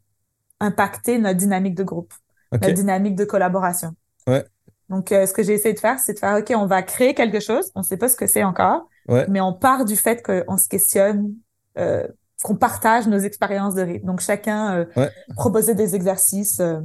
impacter 0.60 1.18
notre 1.18 1.38
dynamique 1.38 1.74
de 1.74 1.82
groupe, 1.82 2.14
notre 2.52 2.74
dynamique 2.74 3.16
de 3.16 3.24
collaboration. 3.24 3.94
Ouais. 4.26 4.44
Donc, 4.88 5.12
euh, 5.12 5.26
ce 5.26 5.32
que 5.32 5.42
j'ai 5.42 5.54
essayé 5.54 5.74
de 5.74 5.80
faire, 5.80 5.98
c'est 5.98 6.14
de 6.14 6.18
faire, 6.18 6.36
OK, 6.38 6.52
on 6.56 6.66
va 6.66 6.82
créer 6.82 7.14
quelque 7.14 7.40
chose, 7.40 7.70
on 7.74 7.80
ne 7.80 7.84
sait 7.84 7.96
pas 7.96 8.08
ce 8.08 8.16
que 8.16 8.26
c'est 8.26 8.44
encore, 8.44 8.88
Ouais. 9.08 9.26
mais 9.28 9.40
on 9.40 9.52
part 9.52 9.84
du 9.84 9.96
fait 9.96 10.22
qu'on 10.22 10.56
se 10.56 10.68
questionne, 10.68 11.32
euh, 11.78 12.06
qu'on 12.44 12.56
partage 12.56 13.06
nos 13.06 13.18
expériences 13.18 13.74
de 13.74 13.82
rythme. 13.82 14.06
Donc, 14.06 14.20
chacun 14.20 14.78
euh, 14.78 14.84
Ouais. 14.96 15.10
proposait 15.36 15.74
des 15.74 15.94
exercices 15.94 16.60
euh, 16.60 16.80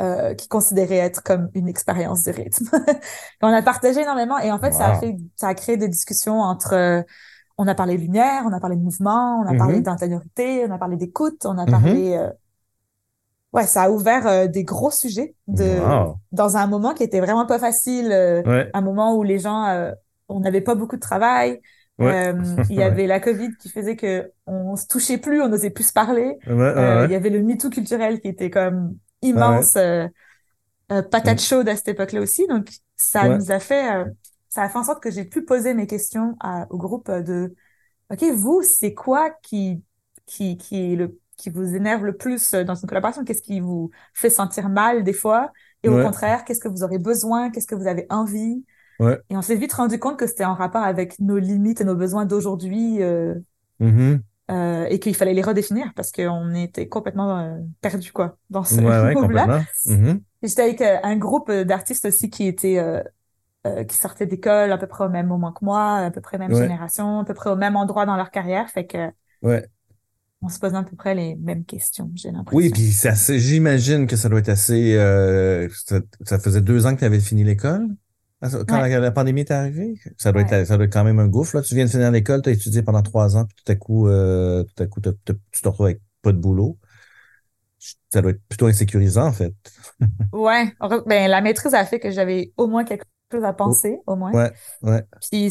euh, 0.00 0.34
qui 0.34 0.48
considéraient 0.48 0.96
être 0.96 1.22
comme 1.22 1.50
une 1.54 1.68
expérience 1.68 2.24
de 2.24 2.32
rythme. 2.32 2.66
on 3.42 3.48
a 3.52 3.62
partagé 3.62 4.00
énormément 4.02 4.38
et 4.38 4.50
en 4.50 4.58
fait, 4.58 4.72
ça 4.72 4.86
a 4.88 4.94
fait, 4.94 5.16
ça 5.36 5.48
a 5.48 5.54
créé 5.54 5.76
des 5.76 5.88
discussions 5.88 6.40
entre, 6.40 6.72
euh, 6.74 7.02
on 7.58 7.68
a 7.68 7.74
parlé 7.76 7.96
de 7.96 8.02
lumière, 8.02 8.42
on 8.44 8.52
a 8.52 8.58
parlé 8.58 8.74
de 8.76 8.80
mouvement, 8.82 9.40
on 9.40 9.46
a 9.48 9.54
parlé 9.54 9.76
Mhm. 9.76 9.82
d'intériorité, 9.82 10.66
on 10.68 10.72
a 10.72 10.78
parlé 10.78 10.96
d'écoute, 10.96 11.46
on 11.46 11.56
a 11.58 11.64
Mhm. 11.66 11.70
parlé, 11.70 12.16
euh, 12.16 12.28
ouais, 13.54 13.66
ça 13.66 13.84
a 13.84 13.90
ouvert 13.90 14.26
euh, 14.26 14.46
des 14.48 14.64
gros 14.64 14.90
sujets 14.90 15.34
de, 15.46 15.78
Wow. 15.80 16.16
dans 16.32 16.56
un 16.58 16.66
moment 16.66 16.92
qui 16.92 17.02
était 17.04 17.20
vraiment 17.20 17.46
pas 17.46 17.58
facile, 17.58 18.12
euh, 18.12 18.42
Ouais. 18.42 18.70
un 18.74 18.80
moment 18.82 19.16
où 19.16 19.22
les 19.22 19.38
gens, 19.38 19.64
euh, 19.66 19.92
on 20.28 20.40
n'avait 20.40 20.60
pas 20.60 20.74
beaucoup 20.74 20.96
de 20.96 21.00
travail. 21.00 21.60
Ouais. 21.98 22.32
Euh, 22.34 22.42
il 22.70 22.76
y 22.76 22.82
avait 22.82 23.06
la 23.06 23.20
COVID 23.20 23.56
qui 23.58 23.68
faisait 23.70 23.94
que 23.96 24.30
on 24.46 24.74
se 24.76 24.86
touchait 24.88 25.18
plus, 25.18 25.40
on 25.40 25.48
n'osait 25.48 25.70
plus 25.70 25.84
se 25.88 25.92
parler. 25.92 26.36
Euh, 26.48 27.04
il 27.08 27.12
y 27.12 27.14
avait 27.14 27.30
le 27.30 27.42
MeToo 27.42 27.70
culturel 27.70 28.20
qui 28.20 28.28
était 28.28 28.50
comme 28.50 28.96
immense, 29.22 29.76
euh, 29.76 30.06
euh, 30.92 31.02
patate 31.02 31.40
chaude 31.40 31.68
à 31.68 31.76
cette 31.76 31.88
époque-là 31.88 32.20
aussi. 32.20 32.46
Donc, 32.48 32.68
ça 32.96 33.28
nous 33.28 33.50
a 33.52 33.58
fait, 33.60 33.94
euh, 33.94 34.04
ça 34.48 34.62
a 34.62 34.68
fait 34.68 34.78
en 34.78 34.84
sorte 34.84 35.02
que 35.02 35.10
j'ai 35.10 35.24
pu 35.24 35.44
poser 35.44 35.72
mes 35.74 35.86
questions 35.86 36.36
à- 36.40 36.66
au 36.70 36.76
groupe 36.78 37.10
de, 37.10 37.54
OK, 38.12 38.22
vous, 38.34 38.62
c'est 38.62 38.92
quoi 38.92 39.30
qui, 39.42 39.82
qui, 40.26 40.56
qui 40.58 40.92
est 40.92 40.96
le, 40.96 41.18
qui 41.36 41.50
vous 41.50 41.74
énerve 41.74 42.04
le 42.04 42.16
plus 42.16 42.54
euh, 42.54 42.64
dans 42.64 42.74
une 42.74 42.88
collaboration? 42.88 43.24
Qu'est-ce 43.24 43.42
qui 43.42 43.60
vous 43.60 43.90
fait 44.12 44.30
sentir 44.30 44.68
mal 44.68 45.04
des 45.04 45.12
fois? 45.12 45.52
Et 45.82 45.88
au 45.88 45.98
contraire, 46.00 46.44
qu'est-ce 46.44 46.60
que 46.60 46.68
vous 46.68 46.82
aurez 46.82 46.98
besoin? 46.98 47.50
Qu'est-ce 47.50 47.66
que 47.66 47.74
vous 47.74 47.86
avez 47.86 48.06
envie? 48.10 48.64
Ouais. 48.98 49.20
Et 49.30 49.36
on 49.36 49.42
s'est 49.42 49.56
vite 49.56 49.72
rendu 49.72 49.98
compte 49.98 50.18
que 50.18 50.26
c'était 50.26 50.44
en 50.44 50.54
rapport 50.54 50.82
avec 50.82 51.18
nos 51.18 51.38
limites 51.38 51.80
et 51.80 51.84
nos 51.84 51.94
besoins 51.96 52.24
d'aujourd'hui, 52.24 53.02
euh, 53.02 53.34
Mhm. 53.80 54.22
euh, 54.50 54.84
et 54.86 54.98
qu'il 54.98 55.14
fallait 55.14 55.34
les 55.34 55.42
redéfinir 55.42 55.92
parce 55.94 56.12
qu'on 56.12 56.54
était 56.54 56.88
complètement 56.88 57.38
euh, 57.38 57.58
perdus, 57.80 58.12
quoi, 58.12 58.36
dans 58.50 58.64
ce 58.64 58.80
Ouais. 58.80 58.82
Mhm. 59.86 60.20
Et 60.42 60.48
J'étais 60.48 60.62
avec 60.62 60.80
euh, 60.82 60.98
un 61.02 61.16
groupe 61.16 61.48
euh, 61.48 61.64
d'artistes 61.64 62.04
aussi 62.06 62.30
qui 62.30 62.46
étaient 62.46 62.82
qui 63.88 63.96
sortaient 63.96 64.26
d'école 64.26 64.72
à 64.72 64.76
peu 64.76 64.86
près 64.86 65.04
au 65.04 65.08
même 65.08 65.26
moment 65.26 65.50
que 65.50 65.64
moi, 65.64 65.96
à 65.96 66.10
peu 66.10 66.20
près 66.20 66.36
même 66.36 66.52
génération, 66.54 67.20
à 67.20 67.24
peu 67.24 67.32
près 67.32 67.48
au 67.48 67.56
même 67.56 67.76
endroit 67.76 68.04
dans 68.04 68.14
leur 68.16 68.30
carrière, 68.30 68.68
fait 68.68 68.86
que 68.86 69.10
Ouais. 69.40 69.66
On 70.44 70.48
se 70.48 70.58
posait 70.58 70.76
à 70.76 70.82
peu 70.82 70.94
près 70.96 71.14
les 71.14 71.34
mêmes 71.36 71.64
questions, 71.64 72.10
j'ai 72.14 72.30
l'impression. 72.30 72.56
Oui, 72.56 72.70
puis 72.70 72.92
j'imagine 73.38 74.06
que 74.06 74.16
ça 74.16 74.28
doit 74.28 74.38
être 74.40 74.48
assez. 74.50 74.94
euh, 74.96 75.68
ça, 75.86 76.00
ça 76.24 76.38
faisait 76.38 76.60
deux 76.60 76.86
ans 76.86 76.94
que 76.94 77.00
tu 77.00 77.04
avais 77.04 77.20
fini 77.20 77.44
l'école 77.44 77.88
quand 78.68 78.82
Ouais. 78.82 78.90
la, 78.90 79.00
la 79.00 79.10
pandémie 79.10 79.40
est 79.40 79.50
arrivée? 79.50 79.98
Ça 80.18 80.30
doit, 80.30 80.42
Ouais. 80.42 80.54
être, 80.54 80.66
ça 80.66 80.76
doit 80.76 80.84
être 80.84 80.92
quand 80.92 81.04
même 81.04 81.18
un 81.18 81.28
gouffre. 81.28 81.56
Là. 81.56 81.62
Tu 81.62 81.74
viens 81.74 81.86
de 81.86 81.90
finir 81.90 82.10
l'école, 82.10 82.42
tu 82.42 82.50
as 82.50 82.52
étudié 82.52 82.82
pendant 82.82 83.00
trois 83.00 83.36
ans, 83.38 83.46
puis 83.46 83.56
tout 83.64 83.72
à 83.72 83.74
coup, 83.74 84.06
euh, 84.08 84.62
tout 84.64 84.82
à 84.82 84.86
coup, 84.86 85.00
tu 85.00 85.10
te 85.62 85.68
retrouves 85.68 85.86
avec 85.86 86.00
pas 86.20 86.32
de 86.32 86.36
boulot. 86.38 86.78
Ça 88.12 88.20
doit 88.22 88.32
être 88.32 88.42
plutôt 88.48 88.66
insécurisant, 88.66 89.26
en 89.28 89.32
fait. 89.32 89.54
Heureux- 90.34 91.04
ben 91.06 91.30
la 91.30 91.40
maîtrise 91.40 91.72
a 91.74 91.84
fait 91.86 91.98
que 92.00 92.10
j'avais 92.10 92.52
au 92.56 92.66
moins 92.66 92.84
quelque 92.84 93.04
chose 93.32 93.44
à 93.44 93.52
penser, 93.54 93.98
au 94.06 94.14
moins. 94.16 94.32
Ouais, 94.32 94.52
ouais. 94.82 95.04
Puis 95.30 95.50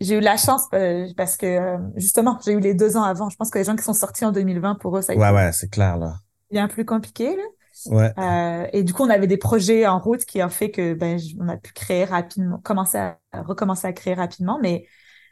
j'ai 0.00 0.16
eu 0.16 0.20
la 0.20 0.36
chance 0.36 0.62
euh, 0.74 1.08
parce 1.16 1.36
que 1.36 1.46
euh, 1.46 1.78
justement, 1.96 2.38
j'ai 2.44 2.52
eu 2.52 2.60
les 2.60 2.74
deux 2.74 2.96
ans 2.96 3.02
avant. 3.04 3.30
Je 3.30 3.36
pense 3.36 3.50
que 3.50 3.58
les 3.58 3.64
gens 3.64 3.76
qui 3.76 3.82
sont 3.84 3.94
sortis 3.94 4.24
en 4.24 4.32
2020, 4.32 4.76
pour 4.76 4.96
eux, 4.98 5.02
ça 5.02 5.12
a 5.12 5.16
été 5.16 5.24
Ouais, 5.24 5.30
ouais, 5.30 5.52
c'est 5.52 5.68
clair, 5.70 5.96
là. 5.98 6.18
bien 6.50 6.68
plus 6.68 6.84
compliqué, 6.84 7.36
là. 7.36 7.42
Ouais. 7.86 8.14
Euh, 8.18 8.68
et 8.72 8.84
du 8.84 8.94
coup, 8.94 9.04
on 9.04 9.10
avait 9.10 9.26
des 9.28 9.38
projets 9.38 9.86
en 9.86 9.98
route 10.00 10.24
qui 10.26 10.42
ont 10.42 10.48
fait 10.50 10.70
que 10.70 10.94
ben 10.94 11.18
on 11.40 11.48
a 11.48 11.56
pu 11.56 11.72
créer 11.72 12.04
rapidement, 12.04 12.58
commencer 12.60 12.98
à, 12.98 13.18
à 13.32 13.42
recommencer 13.42 13.86
à 13.88 13.92
créer 13.92 14.14
rapidement, 14.14 14.58
mais 14.62 14.86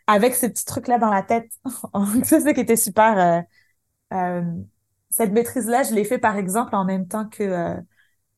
avec 0.06 0.34
ce 0.36 0.46
petit 0.46 0.64
truc-là 0.66 0.98
dans 0.98 1.10
la 1.10 1.22
tête, 1.22 1.50
ça 2.24 2.40
c'est 2.40 2.54
qui 2.54 2.60
était 2.60 2.76
super. 2.76 3.18
euh, 3.18 3.42
euh, 4.16 4.42
cette 5.10 5.32
maîtrise-là, 5.32 5.84
je 5.84 5.94
l'ai 5.94 6.04
fait 6.04 6.18
par 6.18 6.36
exemple 6.38 6.74
en 6.76 6.84
même 6.84 7.08
temps 7.08 7.28
que 7.28 7.42
euh, 7.44 7.74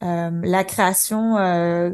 euh, 0.03 0.31
la 0.45 0.65
création 0.65 1.37
euh, 1.39 1.93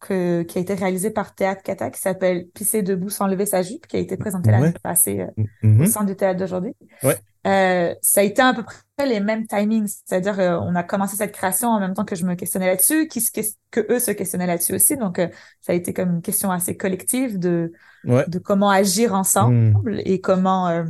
que, 0.00 0.42
qui 0.42 0.58
a 0.58 0.60
été 0.62 0.74
réalisée 0.74 1.10
par 1.10 1.34
Théâtre 1.34 1.62
Cata 1.62 1.90
qui 1.90 2.00
s'appelle 2.00 2.48
Pisser 2.48 2.82
debout 2.82 3.10
sans 3.10 3.26
lever 3.26 3.46
sa 3.46 3.62
jupe, 3.62 3.86
qui 3.86 3.96
a 3.96 4.00
été 4.00 4.16
présentée 4.16 4.50
l'année 4.50 4.66
Ouais. 4.68 4.74
passée 4.82 5.20
euh, 5.20 5.42
Mhm. 5.62 5.82
au 5.82 5.86
centre 5.86 6.06
du 6.06 6.16
théâtre 6.16 6.40
d'aujourd'hui. 6.40 6.74
Ouais. 7.02 7.16
Euh, 7.46 7.94
ça 8.02 8.20
a 8.20 8.24
été 8.24 8.42
à 8.42 8.52
peu 8.52 8.64
près 8.64 9.06
les 9.06 9.20
mêmes 9.20 9.46
timings, 9.46 9.86
c'est-à-dire 9.86 10.38
euh, 10.40 10.58
on 10.62 10.74
a 10.74 10.82
commencé 10.82 11.16
cette 11.16 11.32
création 11.32 11.68
en 11.68 11.80
même 11.80 11.94
temps 11.94 12.04
que 12.04 12.16
je 12.16 12.24
me 12.26 12.34
questionnais 12.34 12.66
là-dessus, 12.66 13.08
qui 13.08 13.20
se 13.20 13.30
que 13.70 13.80
eux 13.92 13.98
se 13.98 14.10
questionnaient 14.10 14.46
là-dessus 14.46 14.74
aussi, 14.74 14.96
donc 14.96 15.18
euh, 15.18 15.28
ça 15.60 15.72
a 15.72 15.74
été 15.74 15.92
comme 15.94 16.10
une 16.16 16.22
question 16.22 16.50
assez 16.50 16.76
collective 16.76 17.38
de 17.38 17.72
Ouais. 18.04 18.24
de 18.28 18.38
comment 18.38 18.70
agir 18.70 19.14
ensemble 19.14 19.54
Mm. 19.96 20.00
et 20.06 20.20
comment 20.22 20.84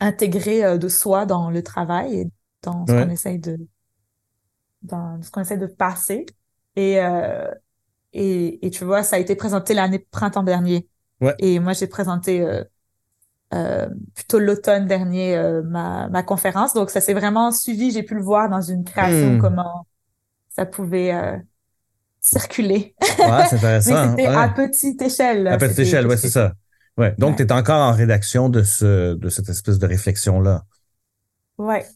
intégrer 0.00 0.78
de 0.78 0.88
soi 0.88 1.26
dans 1.26 1.50
le 1.50 1.62
travail 1.62 2.20
et 2.20 2.30
dans 2.62 2.86
ce 2.86 2.92
Ouais. 2.92 3.04
qu'on 3.04 3.10
essaye 3.10 3.38
de 3.38 3.58
dans 4.82 5.20
ce 5.22 5.30
qu'on 5.30 5.40
essaie 5.40 5.56
de 5.58 5.66
passer 5.66 6.24
et 6.76 7.00
euh, 7.02 7.50
et 8.12 8.66
et 8.66 8.70
tu 8.70 8.84
vois 8.84 9.02
ça 9.02 9.16
a 9.16 9.18
été 9.18 9.36
présenté 9.36 9.74
l'année 9.74 9.98
printemps 10.10 10.42
dernier 10.42 10.88
Ouais. 11.20 11.34
et 11.38 11.58
moi 11.60 11.72
j'ai 11.72 11.88
présenté 11.88 12.42
euh, 12.42 12.62
euh, 13.54 13.88
plutôt 14.14 14.38
l'automne 14.38 14.86
dernier 14.86 15.36
euh, 15.36 15.62
ma 15.64 16.08
ma 16.08 16.22
conférence 16.22 16.74
donc 16.74 16.90
ça 16.90 17.00
s'est 17.00 17.14
vraiment 17.14 17.50
suivi 17.52 17.90
j'ai 17.90 18.02
pu 18.04 18.14
le 18.14 18.22
voir 18.22 18.48
dans 18.50 18.60
une 18.62 18.84
création 18.84 19.36
Mm. 19.36 19.40
comment 19.40 19.86
ça 20.50 20.66
pouvait 20.66 21.14
euh, 21.14 21.36
circuler 22.20 22.94
Ouais, 23.24 23.44
c'est 23.48 23.56
mais 23.86 23.94
intéressant. 23.94 24.10
c'était 24.10 24.28
ouais. 24.28 24.34
à 24.34 24.48
petite 24.48 25.02
échelle. 25.02 25.48
À 25.48 25.56
petite 25.58 25.70
C'était 25.70 25.82
échelle, 25.82 26.06
ouais, 26.06 26.16
c'est 26.16 26.30
ça. 26.30 26.54
Ouais. 26.96 27.14
Donc, 27.18 27.36
tu 27.36 27.42
es 27.44 27.52
encore 27.52 27.80
en 27.80 27.92
rédaction 27.92 28.48
de 28.48 28.62
ce, 28.62 29.14
de 29.14 29.28
cette 29.28 29.48
espèce 29.48 29.78
de 29.78 29.86
réflexion-là. 29.86 30.64
ouais 31.58 31.86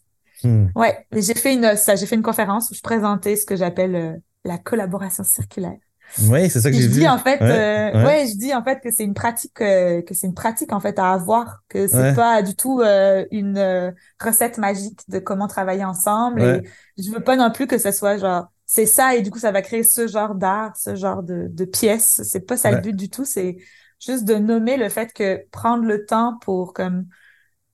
Hmm. 0.45 0.67
Ouais, 0.75 1.07
mais 1.13 1.23
j'ai 1.23 1.35
fait 1.35 1.55
une 1.55 1.77
ça, 1.77 1.95
j'ai 1.95 2.05
fait 2.07 2.17
une 2.17 2.23
conférence 2.23 2.69
où 2.71 2.75
je 2.75 2.81
présentais 2.81 3.37
ce 3.37 3.47
que 3.47 3.55
j'appelle 3.55 3.95
euh, 3.95 4.17
la 4.45 4.59
collaboration 4.59 5.23
circulaire. 5.23 5.79
Oui, 6.19 6.51
c'est 6.51 6.61
ça 6.61 6.71
que 6.71 6.77
j'ai 6.77 6.83
je 6.83 6.89
vu. 6.89 7.01
dis 7.01 7.09
en 7.09 7.19
fait, 7.19 7.41
Ouais, 7.41 7.49
euh, 7.51 7.93
ouais. 7.93 8.03
ouais, 8.03 8.27
je 8.27 8.37
dis 8.37 8.55
en 8.55 8.63
fait 8.65 8.81
que 8.81 8.91
c'est 8.91 9.05
une 9.05 9.15
pratique 9.15 9.61
euh, 9.61 10.03
que 10.03 10.15
c'est 10.15 10.27
une 10.27 10.35
pratique 10.35 10.73
en 10.73 10.81
fait 10.81 10.99
à 10.99 11.13
avoir, 11.13 11.63
que 11.69 11.87
c'est 11.87 12.03
Ouais. 12.03 12.13
pas 12.13 12.43
du 12.43 12.55
tout 12.57 12.81
euh, 12.81 13.25
une 13.31 13.59
euh, 13.59 13.91
recette 14.21 14.59
magique 14.59 15.01
de 15.09 15.19
comment 15.19 15.47
travailler 15.49 15.85
ensemble. 15.85 16.43
Et 16.43 16.63
je 16.99 17.11
veux 17.11 17.23
pas 17.23 17.37
non 17.37 17.51
plus 17.51 17.67
que 17.67 17.79
ce 17.79 17.93
soit 17.93 18.17
genre 18.19 18.47
c'est 18.67 18.87
ça 18.87 19.15
et 19.17 19.23
du 19.23 19.31
coup 19.31 19.39
ça 19.39 19.53
va 19.53 19.63
créer 19.63 19.83
ce 19.83 20.07
genre 20.07 20.35
d'art, 20.35 20.77
ce 20.77 20.95
genre 20.97 21.23
de 21.23 21.49
de 21.51 21.65
pièces. 21.65 22.21
C'est 22.25 22.41
pas 22.47 22.57
ça 22.57 22.73
le 22.73 22.79
but 22.79 22.95
du 22.97 23.11
tout. 23.11 23.25
C'est 23.25 23.57
juste 24.01 24.25
de 24.25 24.35
nommer 24.37 24.77
le 24.77 24.89
fait 24.89 25.13
que 25.13 25.47
prendre 25.51 25.85
le 25.85 26.05
temps 26.07 26.39
pour 26.41 26.73
comme 26.75 27.07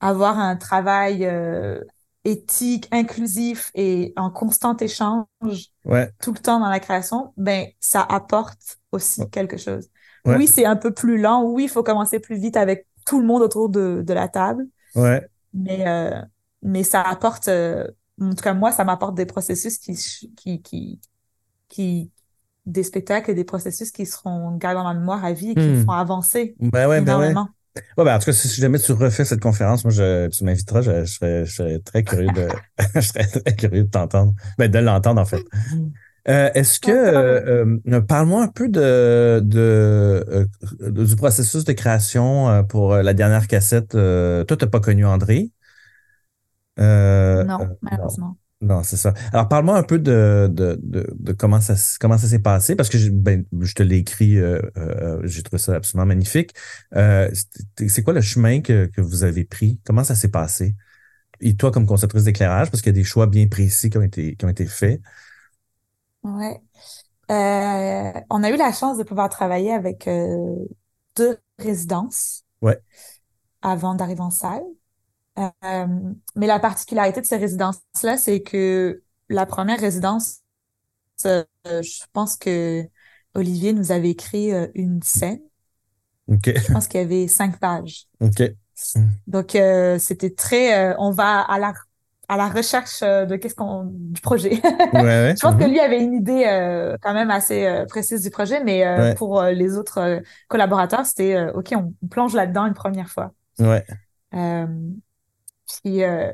avoir 0.01 0.39
un 0.39 0.57
travail 0.57 1.25
euh, 1.27 1.81
éthique, 2.25 2.89
inclusif 2.93 3.71
et 3.75 4.13
en 4.17 4.31
constant 4.31 4.77
échange 4.77 5.27
Ouais. 5.85 6.13
tout 6.21 6.33
le 6.33 6.39
temps 6.41 6.61
dans 6.61 6.69
la 6.69 6.81
création, 6.81 7.33
ben 7.37 7.67
ça 7.81 8.03
apporte 8.03 8.79
aussi 8.93 9.29
quelque 9.31 9.57
chose. 9.57 9.89
Ouais. 10.25 10.37
Oui, 10.37 10.47
c'est 10.49 10.65
un 10.65 10.77
peu 10.77 10.93
plus 10.93 11.19
lent. 11.19 11.45
Oui, 11.45 11.65
il 11.65 11.69
faut 11.69 11.83
commencer 11.83 12.21
plus 12.21 12.39
vite 12.39 12.57
avec 12.57 12.87
tout 13.07 13.21
le 13.21 13.27
monde 13.27 13.43
autour 13.43 13.69
de, 13.71 14.03
de 14.07 14.13
la 14.13 14.29
table, 14.29 14.67
Ouais. 14.95 15.29
mais 15.55 15.87
euh, 15.89 16.23
mais 16.63 16.83
ça 16.85 17.03
apporte, 17.03 17.49
euh, 17.49 17.87
en 18.21 18.31
tout 18.31 18.43
cas 18.43 18.55
moi, 18.55 18.73
ça 18.73 18.85
m'apporte 18.85 19.15
des 19.17 19.27
processus 19.27 19.79
qui 19.79 19.95
qui 20.37 20.63
qui 20.63 21.01
qui 21.69 22.13
des 22.67 22.83
spectacles 22.85 23.33
et 23.33 23.35
des 23.35 23.45
processus 23.45 23.91
qui 23.93 24.07
seront 24.07 24.57
gardés 24.57 24.77
dans 24.79 24.89
la 24.89 24.95
mémoire 24.95 25.25
à 25.25 25.33
vie 25.33 25.53
et 25.53 25.57
qui 25.57 25.71
me 25.71 25.77
Hmm. 25.77 25.85
font 25.87 25.93
avancer 25.93 26.59
Ben 26.59 26.89
ben 27.05 27.19
ouais. 27.19 27.35
énormément. 27.35 27.49
Ouais, 27.97 28.05
ben, 28.05 28.17
en 28.17 28.19
tout 28.19 28.27
cas, 28.27 28.33
si 28.33 28.49
jamais 28.61 28.79
tu 28.79 28.93
refais 28.93 29.25
cette 29.25 29.41
conférence, 29.41 29.85
moi, 29.85 29.93
je, 29.93 30.29
tu 30.29 30.45
m'inviteras, 30.45 30.83
je, 30.83 31.05
je 31.05 31.13
serais, 31.13 31.45
je 31.45 31.53
serais 31.53 31.79
très 31.81 32.03
curieux 32.03 32.31
de, 32.31 32.49
je 32.95 33.01
serais 33.01 33.27
très 33.27 33.57
curieux 33.57 33.85
de 33.85 33.91
t'entendre. 33.91 34.35
Ben, 34.59 34.71
de 34.71 34.79
l'entendre, 34.79 35.21
en 35.21 35.25
fait. 35.25 35.45
Euh, 36.29 36.51
est-ce 36.55 36.79
que, 36.79 36.91
euh, 36.91 37.77
euh, 37.89 38.01
parle-moi 38.03 38.43
un 38.43 38.49
peu 38.49 38.69
de, 38.69 39.41
de, 39.43 40.47
du 40.91 41.17
processus 41.17 41.65
de 41.65 41.73
création 41.73 42.65
pour 42.69 42.97
la 42.97 43.15
dernière 43.15 43.47
cassette. 43.47 43.91
Toi, 43.91 44.45
t'as 44.57 44.67
pas 44.67 44.81
connu 44.81 45.07
André? 45.07 45.51
Non, 46.77 47.79
malheureusement. 47.83 48.37
Non, 48.61 48.83
c'est 48.83 48.97
ça. 48.97 49.15
Alors, 49.33 49.49
parle-moi 49.49 49.77
un 49.79 49.85
peu 49.85 50.01
de, 50.01 50.49
de, 50.53 50.77
de, 50.83 51.07
de 51.17 51.33
comment 51.33 51.61
ça, 51.61 51.75
comment 52.01 52.19
ça 52.19 52.27
s'est 52.27 52.41
passé, 52.41 52.75
parce 52.75 52.89
que 52.89 52.99
je, 52.99 53.09
ben, 53.11 53.45
je 53.61 53.73
te 53.73 53.85
l'ai 53.85 53.99
écrit, 53.99 54.37
euh, 54.37 54.61
euh, 54.77 55.21
j'ai 55.25 55.45
trouvé 55.45 55.59
ça 55.63 55.77
absolument 55.77 56.07
magnifique. 56.07 56.55
Euh, 56.97 57.31
c'est 57.87 58.03
quoi 58.03 58.15
le 58.15 58.21
chemin 58.21 58.61
que, 58.61 58.87
que 58.87 59.01
vous 59.01 59.23
avez 59.23 59.45
pris? 59.45 59.79
Comment 59.85 60.03
ça 60.03 60.17
s'est 60.17 60.31
passé? 60.31 60.75
Et 61.41 61.57
toi, 61.57 61.73
comme 61.73 61.87
conceptrice 61.87 62.25
d'éclairage, 62.25 62.71
parce 62.71 62.83
qu'il 62.83 62.91
y 62.95 62.97
a 62.97 63.01
des 63.01 63.05
choix 63.05 63.27
bien 63.27 63.49
précis 63.49 63.91
qui 63.91 63.99
ont 63.99 64.03
été, 64.03 64.37
qui 64.37 64.45
ont 64.47 64.51
été 64.51 64.67
faits. 64.67 65.01
Ouais. 66.23 66.61
Euh, 67.31 68.21
on 68.31 68.45
a 68.45 68.51
eu 68.51 68.57
la 68.57 68.73
chance 68.73 68.99
de 68.99 69.05
pouvoir 69.05 69.29
travailler 69.31 69.73
avec 69.73 70.09
euh, 70.09 70.57
deux 71.17 71.39
résidences 71.59 72.45
Ouais. 72.61 72.81
avant 73.63 73.95
d'arriver 73.95 74.21
en 74.23 74.31
salle. 74.31 74.65
Euh, 75.39 75.87
mais 76.37 76.47
la 76.47 76.59
particularité 76.59 77.21
de 77.21 77.27
ces 77.27 77.37
résidences-là, 77.37 78.17
c'est 78.17 78.43
que 78.43 79.03
la 79.29 79.47
première 79.47 79.79
résidence, 79.81 80.39
euh, 81.27 81.45
je 81.67 82.05
pense 82.13 82.37
que 82.37 82.85
Olivier 83.35 83.73
nous 83.73 83.93
avait 83.93 84.11
écrit 84.11 84.53
euh, 84.53 84.69
une 84.75 85.03
scène. 85.03 85.41
OK. 86.29 86.51
Je 86.55 86.73
pense 86.73 86.89
qu'il 86.89 87.01
y 87.01 87.05
avait 87.05 87.29
cinq 87.29 87.59
pages. 87.59 88.07
OK. 88.21 88.43
Donc, 89.27 89.57
c'était 89.99 90.31
très, 90.31 90.95
on 90.99 91.11
va 91.11 91.41
à 91.41 91.59
la, 91.59 91.73
à 92.29 92.37
la 92.37 92.49
recherche 92.49 93.01
de 93.03 93.37
qu'est-ce 93.37 93.55
qu'on, 93.55 93.85
du 93.93 94.21
projet. 94.21 94.61
Ouais, 94.93 95.03
ouais. 95.03 95.35
Je 95.37 95.41
pense 95.43 95.55
que 95.57 95.65
Mhm. 95.65 95.71
lui 95.71 95.81
avait 95.81 96.03
une 96.03 96.15
idée 96.15 96.97
quand 97.03 97.13
même 97.15 97.31
assez 97.31 97.85
précise 97.89 98.23
du 98.23 98.31
projet, 98.31 98.63
mais 98.65 98.87
Ouais. 98.87 99.15
pour 99.17 99.43
les 99.43 99.77
autres 99.77 100.21
collaborateurs, 100.49 101.07
c'était 101.07 101.49
OK, 101.51 101.73
on, 101.77 101.93
on 102.03 102.07
plonge 102.09 102.35
là-dedans 102.35 102.67
une 102.67 102.75
première 102.75 103.09
fois. 103.09 103.33
Ouais. 103.59 103.85
Puis 105.69 106.03
euh, 106.03 106.33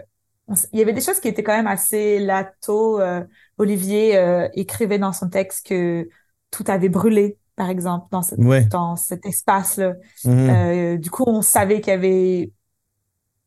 on 0.49 0.55
il 0.72 0.78
y 0.78 0.82
avait 0.82 0.93
des 0.93 1.01
choses 1.01 1.20
qui 1.20 1.28
étaient 1.28 1.43
quand 1.43 1.57
même 1.57 1.66
assez 1.66 2.18
lato. 2.18 3.01
Euh, 3.01 3.22
Olivier 3.59 4.16
euh, 4.16 4.49
écrivait 4.55 4.99
dans 4.99 5.12
son 5.12 5.28
texte 5.28 5.66
que 5.66 6.09
tout 6.51 6.64
avait 6.68 6.89
brûlé, 6.89 7.39
par 7.57 7.70
exemple, 7.70 8.07
dans, 8.11 8.22
cette, 8.22 8.39
Ouais. 8.39 8.64
dans 8.66 8.97
cet 8.97 9.26
espace-là. 9.26 9.95
Mhm. 10.24 10.51
Euh, 10.51 10.97
du 10.99 11.11
coup, 11.11 11.24
on 11.26 11.43
savait 11.43 11.80
qu'il 11.80 11.93
y 11.93 11.97
avait 11.97 12.53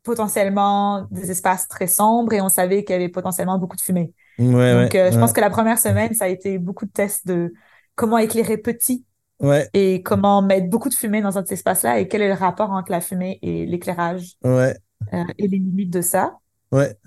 potentiellement 0.03 1.05
des 1.11 1.31
espaces 1.31 1.67
très 1.67 1.87
sombres 1.87 2.33
et 2.33 2.41
on 2.41 2.49
savait 2.49 2.83
qu'il 2.83 2.93
y 2.93 2.95
avait 2.95 3.09
potentiellement 3.09 3.59
beaucoup 3.59 3.75
de 3.75 3.81
fumée. 3.81 4.13
Ouais, 4.39 4.83
Donc, 4.83 4.93
ouais, 4.93 5.11
je 5.11 5.19
pense 5.19 5.33
que 5.33 5.41
la 5.41 5.49
première 5.49 5.79
semaine, 5.79 6.13
ça 6.13 6.25
a 6.25 6.27
été 6.29 6.57
beaucoup 6.57 6.85
de 6.85 6.91
tests 6.91 7.27
de 7.27 7.53
comment 7.95 8.17
éclairer 8.17 8.57
petit 8.57 9.03
Ouais, 9.39 9.69
et 9.75 10.01
comment 10.01 10.41
mettre 10.41 10.67
beaucoup 10.67 10.89
de 10.89 10.95
fumée 10.95 11.21
dans 11.21 11.31
cet 11.31 11.51
espace-là 11.51 11.99
et 11.99 12.07
quel 12.07 12.23
est 12.23 12.27
le 12.27 12.33
rapport 12.33 12.71
entre 12.71 12.91
la 12.91 13.01
fumée 13.01 13.37
et 13.43 13.67
l'éclairage 13.67 14.33
ouais, 14.43 14.75
euh, 15.13 15.23
et 15.37 15.47
les 15.47 15.57
limites 15.57 15.91
de 15.91 16.01
ça. 16.01 16.37
ouais. 16.71 16.97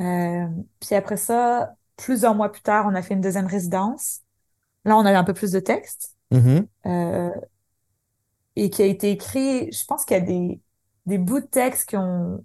Euh, 0.00 0.46
puis 0.80 0.94
après 0.94 1.16
ça, 1.16 1.74
plusieurs 1.96 2.34
mois 2.34 2.50
plus 2.50 2.62
tard, 2.62 2.86
on 2.88 2.94
a 2.94 3.02
fait 3.02 3.14
une 3.14 3.20
deuxième 3.20 3.46
résidence. 3.46 4.20
Là, 4.84 4.96
on 4.96 5.06
a 5.06 5.12
eu 5.12 5.16
un 5.16 5.24
peu 5.24 5.34
plus 5.34 5.52
de 5.52 5.60
texte 5.60 6.16
Mhm. 6.30 6.66
euh, 6.86 7.30
et 8.56 8.70
qui 8.70 8.82
a 8.82 8.86
été 8.86 9.10
écrit. 9.10 9.70
Je 9.72 9.84
pense 9.84 10.04
qu'il 10.04 10.16
y 10.16 10.20
a 10.20 10.22
des, 10.22 10.60
des 11.06 11.18
bouts 11.18 11.40
de 11.40 11.46
texte 11.46 11.90
qui 11.90 11.96
ont, 11.96 12.44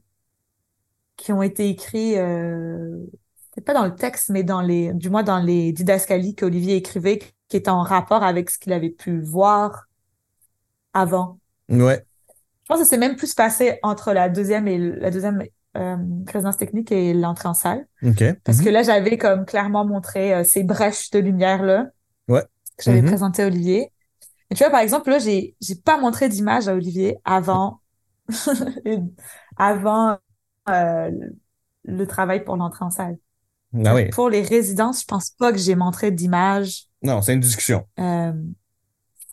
qui 1.17 1.31
ont 1.31 1.41
été 1.41 1.69
écrits, 1.69 2.15
peut-être 2.15 3.65
pas 3.65 3.73
dans 3.73 3.85
le 3.85 3.95
texte, 3.95 4.29
mais 4.29 4.43
dans 4.43 4.61
les, 4.61 4.93
du 4.93 5.09
moins 5.09 5.23
dans 5.23 5.39
les 5.39 5.71
didascalies 5.71 6.35
qu'Olivier 6.35 6.75
écrivait, 6.75 7.19
qui 7.47 7.57
étaient 7.57 7.69
en 7.69 7.83
rapport 7.83 8.23
avec 8.23 8.49
ce 8.49 8.57
qu'il 8.57 8.73
avait 8.73 8.89
pu 8.89 9.19
voir 9.21 9.87
avant. 10.93 11.39
Ouais. 11.69 12.05
Je 12.63 12.67
pense 12.73 12.79
que 12.81 12.87
c'est 12.87 12.97
même 12.97 13.15
plus 13.15 13.33
passé 13.33 13.79
entre 13.83 14.13
la 14.13 14.29
deuxième 14.29 14.67
et 14.67 14.77
la 14.77 15.11
deuxième 15.11 15.43
euh, 15.77 15.97
résidence 16.27 16.57
technique 16.57 16.91
et 16.91 17.13
l'entrée 17.13 17.49
en 17.49 17.53
salle. 17.53 17.87
Parce 18.43 18.59
Mhm. 18.59 18.65
que 18.65 18.69
là, 18.69 18.83
j'avais 18.83 19.17
comme 19.17 19.45
clairement 19.45 19.85
montré 19.85 20.33
euh, 20.33 20.43
ces 20.43 20.63
brèches 20.63 21.09
de 21.11 21.19
lumière-là 21.19 21.87
Ouais. 22.27 22.43
que 22.77 22.83
j'avais 22.83 23.01
Mhm. 23.01 23.07
présenté 23.07 23.43
à 23.43 23.47
Olivier. 23.47 23.91
Et 24.51 24.55
tu 24.55 24.63
vois, 24.63 24.71
par 24.71 24.81
exemple, 24.81 25.09
là, 25.09 25.19
j'ai, 25.19 25.55
j'ai 25.61 25.75
pas 25.75 25.97
montré 25.99 26.29
d'image 26.29 26.67
à 26.67 26.75
Olivier 26.75 27.17
avant, 27.25 27.81
avant 29.57 30.17
euh, 30.69 31.09
le- 31.09 31.37
le 31.85 32.07
travail 32.07 32.43
pour 32.43 32.57
l'entrée 32.57 32.85
en 32.85 32.89
salle. 32.91 33.17
Ah 33.85 33.95
oui. 33.95 34.09
Pour 34.09 34.29
les 34.29 34.41
résidences, 34.41 35.01
je 35.01 35.05
pense 35.05 35.31
pas 35.31 35.51
que 35.51 35.57
j'ai 35.57 35.75
montré 35.75 36.11
d'image. 36.11 36.85
Non, 37.01 37.21
c'est 37.21 37.33
une 37.33 37.39
discussion. 37.39 37.85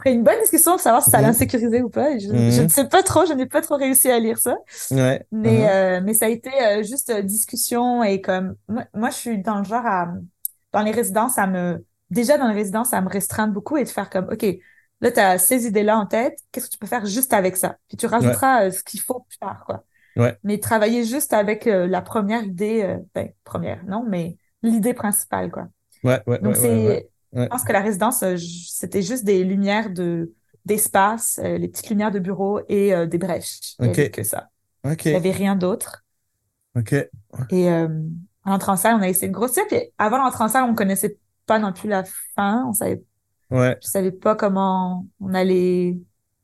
Une 0.07 0.23
bonne 0.23 0.41
discussion 0.41 0.73
pour 0.73 0.81
savoir 0.81 1.03
si 1.03 1.11
ça 1.11 1.21
l'insécurisait 1.21 1.83
ou 1.83 1.91
pas. 1.91 2.17
Je, 2.19 2.29
Mhm. 2.29 2.51
je 2.53 2.63
ne 2.63 2.69
sais 2.69 2.89
pas 2.89 3.03
trop, 3.03 3.27
je 3.27 3.33
n'ai 3.33 3.47
pas 3.47 3.61
trop 3.61 3.77
réussi 3.77 4.11
à 4.11 4.19
lire 4.19 4.39
ça. 4.39 4.57
Ouais. 4.93 5.27
Mais, 5.33 5.59
Mhm. 5.59 5.67
euh, 5.69 6.01
mais 6.05 6.15
ça 6.15 6.27
a 6.27 6.29
été 6.29 6.51
euh, 6.63 6.83
juste 6.83 7.11
euh, 7.11 7.23
discussion 7.23 8.03
et 8.05 8.21
comme 8.21 8.55
moi, 8.69 8.85
moi, 8.95 9.11
je 9.11 9.17
suis 9.17 9.39
dans 9.43 9.59
le 9.59 9.65
genre 9.65 9.85
à 9.87 10.09
dans 10.73 10.83
les 10.83 10.93
résidences 10.93 11.39
à 11.39 11.47
me 11.47 11.85
déjà 12.11 12.39
dans 12.39 12.49
les 12.49 12.55
résidences 12.55 12.93
à 12.93 13.01
me 13.01 13.09
restreindre 13.09 13.53
beaucoup 13.53 13.77
et 13.77 13.85
de 13.85 13.89
faire 13.89 14.09
comme 14.09 14.29
OK, 14.31 14.45
là 15.01 15.11
tu 15.11 15.19
as 15.21 15.39
ces 15.39 15.67
idées-là 15.67 15.99
en 15.99 16.07
tête, 16.07 16.39
qu'est-ce 16.53 16.67
que 16.67 16.73
tu 16.73 16.79
peux 16.79 16.87
faire 16.87 17.05
juste 17.05 17.33
avec 17.33 17.57
ça? 17.57 17.77
Puis 17.89 17.97
tu 17.97 18.07
rajouteras 18.07 18.67
euh, 18.67 18.71
ce 18.71 18.83
qu'il 18.85 19.01
faut 19.01 19.21
plus 19.29 19.39
tard 19.39 19.65
quoi. 19.67 19.85
Ouais. 20.17 20.37
Mais 20.45 20.59
travailler 20.59 21.05
juste 21.05 21.33
avec 21.33 21.65
la 21.67 22.03
première 22.03 22.43
idée 22.45 22.97
ben 23.15 23.31
première, 23.45 23.85
non, 23.87 24.05
mais 24.09 24.37
l'idée 24.63 24.95
principale 24.95 25.51
quoi. 25.51 25.69
Ouais, 26.05 26.21
ouais, 26.27 26.39
Donc 26.39 26.57
c'est 26.57 27.09
ouais, 27.33 27.45
je 27.45 27.49
pense 27.49 27.65
que 27.65 27.73
la 27.73 27.81
résidence 27.81 28.23
euh, 28.23 28.37
c'était 28.37 29.03
juste 29.03 29.25
des 29.25 29.45
lumières 29.45 29.91
de 29.91 30.33
d'espace, 30.65 31.41
euh, 31.43 31.57
les 31.57 31.69
petites 31.69 31.89
lumières 31.89 32.11
de 32.11 32.19
bureau 32.19 32.61
et 32.69 32.95
euh, 32.95 33.07
des 33.07 33.17
brèches. 33.19 33.75
Il 33.81 33.89
avait 33.89 34.11
que 34.11 34.23
ça. 34.23 34.49
Il 34.85 35.13
y 35.13 35.15
avait 35.15 35.31
rien 35.31 35.57
d'autre. 35.57 36.05
OK. 36.77 36.93
Et 36.93 37.71
euh, 37.71 37.89
en 38.45 38.53
entrant 38.53 38.73
en 38.75 38.77
salle, 38.77 38.97
on 38.97 39.03
a 39.03 39.09
essayé 39.09 39.29
de 39.29 39.33
grossir. 39.33 39.63
Puis 39.69 39.79
avant 39.97 40.19
d'entrer 40.23 40.45
en 40.45 40.49
salle, 40.49 40.65
on 40.65 40.75
connaissait 40.75 41.17
pas 41.47 41.59
non 41.59 41.73
plus 41.73 41.89
la 41.89 42.05
fin. 42.37 42.65
On 42.69 42.73
savait, 42.75 43.03
Ouais. 43.51 43.79
je 43.83 43.89
savais 43.89 44.13
pas 44.13 44.35
comment 44.37 45.07
on 45.21 45.33
allait 45.33 45.97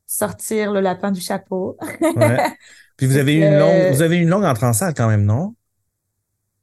sortir 0.06 0.72
le 0.72 0.80
lapin 0.80 1.10
du 1.12 1.20
chapeau. 1.20 1.76
Ouais. 2.00 2.38
Puis 2.96 3.06
vous 3.06 3.16
avez 3.16 3.34
eu 3.34 3.42
une 3.42 3.58
longue, 3.58 3.92
vous 3.92 4.02
avez 4.02 4.16
une 4.16 4.28
longue 4.28 4.44
entrée 4.44 4.66
en 4.66 4.72
salle 4.72 4.94
quand 4.94 5.08
même, 5.08 5.24
non? 5.24 5.54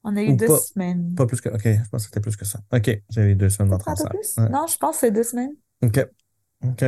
On 0.04 0.16
a 0.16 0.22
eu 0.22 0.32
Ou 0.32 0.36
deux 0.36 0.48
pas- 0.48 0.58
semaines. 0.58 1.14
Pas 1.16 1.26
plus 1.28 1.40
que, 1.42 1.50
OK, 1.50 1.62
je 1.64 1.90
pense 1.92 2.04
que 2.04 2.08
c'était 2.10 2.20
plus 2.22 2.36
que 2.36 2.46
ça. 2.46 2.60
OK, 2.74 2.90
j'avais 3.10 3.32
eu 3.32 3.36
deux 3.36 3.50
semaines 3.50 3.70
d'entrée 3.72 3.92
en 3.92 3.94
un 3.94 3.96
peu 3.98 4.02
salle. 4.04 4.10
plus? 4.12 4.38
Ouais. 4.38 4.50
Non, 4.50 4.66
je 4.68 4.78
pense 4.78 4.96
que 4.96 5.00
c'est 5.02 5.12
deux 5.12 5.24
semaines. 5.24 5.54
OK. 5.84 6.06
OK. 6.66 6.86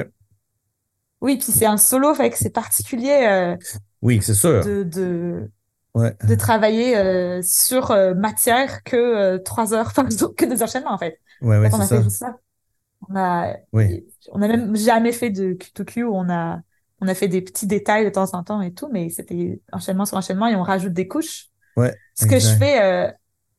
Oui, 1.21 1.37
puis 1.37 1.51
c'est 1.51 1.65
un 1.65 1.77
solo, 1.77 2.13
fait 2.15 2.29
que 2.31 2.37
c'est 2.37 2.49
particulier 2.49 3.27
euh, 3.29 3.55
Oui, 4.01 4.19
c'est 4.21 4.33
sûr. 4.33 4.63
de, 4.65 4.83
de, 4.83 5.51
Ouais. 5.95 6.15
de 6.27 6.33
travailler 6.35 6.97
euh, 6.97 7.39
sur 7.43 7.91
euh, 7.91 8.13
matière 8.15 8.83
que 8.83 9.37
trois 9.37 9.73
heures 9.73 9.93
par 9.95 10.09
jour, 10.09 10.35
que 10.35 10.45
des 10.45 10.61
enchaînements 10.63 10.93
en 10.93 10.97
fait. 10.97 11.19
Ouais, 11.41 11.59
ouais, 11.59 11.69
Fait 11.69 11.77
c'est 11.77 11.81
a 11.83 11.87
fait 11.87 12.03
juste 12.03 12.17
ça. 12.17 12.35
On 13.09 13.15
a, 13.15 13.55
Oui. 13.73 14.05
on 14.31 14.41
a 14.41 14.47
même 14.47 14.75
jamais 14.75 15.11
fait 15.11 15.29
de 15.29 15.53
Q2Q. 15.53 16.03
On 16.05 16.29
a, 16.29 16.61
on 16.99 17.07
a 17.07 17.13
fait 17.13 17.27
des 17.27 17.41
petits 17.41 17.67
détails 17.67 18.05
de 18.05 18.09
temps 18.09 18.33
en 18.33 18.43
temps 18.43 18.61
et 18.61 18.73
tout, 18.73 18.89
mais 18.91 19.09
c'était 19.09 19.61
enchaînement 19.71 20.05
sur 20.05 20.17
enchaînement 20.17 20.47
et 20.47 20.55
on 20.55 20.63
rajoute 20.63 20.93
des 20.93 21.07
couches. 21.07 21.49
Ouais. 21.75 21.97
Ce 22.15 22.25
que 22.25 22.39
je 22.39 22.49
fais 22.55 22.81
euh, 22.83 23.11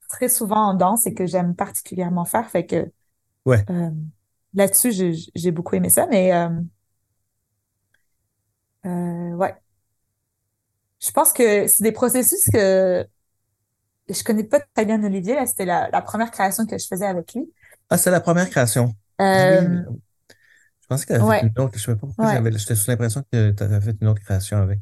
très 0.08 0.28
souvent 0.28 0.68
en 0.70 0.74
danse 0.74 1.06
et 1.06 1.14
que 1.14 1.26
j'aime 1.26 1.54
particulièrement 1.56 2.24
faire, 2.24 2.50
fait 2.50 2.66
que 2.66 2.90
Ouais. 3.44 3.68
euh, 3.70 3.90
là-dessus, 4.54 4.92
j'ai 4.92 5.12
j'ai 5.34 5.52
beaucoup 5.52 5.76
aimé 5.76 5.90
ça, 5.90 6.06
mais 6.08 6.34
euh, 6.34 6.48
euh, 8.86 9.34
ouais. 9.36 9.54
Je 11.00 11.10
pense 11.12 11.32
que 11.32 11.66
c'est 11.66 11.82
des 11.82 11.92
processus 11.92 12.48
que 12.52 13.06
je 14.08 14.22
connais 14.24 14.44
pas 14.44 14.60
très 14.60 14.84
bien 14.86 15.02
Olivier. 15.04 15.34
Là, 15.34 15.46
c'était 15.46 15.64
la, 15.64 15.88
la 15.90 16.02
première 16.02 16.30
création 16.30 16.66
que 16.66 16.78
je 16.78 16.86
faisais 16.86 17.06
avec 17.06 17.34
lui. 17.34 17.50
Ah, 17.90 17.98
c'est 17.98 18.10
la 18.10 18.20
première 18.20 18.50
création. 18.50 18.94
Ah 19.18 19.34
Euh, 19.34 19.58
oui. 19.58 19.84
Je 20.82 20.86
pensais 20.88 21.04
que 21.06 21.12
tu 21.12 21.14
avais 21.20 21.24
ouais. 21.24 21.40
fait 21.40 21.46
une 21.46 21.58
autre. 21.60 21.78
Je 21.78 21.82
sais 21.84 21.92
pas 21.94 21.98
pourquoi 22.06 22.26
Ouais. 22.26 22.26
j'avais, 22.28 22.52
j'étais 22.52 22.74
sous 22.76 22.90
l'impression 22.90 23.22
que 23.32 23.50
tu 23.52 23.62
avais 23.62 23.80
fait 23.80 23.96
une 24.00 24.08
autre 24.08 24.22
création 24.22 24.58
avec. 24.58 24.80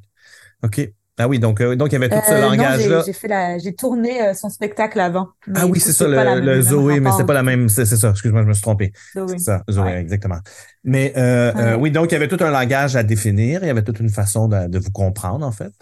OK. 0.65 0.81
Ah 1.19 1.29
oui, 1.29 1.39
donc, 1.39 1.61
euh, 1.61 1.77
donc 1.77 1.89
il 1.91 1.93
y 1.93 1.97
avait 1.97 2.09
tout 2.09 2.17
ce 2.27 2.33
Euh, 2.33 2.41
langage-là. 2.41 3.03
j'ai 3.05 3.13
fait 3.13 3.29
la, 3.29 3.59
j'ai 3.59 3.75
tourné 3.75 4.23
euh, 4.23 4.35
son 4.35 4.49
spectacle 4.49 4.99
avant. 4.99 5.29
Ah 5.55 5.67
oui, 5.67 5.79
c'est 5.79 5.93
ça, 5.93 6.09
le, 6.09 6.63
Zoé, 6.63 7.01
mais 7.01 7.11
c'est 7.17 7.27
pas 7.27 7.35
la 7.35 7.43
même. 7.43 7.69
C'est 7.69 7.85
c'est 7.85 7.97
ça, 7.99 8.11
excuse-moi, 8.11 8.43
je 8.43 8.49
me 8.49 8.53
suis 8.55 8.63
trompé. 8.63 8.93
Zoé. 9.15 9.27
C'est 9.29 9.39
ça, 9.45 9.63
Zoé, 9.71 9.85
Ouais. 9.85 10.01
exactement. 10.01 10.39
Mais 10.85 11.13
Ouais. 11.17 11.75
oui, 11.75 11.91
donc 11.91 12.11
il 12.11 12.13
y 12.13 12.17
avait 12.17 12.29
tout 12.29 12.43
un 12.43 12.51
langage 12.51 12.97
à 12.97 13.03
définir, 13.03 13.63
il 13.63 13.67
y 13.67 13.71
avait 13.71 13.85
toute 13.85 14.01
une 14.01 14.09
façon 14.09 14.49
de, 14.49 14.69
de 14.69 14.79
vous 14.79 14.91
comprendre, 14.91 15.47
en 15.47 15.53
fait. 15.53 15.73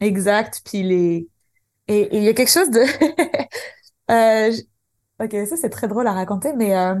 Exact. 0.00 0.60
Puis 0.64 0.82
les, 0.82 1.28
et 1.88 2.16
il 2.16 2.24
y 2.24 2.28
a 2.28 2.34
quelque 2.34 2.50
chose 2.52 2.70
de, 2.70 2.80
euh, 4.10 4.52
j- 4.52 4.68
ok, 5.20 5.48
ça 5.48 5.56
c'est 5.56 5.70
très 5.70 5.88
drôle 5.88 6.06
à 6.06 6.12
raconter, 6.12 6.52
mais 6.54 6.76
euh, 6.76 6.94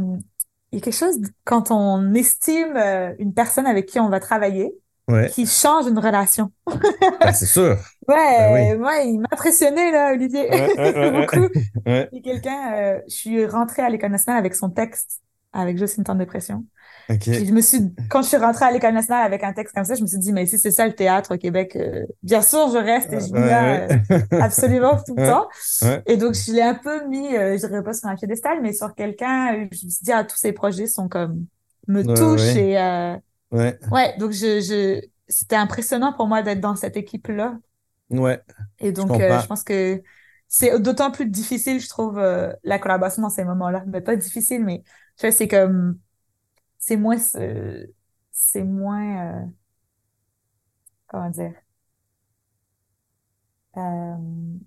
il 0.72 0.78
y 0.78 0.82
a 0.82 0.84
quelque 0.84 0.94
chose 0.96 1.20
de- 1.20 1.28
quand 1.44 1.70
on 1.70 2.14
estime 2.14 2.76
euh, 2.76 3.14
une 3.18 3.34
personne 3.34 3.66
avec 3.66 3.86
qui 3.86 4.00
on 4.00 4.08
va 4.10 4.20
travailler 4.20 4.72
Ouais, 5.08 5.34
qui 5.34 5.46
change 5.46 5.86
une 5.86 5.98
relation. 5.98 6.52
ben, 7.22 7.32
c'est 7.32 7.46
sûr. 7.46 7.78
Ouais, 8.08 8.76
Ben 8.76 8.78
moi 8.78 8.98
il 9.00 9.18
m'a 9.20 9.28
impressionné 9.32 9.90
là, 9.90 10.12
Olivier, 10.12 10.48
Ouais, 10.48 10.72
ouais, 10.76 10.94
ouais, 10.94 11.10
ouais. 11.10 11.28
beaucoup. 11.40 11.48
Ouais, 11.86 12.12
Il 12.12 12.22
quelqu'un, 12.22 12.74
euh, 12.74 13.00
je 13.08 13.14
suis 13.14 13.46
rentrée 13.46 13.82
à 13.82 13.90
l'École 13.90 14.10
nationale 14.12 14.38
avec 14.40 14.54
son 14.54 14.70
texte 14.70 15.22
avec 15.52 15.78
juste 15.78 15.98
une 15.98 16.04
temps 16.04 16.14
de. 16.16 16.24
Puis 17.30 17.46
je 17.46 17.52
me 17.52 17.60
suis, 17.60 17.80
quand 18.08 18.22
je 18.22 18.28
suis 18.28 18.36
rentrée 18.36 18.66
à 18.66 18.70
l'École 18.72 18.94
nationale 18.94 19.26
avec 19.26 19.42
un 19.44 19.52
texte 19.52 19.74
comme 19.74 19.84
ça, 19.84 19.94
je 19.94 20.02
me 20.02 20.06
suis 20.06 20.18
dit, 20.18 20.32
mais 20.32 20.46
si 20.46 20.58
c'est 20.58 20.70
ça 20.70 20.86
le 20.86 20.94
théâtre 20.94 21.34
au 21.34 21.38
Québec, 21.38 21.76
euh, 21.76 22.04
bien 22.22 22.42
sûr, 22.42 22.70
je 22.70 22.78
reste 22.78 23.12
et 23.12 23.20
je 23.20 23.32
vis 23.32 23.44
là 23.44 23.72
Ouais, 23.72 23.86
ouais. 23.88 23.88
euh, 23.90 23.96
absolument 24.38 24.96
tout 25.04 25.14
le 25.16 25.20
Ouais, 25.22 25.22
temps. 25.22 25.48
ouais, 25.82 26.04
Et 26.06 26.16
donc, 26.16 26.34
je 26.34 26.52
l'ai 26.52 26.62
un 26.62 26.74
peu 26.74 27.06
mis, 27.08 27.30
je 27.30 27.66
dirais 27.66 27.82
pas 27.82 27.92
sur 27.94 28.08
un 28.08 28.14
piédestal, 28.16 28.60
mais 28.62 28.72
sur 28.72 28.94
quelqu'un, 28.94 29.54
je 29.72 29.86
me 29.86 29.90
suis 29.90 30.04
dit, 30.04 30.12
ah, 30.12 30.24
tous 30.24 30.36
ces 30.36 30.52
projets 30.52 30.86
sont 30.86 31.08
comme, 31.08 31.46
me 31.88 32.02
ouais, 32.02 32.10
touchent 32.12 32.56
ouais, 32.56 32.56
et, 32.56 32.78
euh, 32.78 33.16
ouais, 33.50 33.78
ouais, 33.90 34.16
donc 34.18 34.32
je, 34.32 34.60
je, 34.60 35.00
c'était 35.28 35.56
impressionnant 35.56 36.12
pour 36.12 36.26
moi 36.26 36.42
d'être 36.42 36.60
dans 36.60 36.76
cette 36.76 36.96
équipe-là. 36.96 37.58
ouais, 38.10 38.42
Et 38.78 38.92
je 38.96 39.04
donc, 39.04 39.20
euh, 39.20 39.38
je 39.38 39.46
pense 39.46 39.62
que 39.64 40.02
c'est 40.48 40.78
d'autant 40.80 41.10
plus 41.10 41.26
difficile, 41.26 41.80
je 41.80 41.88
trouve, 41.88 42.18
euh, 42.18 42.52
la 42.64 42.78
collaboration 42.78 43.22
dans 43.22 43.30
ces 43.30 43.44
moments-là. 43.44 43.84
Mais 43.86 44.00
pas 44.00 44.16
difficile, 44.16 44.64
mais 44.64 44.82
tu 45.16 45.22
vois, 45.26 45.32
c'est 45.32 45.48
comme, 45.48 45.98
c'est 46.78 46.96
moins, 46.98 47.18
euh, 47.36 47.86
c'est 48.32 48.64
moins, 48.64 49.44
euh, 49.44 49.46
comment 51.06 51.30
dire, 51.30 51.54
euh, 53.76 54.58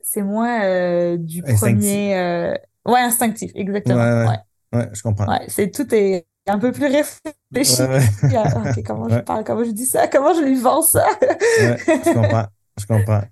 c'est 0.00 0.22
moins 0.22 0.64
euh, 0.64 1.16
du 1.16 1.44
Instinctif. 1.44 1.44
premier, 1.44 2.16
euh, 2.18 2.54
ouais, 2.86 3.00
instinctif, 3.00 3.52
Ouais, 3.84 3.94
exactement. 3.94 4.12
ouais, 4.24 4.24
Ouais, 4.24 4.38
ouais, 4.72 4.90
je 4.94 5.02
comprends. 5.02 5.28
ouais, 5.28 5.48
c'est 5.48 5.70
tout 5.70 5.92
est 5.94 6.26
un 6.46 6.58
peu 6.58 6.72
plus 6.72 6.86
réfléchi. 6.86 7.82
ouais, 7.82 8.00
Ok, 8.56 8.82
comment 8.84 9.08
je 9.08 9.18
parle, 9.18 9.44
comment 9.44 9.64
je 9.64 9.70
dis 9.70 9.86
ça, 9.86 10.08
comment 10.08 10.34
je 10.34 10.42
lui 10.42 10.60
vends 10.60 10.82
ça? 10.82 11.06
je 11.20 12.12
comprends. 12.12 12.46
Je 12.80 12.86
comprends. 12.86 13.22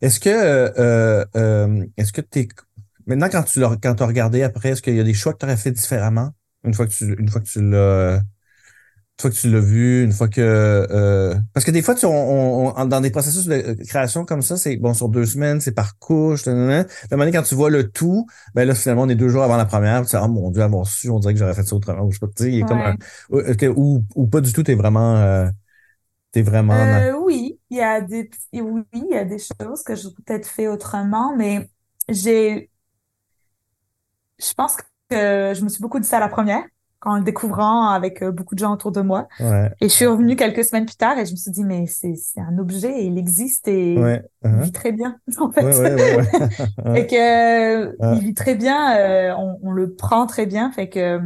Est-ce 0.00 0.20
que, 0.20 0.30
euh, 0.30 0.70
euh, 0.78 1.24
euh, 1.36 1.86
est-ce 1.96 2.12
que 2.12 2.20
t'es, 2.20 2.48
maintenant, 3.06 3.28
quand 3.30 3.42
tu 3.42 3.60
l'as, 3.60 3.76
quand 3.82 3.94
t'as 3.96 4.06
regardé 4.06 4.42
après, 4.42 4.70
est-ce 4.70 4.82
qu'il 4.82 4.94
y 4.94 5.00
a 5.00 5.04
des 5.04 5.14
choix 5.14 5.32
que 5.32 5.38
tu 5.38 5.44
aurais 5.46 5.56
fait 5.56 5.72
différemment? 5.72 6.30
Une 6.64 6.72
fois 6.74 6.86
que 6.86 6.92
tu, 6.92 7.14
une 7.18 7.28
fois 7.28 7.40
que 7.40 7.46
tu 7.46 7.60
l'as, 7.62 8.20
une 9.18 9.22
fois 9.22 9.30
que 9.30 9.36
tu 9.36 9.50
l'as 9.50 9.60
vu, 9.60 10.04
une 10.04 10.12
fois 10.12 10.28
que, 10.28 10.40
euh, 10.42 11.34
parce 11.54 11.64
que 11.64 11.70
des 11.70 11.80
fois, 11.82 11.94
tu, 11.94 12.04
on, 12.06 12.76
on- 12.78 12.84
dans 12.84 13.00
des 13.00 13.10
processus 13.10 13.46
de 13.46 13.74
création 13.88 14.26
comme 14.26 14.42
ça, 14.42 14.56
c'est 14.58 14.76
bon 14.76 14.92
sur 14.94 15.08
deux 15.08 15.24
semaines, 15.24 15.60
c'est 15.60 15.72
par 15.72 15.98
couche, 15.98 16.44
moment 16.46 16.86
donné, 17.24 17.32
quand 17.32 17.42
tu 17.42 17.54
vois 17.54 17.70
le 17.70 17.90
tout, 17.90 18.26
ben 18.54 18.66
là, 18.68 18.74
finalement, 18.74 19.02
on 19.04 19.08
est 19.08 19.14
deux 19.14 19.28
jours 19.30 19.42
avant 19.42 19.56
la 19.56 19.64
première, 19.64 20.02
tu 20.04 20.16
dis, 20.16 20.22
oh 20.22 20.28
mon 20.28 20.50
Dieu, 20.50 20.62
avoir 20.62 20.86
su, 20.86 21.08
on 21.10 21.18
dirait 21.18 21.32
que 21.34 21.38
j'aurais 21.40 21.54
fait 21.54 21.64
ça 21.64 21.74
autrement, 21.76 22.02
ou 22.04 22.10
je 22.12 22.16
sais 22.18 22.26
pas, 22.26 22.32
tu 22.36 22.44
sais, 22.44 22.52
il 22.52 22.64
comme 22.66 22.82
un, 22.82 22.94
ou, 23.30 23.40
ou, 23.76 24.04
ou 24.14 24.26
pas 24.26 24.40
du 24.42 24.52
tout, 24.52 24.62
t'es 24.62 24.74
vraiment, 24.74 25.16
euh, 25.16 25.48
t'es 26.32 26.42
vraiment, 26.42 26.86
Euh, 26.86 27.12
oui, 27.20 27.60
il 27.70 27.76
y 27.78 27.80
a 27.80 28.00
des, 28.00 28.28
oui, 28.54 28.82
il 28.92 29.06
y 29.10 29.14
a 29.16 29.24
des 29.24 29.38
choses 29.38 29.82
que 29.84 29.94
j'aurais 29.94 30.14
peut-être 30.26 30.48
fait 30.48 30.66
autrement, 30.68 31.34
mais 31.36 31.70
j'ai, 32.08 32.70
je 34.38 34.52
pense 34.54 34.76
que 34.76 34.82
je 35.54 35.62
me 35.64 35.68
suis 35.68 35.80
beaucoup 35.82 36.00
dit 36.00 36.06
ça 36.08 36.18
à 36.18 36.20
la 36.20 36.28
première, 36.28 36.64
en 37.02 37.16
le 37.18 37.24
découvrant 37.24 37.88
avec 37.90 38.22
euh, 38.22 38.32
beaucoup 38.32 38.54
de 38.54 38.60
gens 38.60 38.72
autour 38.72 38.92
de 38.92 39.00
moi. 39.00 39.28
ouais, 39.38 39.70
Et 39.80 39.88
je 39.88 39.94
suis 39.94 40.06
revenue 40.06 40.36
quelques 40.36 40.64
semaines 40.64 40.86
plus 40.86 40.96
tard 40.96 41.18
et 41.18 41.26
je 41.26 41.32
me 41.32 41.36
suis 41.36 41.50
dit, 41.50 41.64
mais 41.64 41.86
c'est, 41.86 42.14
c'est 42.14 42.40
un 42.40 42.58
objet 42.58 43.00
et 43.02 43.06
il 43.06 43.18
existe 43.18 43.68
et 43.68 43.94
ouais, 44.00 44.22
il 44.44 44.58
vit 44.60 44.72
très 44.72 44.92
bien, 44.92 45.18
en 45.38 45.50
ouais, 45.58 45.64
fait. 45.64 45.70
ouais, 45.74 45.94
ouais, 45.94 46.26
que, 47.06 47.86
euh, 47.86 47.92
il 48.08 48.20
vit 48.20 48.34
très 48.34 48.54
bien, 48.54 48.96
euh, 48.98 49.34
on, 49.36 49.58
on 49.62 49.72
le 49.72 49.94
prend 49.94 50.26
très 50.26 50.46
bien. 50.46 50.70
Fait 50.72 50.88
que, 50.88 51.20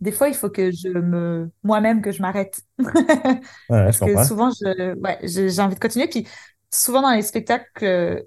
des 0.00 0.12
fois, 0.12 0.28
il 0.28 0.34
faut 0.34 0.50
que 0.50 0.70
je 0.70 0.88
me, 0.88 1.50
moi-même, 1.64 2.02
que 2.02 2.12
je 2.12 2.22
m'arrête. 2.22 2.60
je 2.78 3.44
Parce 3.84 4.00
que 4.00 4.16
souvent, 4.16 4.50
je, 4.50 4.94
ouais, 5.00 5.18
j'ai 5.24 5.60
envie 5.62 5.74
de 5.74 5.80
continuer. 5.80 6.08
Puis 6.08 6.26
souvent 6.72 7.02
dans 7.02 7.12
les 7.12 7.22
spectacles, 7.22 7.84
euh, 7.84 8.22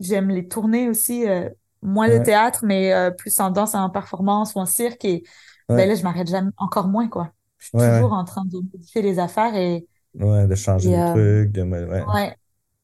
j'aime 0.00 0.30
les 0.30 0.48
tourner 0.48 0.88
aussi, 0.88 1.28
euh, 1.28 1.48
moins 1.82 2.08
de 2.10 2.18
théâtre, 2.18 2.60
mais 2.64 2.92
euh, 2.94 3.10
plus 3.10 3.38
en 3.40 3.50
danse, 3.50 3.74
en 3.74 3.90
performance 3.90 4.54
ou 4.54 4.60
en 4.60 4.66
cirque. 4.66 5.04
Et 5.04 5.24
ben 5.72 5.88
là, 5.88 5.94
je 5.94 6.02
m'arrête 6.02 6.28
jamais, 6.28 6.50
encore 6.58 6.88
moins, 6.88 7.08
quoi. 7.08 7.32
Je 7.58 7.66
suis 7.68 7.74
ouais, 7.74 7.80
toujours 7.80 8.12
en 8.12 8.24
train 8.24 8.44
de 8.46 8.58
modifier 8.60 9.02
les 9.02 9.18
affaires 9.18 9.54
et, 9.56 9.88
ouais, 10.14 10.46
de 10.46 10.54
changer 10.54 10.90
et 10.90 10.94
euh, 10.94 11.04
trucs, 11.04 11.52
de, 11.52 11.62
ouais. 11.62 12.36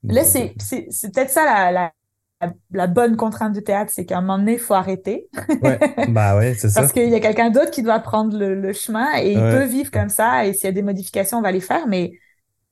Là, 0.09 0.25
c'est, 0.25 0.55
c'est, 0.61 0.87
c'est 0.91 1.15
peut-être 1.15 1.31
ça 1.31 1.45
la, 1.45 1.93
la, 2.41 2.53
la 2.73 2.87
bonne 2.87 3.17
contrainte 3.17 3.53
du 3.55 3.63
théâtre, 3.63 3.93
c'est 3.95 4.07
qu'à 4.07 4.19
un 4.19 4.21
moment 4.23 4.39
donné, 4.39 4.55
il 4.55 4.59
faut 4.59 4.75
arrêter. 4.75 5.29
ouais, 5.61 5.85
bah 6.07 6.37
ouais, 6.37 6.55
c'est 6.55 6.71
Parce 6.75 6.93
ça. 6.93 6.93
qu'il 6.93 7.09
y 7.09 7.15
a 7.15 7.21
quelqu'un 7.21 7.51
d'autre 7.51 7.71
qui 7.71 7.83
doit 7.83 8.01
prendre 8.01 8.37
le, 8.39 8.55
le 8.61 8.73
chemin 8.73 9.09
et 9.19 9.35
il 9.35 9.47
peut 9.47 9.65
vivre 9.65 9.91
comme 9.91 10.09
ça. 10.09 10.47
Et 10.47 10.53
s'il 10.55 10.65
y 10.65 10.69
a 10.69 10.73
des 10.73 10.83
modifications, 10.83 11.39
on 11.39 11.43
va 11.43 11.53
les 11.53 11.61
faire, 11.61 11.87
mais 11.89 12.13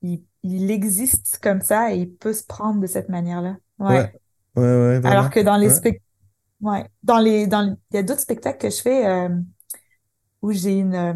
il, 0.01 0.23
il 0.43 0.71
existe 0.71 1.39
comme 1.41 1.61
ça 1.61 1.93
et 1.93 1.99
il 1.99 2.11
peut 2.15 2.33
se 2.33 2.43
prendre 2.45 2.81
de 2.81 2.87
cette 2.87 3.09
manière-là. 3.09 3.57
ouais, 3.87 3.95
Ouais. 3.95 4.13
ouais, 4.55 4.63
ouais, 4.63 5.01
Alors 5.03 5.29
que 5.29 5.39
dans 5.39 5.57
les 5.57 5.69
spectacles, 5.69 6.03
ouais, 6.61 6.85
dans 7.03 7.19
les, 7.19 7.47
dans 7.47 7.77
il 7.91 7.95
y 7.95 7.99
a 7.99 8.03
d'autres 8.03 8.21
spectacles 8.21 8.59
que 8.59 8.69
je 8.75 8.81
fais 8.81 9.07
euh, 9.07 9.29
où 10.41 10.51
j'ai 10.51 10.77
une, 10.77 10.95
euh, 10.95 11.13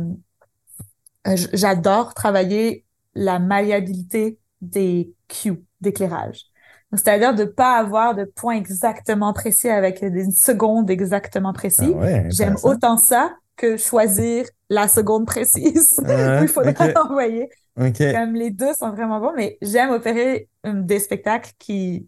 euh, 1.28 1.36
j'adore 1.54 2.14
travailler 2.14 2.86
la 3.16 3.40
malléabilité 3.40 4.38
des 4.62 5.14
cues 5.28 5.64
d'éclairage. 5.82 6.46
C'est-à-dire 6.92 7.34
de 7.34 7.46
pas 7.46 7.78
avoir 7.78 8.14
de 8.14 8.24
points 8.24 8.56
exactement 8.56 9.34
précis 9.34 9.70
avec 9.70 10.04
des 10.04 10.30
secondes 10.32 10.90
exactement 10.92 11.50
ah 11.50 11.54
précis. 11.54 11.90
ouais, 11.90 12.28
J'aime 12.30 12.56
autant 12.64 12.98
ça 12.98 13.36
que 13.56 13.78
choisir 13.78 14.46
la 14.70 14.88
seconde 14.88 15.26
précise 15.26 15.96
où 16.04 16.44
il 16.44 16.48
faudra 16.48 16.88
ok, 16.88 16.98
envoyer. 17.06 17.50
Comme 17.76 18.36
les 18.36 18.52
deux 18.52 18.74
sont 18.78 18.92
vraiment 18.92 19.20
bons, 19.20 19.34
mais 19.36 19.58
j'aime 19.62 19.90
opérer 19.90 20.48
euh, 20.66 20.82
des 20.82 21.00
spectacles 21.00 21.52
qui, 21.58 22.08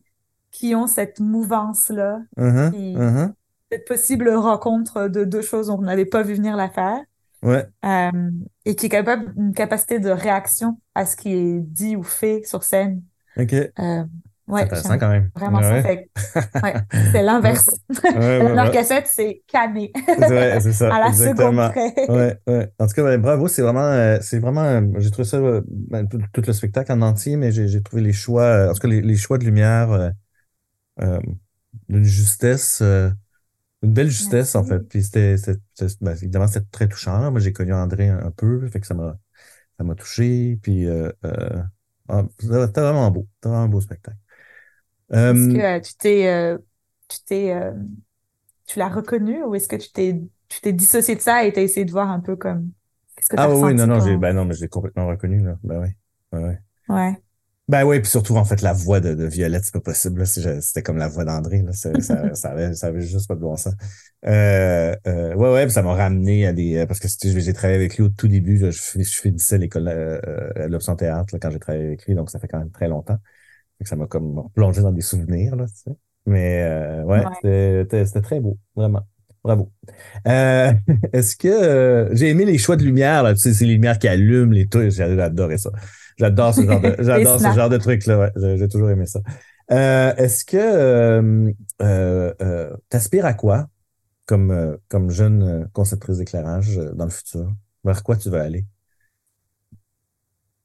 qui 0.51 0.75
ont 0.75 0.87
cette 0.87 1.19
mouvance-là, 1.19 2.19
uh-huh, 2.37 2.71
qui, 2.71 2.95
uh-huh. 2.95 3.31
Cette 3.71 3.87
possible 3.87 4.29
rencontre 4.29 5.07
de 5.07 5.23
deux 5.23 5.41
choses 5.41 5.67
dont 5.67 5.77
on 5.79 5.81
n'avait 5.81 6.05
pas 6.05 6.23
vu 6.23 6.35
venir 6.35 6.55
l'affaire, 6.55 7.01
Ouais, 7.41 7.71
euh, 7.85 8.11
et 8.65 8.75
qui 8.75 8.87
est 8.87 8.89
capable, 8.89 9.33
une 9.37 9.53
capacité 9.53 9.99
de 9.99 10.09
réaction 10.09 10.79
à 10.95 11.05
ce 11.05 11.15
qui 11.17 11.31
est 11.33 11.59
dit 11.61 11.95
ou 11.95 12.03
fait 12.03 12.43
sur 12.45 12.63
scène. 12.63 13.03
ok. 13.37 13.53
Euh, 13.79 14.03
C'est 14.55 14.63
ouais, 14.63 14.65
intéressant 14.65 14.97
j'aime 14.97 14.99
quand 14.99 15.09
même. 15.09 15.31
vraiment 15.35 15.63
ça. 15.63 15.79
Ouais. 15.81 15.81
Fait, 15.81 16.09
ouais, 16.63 16.81
c'est 17.11 17.23
l'inverse. 17.23 17.69
Ouais. 18.13 18.71
cassette, 18.71 19.07
c'est 19.07 19.43
canné 19.47 19.91
Ouais, 20.17 20.59
c'est 20.61 20.73
ça, 20.73 20.89
à 20.89 20.99
la 20.99 21.13
seconde 21.13 21.61
exactement. 21.61 21.63
près. 21.63 21.93
Ouais, 22.07 22.39
ouais. 22.47 22.71
En 22.79 22.87
tout 22.87 22.93
cas, 22.93 23.03
ben, 23.03 23.19
bravo, 23.21 23.47
c'est 23.47 23.61
vraiment, 23.61 23.81
euh, 23.81 24.17
c'est 24.21 24.39
vraiment, 24.39 24.61
euh, 24.63 24.81
j'ai 24.99 25.11
trouvé 25.11 25.27
ça, 25.27 25.37
euh, 25.37 25.61
ben, 25.67 26.07
tout, 26.07 26.19
tout 26.33 26.41
le 26.45 26.53
spectacle 26.53 26.91
en 26.91 27.01
entier, 27.01 27.35
mais 27.37 27.51
j'ai 27.51 27.67
j'ai 27.67 27.81
trouvé 27.83 28.01
les 28.03 28.13
choix, 28.13 28.43
euh, 28.43 28.69
en 28.71 28.73
tout 28.73 28.79
cas, 28.79 28.87
les, 28.87 29.01
les 29.01 29.15
choix 29.17 29.37
de 29.37 29.43
lumière 29.45 29.91
euh, 29.91 30.09
euh, 31.01 31.19
d'une 31.89 32.03
justesse, 32.05 32.81
euh, 32.81 33.09
une 33.85 33.93
belle 33.93 34.09
justesse, 34.09 34.55
en 34.55 34.63
fait. 34.63 34.79
Puis 34.81 35.03
c'était, 35.03 35.35
ben, 36.01 36.13
évidemment, 36.15 36.47
c'était 36.47 36.65
très 36.71 36.87
touchant. 36.89 37.19
là. 37.19 37.31
Moi, 37.31 37.39
j'ai 37.39 37.53
connu 37.53 37.73
André 37.73 38.09
un, 38.09 38.19
un 38.27 38.31
peu, 38.31 38.67
fait 38.69 38.79
que 38.81 38.87
ça 38.87 38.93
m'a, 38.93 39.17
ça 39.77 39.83
m'a 39.85 39.95
touché. 39.95 40.59
Puis, 40.63 40.87
euh, 40.87 41.11
euh, 41.25 41.63
ah, 42.09 42.23
c'était 42.39 42.81
vraiment 42.81 43.11
beau. 43.11 43.27
C'était 43.35 43.49
vraiment 43.49 43.63
un 43.65 43.69
beau 43.69 43.81
spectacle. 43.81 44.17
Est-ce 45.27 45.47
que 45.47 45.57
Euh, 45.57 45.63
euh, 45.77 45.79
tu 45.81 45.95
t'es, 45.95 46.27
euh, 46.27 46.57
tu 47.07 47.17
t'es, 47.25 47.51
euh, 47.53 47.73
tu 48.67 48.79
l'as 48.79 48.89
reconnu 48.89 49.43
ou 49.43 49.55
est-ce 49.55 49.67
que 49.69 49.75
tu 49.77 49.91
t'es, 49.91 50.21
tu 50.49 50.61
t'es 50.61 50.73
dissocié 50.73 51.15
de 51.15 51.21
ça 51.21 51.45
et 51.45 51.53
t'as 51.53 51.61
essayé 51.63 51.85
de 51.85 51.91
voir 51.91 52.09
un 52.11 52.19
peu 52.21 52.35
comme, 52.37 52.71
qu'est-ce 53.15 53.29
que 53.29 53.37
ah 53.37 53.49
oui, 53.49 53.55
oui, 53.71 53.75
non, 53.75 53.87
non, 53.87 53.99
j'ai, 53.99 54.17
ben 54.17 54.33
non, 54.33 54.45
mais 54.45 54.53
je 54.53 54.61
l'ai 54.61 54.69
complètement 54.69 55.07
reconnu, 55.07 55.43
là. 55.43 55.57
Ben 55.63 55.79
oui. 55.81 55.89
Ouais, 56.31 56.43
ouais. 56.43 56.59
ouais. 56.87 57.21
Ben 57.67 57.83
oui, 57.83 57.99
puis 57.99 58.11
surtout, 58.11 58.35
en 58.37 58.45
fait, 58.45 58.61
la 58.61 58.73
voix 58.73 58.99
de, 58.99 59.15
de 59.15 59.25
Violette, 59.25 59.63
c'est 59.65 59.73
pas 59.73 59.79
possible. 59.81 60.23
C'était 60.27 60.83
comme 60.83 60.97
la 60.97 61.07
voix 61.07 61.25
d'André. 61.25 61.63
Ça, 61.71 61.89
ça, 62.35 62.49
avait, 62.51 62.75
ça 62.75 62.87
avait 62.87 63.01
juste 63.01 63.27
pas 63.27 63.33
de 63.33 63.39
bon 63.39 63.55
sens. 63.57 63.73
Euh, 64.27 64.95
euh, 65.07 65.33
ouais, 65.33 65.51
ouais, 65.51 65.63
puis 65.65 65.73
ça 65.73 65.81
m'a 65.81 65.93
ramené 65.95 66.45
à 66.45 66.53
des... 66.53 66.75
euh, 66.77 66.85
Parce 66.85 66.99
que 66.99 67.07
j'ai 67.39 67.53
travaillé 67.53 67.77
avec 67.79 67.97
lui 67.97 68.03
au 68.03 68.09
tout 68.09 68.27
début. 68.27 68.57
je, 68.59 68.69
fin- 68.71 69.01
je 69.01 69.19
finissais 69.19 69.57
l'école 69.57 69.87
euh, 69.87 70.19
euh, 70.27 70.65
à 70.65 70.67
l'option 70.67 70.95
théâtre 70.95 71.33
là, 71.33 71.39
quand 71.41 71.49
j'ai 71.49 71.59
travaillé 71.59 71.85
avec 71.87 72.05
lui, 72.05 72.13
donc 72.13 72.29
ça 72.29 72.37
fait 72.39 72.47
quand 72.47 72.59
même 72.59 72.69
très 72.71 72.87
longtemps. 72.87 73.17
Que 73.79 73.87
ça 73.89 73.95
m'a 73.97 74.07
comme 74.07 74.49
plongé 74.55 74.81
dans 74.81 74.91
des 74.91 75.01
souvenirs. 75.01 75.55
Là, 75.55 75.65
tu 75.67 75.75
sais. 75.75 75.91
Mais 76.27 76.61
euh, 76.63 77.03
ouais, 77.03 77.23
Ouais. 77.43 77.85
c'était 78.05 78.21
très 78.21 78.39
beau, 78.39 78.57
vraiment. 78.75 79.01
Bravo. 79.43 79.71
Euh, 80.27 80.73
Est-ce 81.13 81.35
que 81.35 81.47
euh, 81.47 82.15
j'ai 82.15 82.29
aimé 82.29 82.45
les 82.45 82.57
choix 82.57 82.75
de 82.77 82.83
lumière, 82.83 83.23
là, 83.23 83.33
tu 83.33 83.41
sais, 83.41 83.53
c'est 83.53 83.65
les 83.65 83.73
lumières 83.73 83.99
qui 83.99 84.07
allument 84.07 84.51
les 84.53 84.67
trucs, 84.67 84.91
j'ai 84.91 85.03
adoré 85.03 85.57
ça. 85.57 85.71
J'adore 86.17 86.53
ce 86.53 86.65
genre 86.65 86.81
de, 86.81 86.95
j'adore 86.99 87.39
ce 87.41 87.51
genre 87.51 87.69
de 87.69 87.77
trucs-là, 87.77 88.17
ouais. 88.19 88.57
J'ai 88.57 88.67
toujours 88.69 88.89
aimé 88.89 89.05
ça. 89.05 89.19
Euh, 89.71 90.13
est-ce 90.15 90.45
que 90.45 90.57
euh, 90.57 91.51
euh, 91.81 92.33
euh, 92.41 92.75
t'aspires 92.89 93.25
à 93.25 93.33
quoi 93.33 93.67
comme, 94.25 94.51
euh, 94.51 94.77
comme 94.89 95.11
jeune 95.11 95.43
euh, 95.43 95.65
conceptrice 95.73 96.17
d'éclairage 96.19 96.77
dans 96.95 97.05
le 97.05 97.11
futur? 97.11 97.53
Vers 97.85 98.03
quoi 98.03 98.17
tu 98.17 98.29
veux 98.29 98.39
aller? 98.41 98.65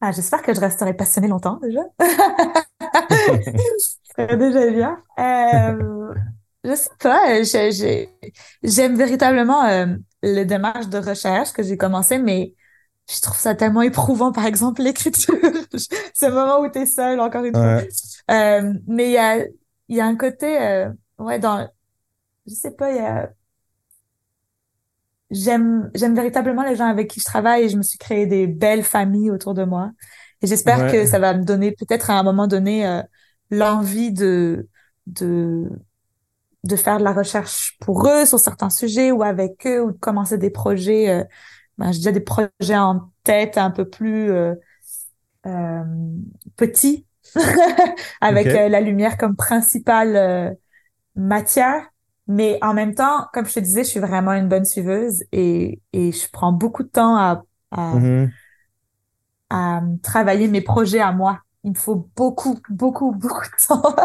Ah, 0.00 0.12
j'espère 0.12 0.42
que 0.42 0.54
je 0.54 0.60
resterai 0.60 0.94
passionnée 0.94 1.28
longtemps 1.28 1.58
déjà. 1.62 1.80
Ce 3.78 3.96
serait 4.14 4.36
déjà 4.36 4.70
bien. 4.70 5.02
Euh, 5.18 6.14
je 6.64 6.74
sais 6.74 6.90
pas, 6.98 7.42
j'aime 8.62 8.96
véritablement 8.96 9.62
le 10.22 10.44
démarche 10.44 10.88
de 10.88 10.98
recherche 10.98 11.52
que 11.52 11.62
j'ai 11.62 11.76
commencé, 11.76 12.18
mais 12.18 12.54
je 13.14 13.20
trouve 13.20 13.36
ça 13.38 13.54
tellement 13.54 13.82
éprouvant, 13.82 14.32
par 14.32 14.46
exemple, 14.46 14.82
l'écriture. 14.82 15.34
Ce 16.14 16.26
moment 16.26 16.60
où 16.60 16.70
tu 16.70 16.78
es 16.80 16.86
seul, 16.86 17.20
encore 17.20 17.44
une 17.44 17.56
fois. 17.56 17.80
Euh, 18.30 18.74
mais 18.86 19.06
il 19.06 19.12
y 19.12 19.18
a, 19.18 19.38
il 19.88 19.96
y 19.96 20.00
a 20.00 20.06
un 20.06 20.16
côté, 20.16 20.60
euh, 20.60 20.90
ouais, 21.18 21.38
dans, 21.38 21.68
je 22.46 22.54
sais 22.54 22.72
pas, 22.72 22.90
il 22.92 22.96
y 22.96 23.00
a, 23.00 23.30
j'aime 25.30 25.90
j'aime 25.94 26.14
véritablement 26.14 26.62
les 26.64 26.76
gens 26.76 26.86
avec 26.86 27.08
qui 27.08 27.20
je 27.20 27.24
travaille 27.24 27.64
et 27.64 27.68
je 27.68 27.76
me 27.76 27.82
suis 27.82 27.98
créé 27.98 28.26
des 28.26 28.46
belles 28.46 28.82
familles 28.82 29.30
autour 29.30 29.54
de 29.54 29.64
moi. 29.64 29.90
Et 30.42 30.46
j'espère 30.46 30.90
que 30.90 31.06
ça 31.06 31.18
va 31.18 31.34
me 31.34 31.44
donner 31.44 31.72
peut-être 31.72 32.10
à 32.10 32.18
un 32.18 32.22
moment 32.22 32.46
donné 32.46 32.86
euh, 32.86 33.02
l'envie 33.50 34.12
de 34.12 34.68
de 35.06 35.68
de 36.64 36.76
faire 36.76 36.98
de 36.98 37.04
la 37.04 37.12
recherche 37.12 37.76
pour 37.80 38.06
eux 38.08 38.26
sur 38.26 38.38
certains 38.38 38.70
sujets 38.70 39.12
ou 39.12 39.22
avec 39.22 39.66
eux 39.66 39.82
ou 39.82 39.92
de 39.92 39.98
commencer 39.98 40.38
des 40.38 40.50
projets. 40.50 41.26
Euh, 41.80 41.84
ben, 41.84 41.92
j'ai 41.92 41.98
déjà 41.98 42.12
des 42.12 42.20
projets 42.20 42.76
en 42.76 43.10
tête 43.24 43.58
un 43.58 43.70
peu 43.70 43.88
plus 43.88 44.30
euh, 44.30 44.54
euh 45.46 45.82
petits 46.56 47.06
avec 48.20 48.46
la 48.46 48.80
lumière 48.80 49.16
comme 49.16 49.36
principale 49.36 50.56
matière. 51.16 51.90
Mais 52.26 52.58
en 52.62 52.74
même 52.74 52.94
temps, 52.94 53.26
comme 53.32 53.46
je 53.46 53.54
te 53.54 53.60
disais, 53.60 53.82
je 53.82 53.88
suis 53.88 54.00
vraiment 54.00 54.32
une 54.32 54.48
bonne 54.48 54.64
suiveuse 54.64 55.24
et, 55.32 55.80
et 55.92 56.12
je 56.12 56.30
prends 56.30 56.52
beaucoup 56.52 56.84
de 56.84 56.88
temps 56.88 57.16
à, 57.16 57.42
à, 57.72 57.94
mm-hmm. 57.94 58.30
à 59.50 59.82
travailler 60.02 60.46
mes 60.46 60.60
projets 60.60 61.00
à 61.00 61.10
moi. 61.10 61.40
Il 61.64 61.72
me 61.72 61.76
faut 61.76 62.08
beaucoup, 62.16 62.58
beaucoup, 62.68 63.12
beaucoup 63.16 63.42
de 63.42 63.66
temps. 63.66 63.96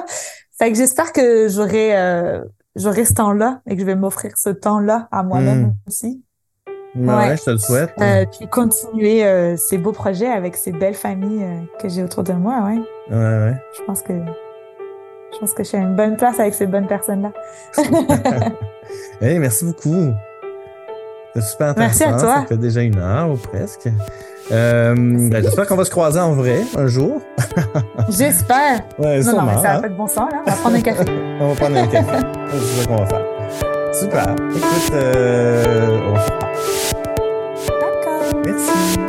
fait 0.58 0.72
que 0.72 0.78
j'espère 0.78 1.14
que 1.14 1.48
j'aurai 1.50 1.96
euh, 1.98 2.44
j'aurai 2.76 3.06
ce 3.06 3.14
temps-là 3.14 3.62
et 3.68 3.76
que 3.76 3.82
je 3.82 3.86
vais 3.86 3.96
m'offrir 3.96 4.38
ce 4.38 4.50
temps-là 4.50 5.08
à 5.12 5.24
moi-même 5.24 5.68
mm. 5.68 5.76
aussi. 5.88 6.25
Ouais, 6.96 7.36
je 7.38 7.44
te 7.44 7.50
le 7.50 7.58
souhaite. 7.58 7.94
Euh, 8.00 8.26
puis 8.26 8.48
continuer 8.48 9.26
euh, 9.26 9.58
ces 9.58 9.78
beaux 9.78 9.92
projets 9.92 10.30
avec 10.30 10.56
ces 10.56 10.72
belles 10.72 10.94
familles 10.94 11.44
euh, 11.44 11.80
que 11.80 11.90
j'ai 11.90 12.04
autour 12.04 12.24
de 12.24 12.34
moi, 12.34 12.64
ouais. 12.66 12.80
Ouais, 13.16 13.18
ouais. 13.18 13.56
Je 13.78 13.84
pense 13.84 14.02
que 14.02 14.14
je 14.14 15.40
pense 15.40 15.54
que 15.54 15.64
je 15.64 15.70
suis 15.70 15.78
à 15.78 15.82
une 15.82 15.96
bonne 15.96 16.16
place 16.16 16.40
avec 16.40 16.54
ces 16.54 16.66
bonnes 16.66 16.88
personnes-là. 16.88 17.34
hey, 19.22 19.38
merci 19.38 19.66
beaucoup. 19.66 20.14
C'est 21.34 21.42
super 21.42 21.68
intéressant. 21.70 22.06
Merci 22.06 22.24
à 22.24 22.28
toi. 22.28 22.36
Ça 22.42 22.46
fait 22.48 22.58
déjà 22.58 22.82
une 22.82 22.98
heure 22.98 23.32
ou 23.32 23.36
presque. 23.36 23.90
Euh, 24.52 24.96
ben, 24.96 25.44
J'espère 25.44 25.68
qu'on 25.68 25.76
va 25.76 25.84
se 25.84 25.90
croiser 25.90 26.20
en 26.20 26.34
vrai 26.34 26.62
un 26.78 26.88
jour. 26.88 27.22
J'espère. 28.10 28.82
Ouais, 28.98 29.18
non, 29.18 29.24
sûrement, 29.24 29.42
non, 29.42 29.48
mais 29.48 29.62
ça 29.62 29.72
hein? 29.72 29.76
va 29.76 29.82
pas 29.82 29.90
de 29.90 29.96
bon 29.96 30.08
sens, 30.08 30.32
là. 30.32 30.44
On 30.46 30.50
va 30.50 30.56
prendre 30.56 30.76
un 30.78 30.82
café. 30.82 31.04
on 31.42 31.48
va 31.50 31.56
prendre 31.56 31.78
un 31.78 31.88
café. 31.88 32.18
C'est 32.52 32.82
ça 32.82 32.88
qu'on 32.88 32.96
va 32.96 33.06
faire. 33.08 33.26
Super. 33.94 34.36
Écoute, 34.56 34.92
euh, 34.94 36.00
on 36.14 36.45
It's 38.48 39.05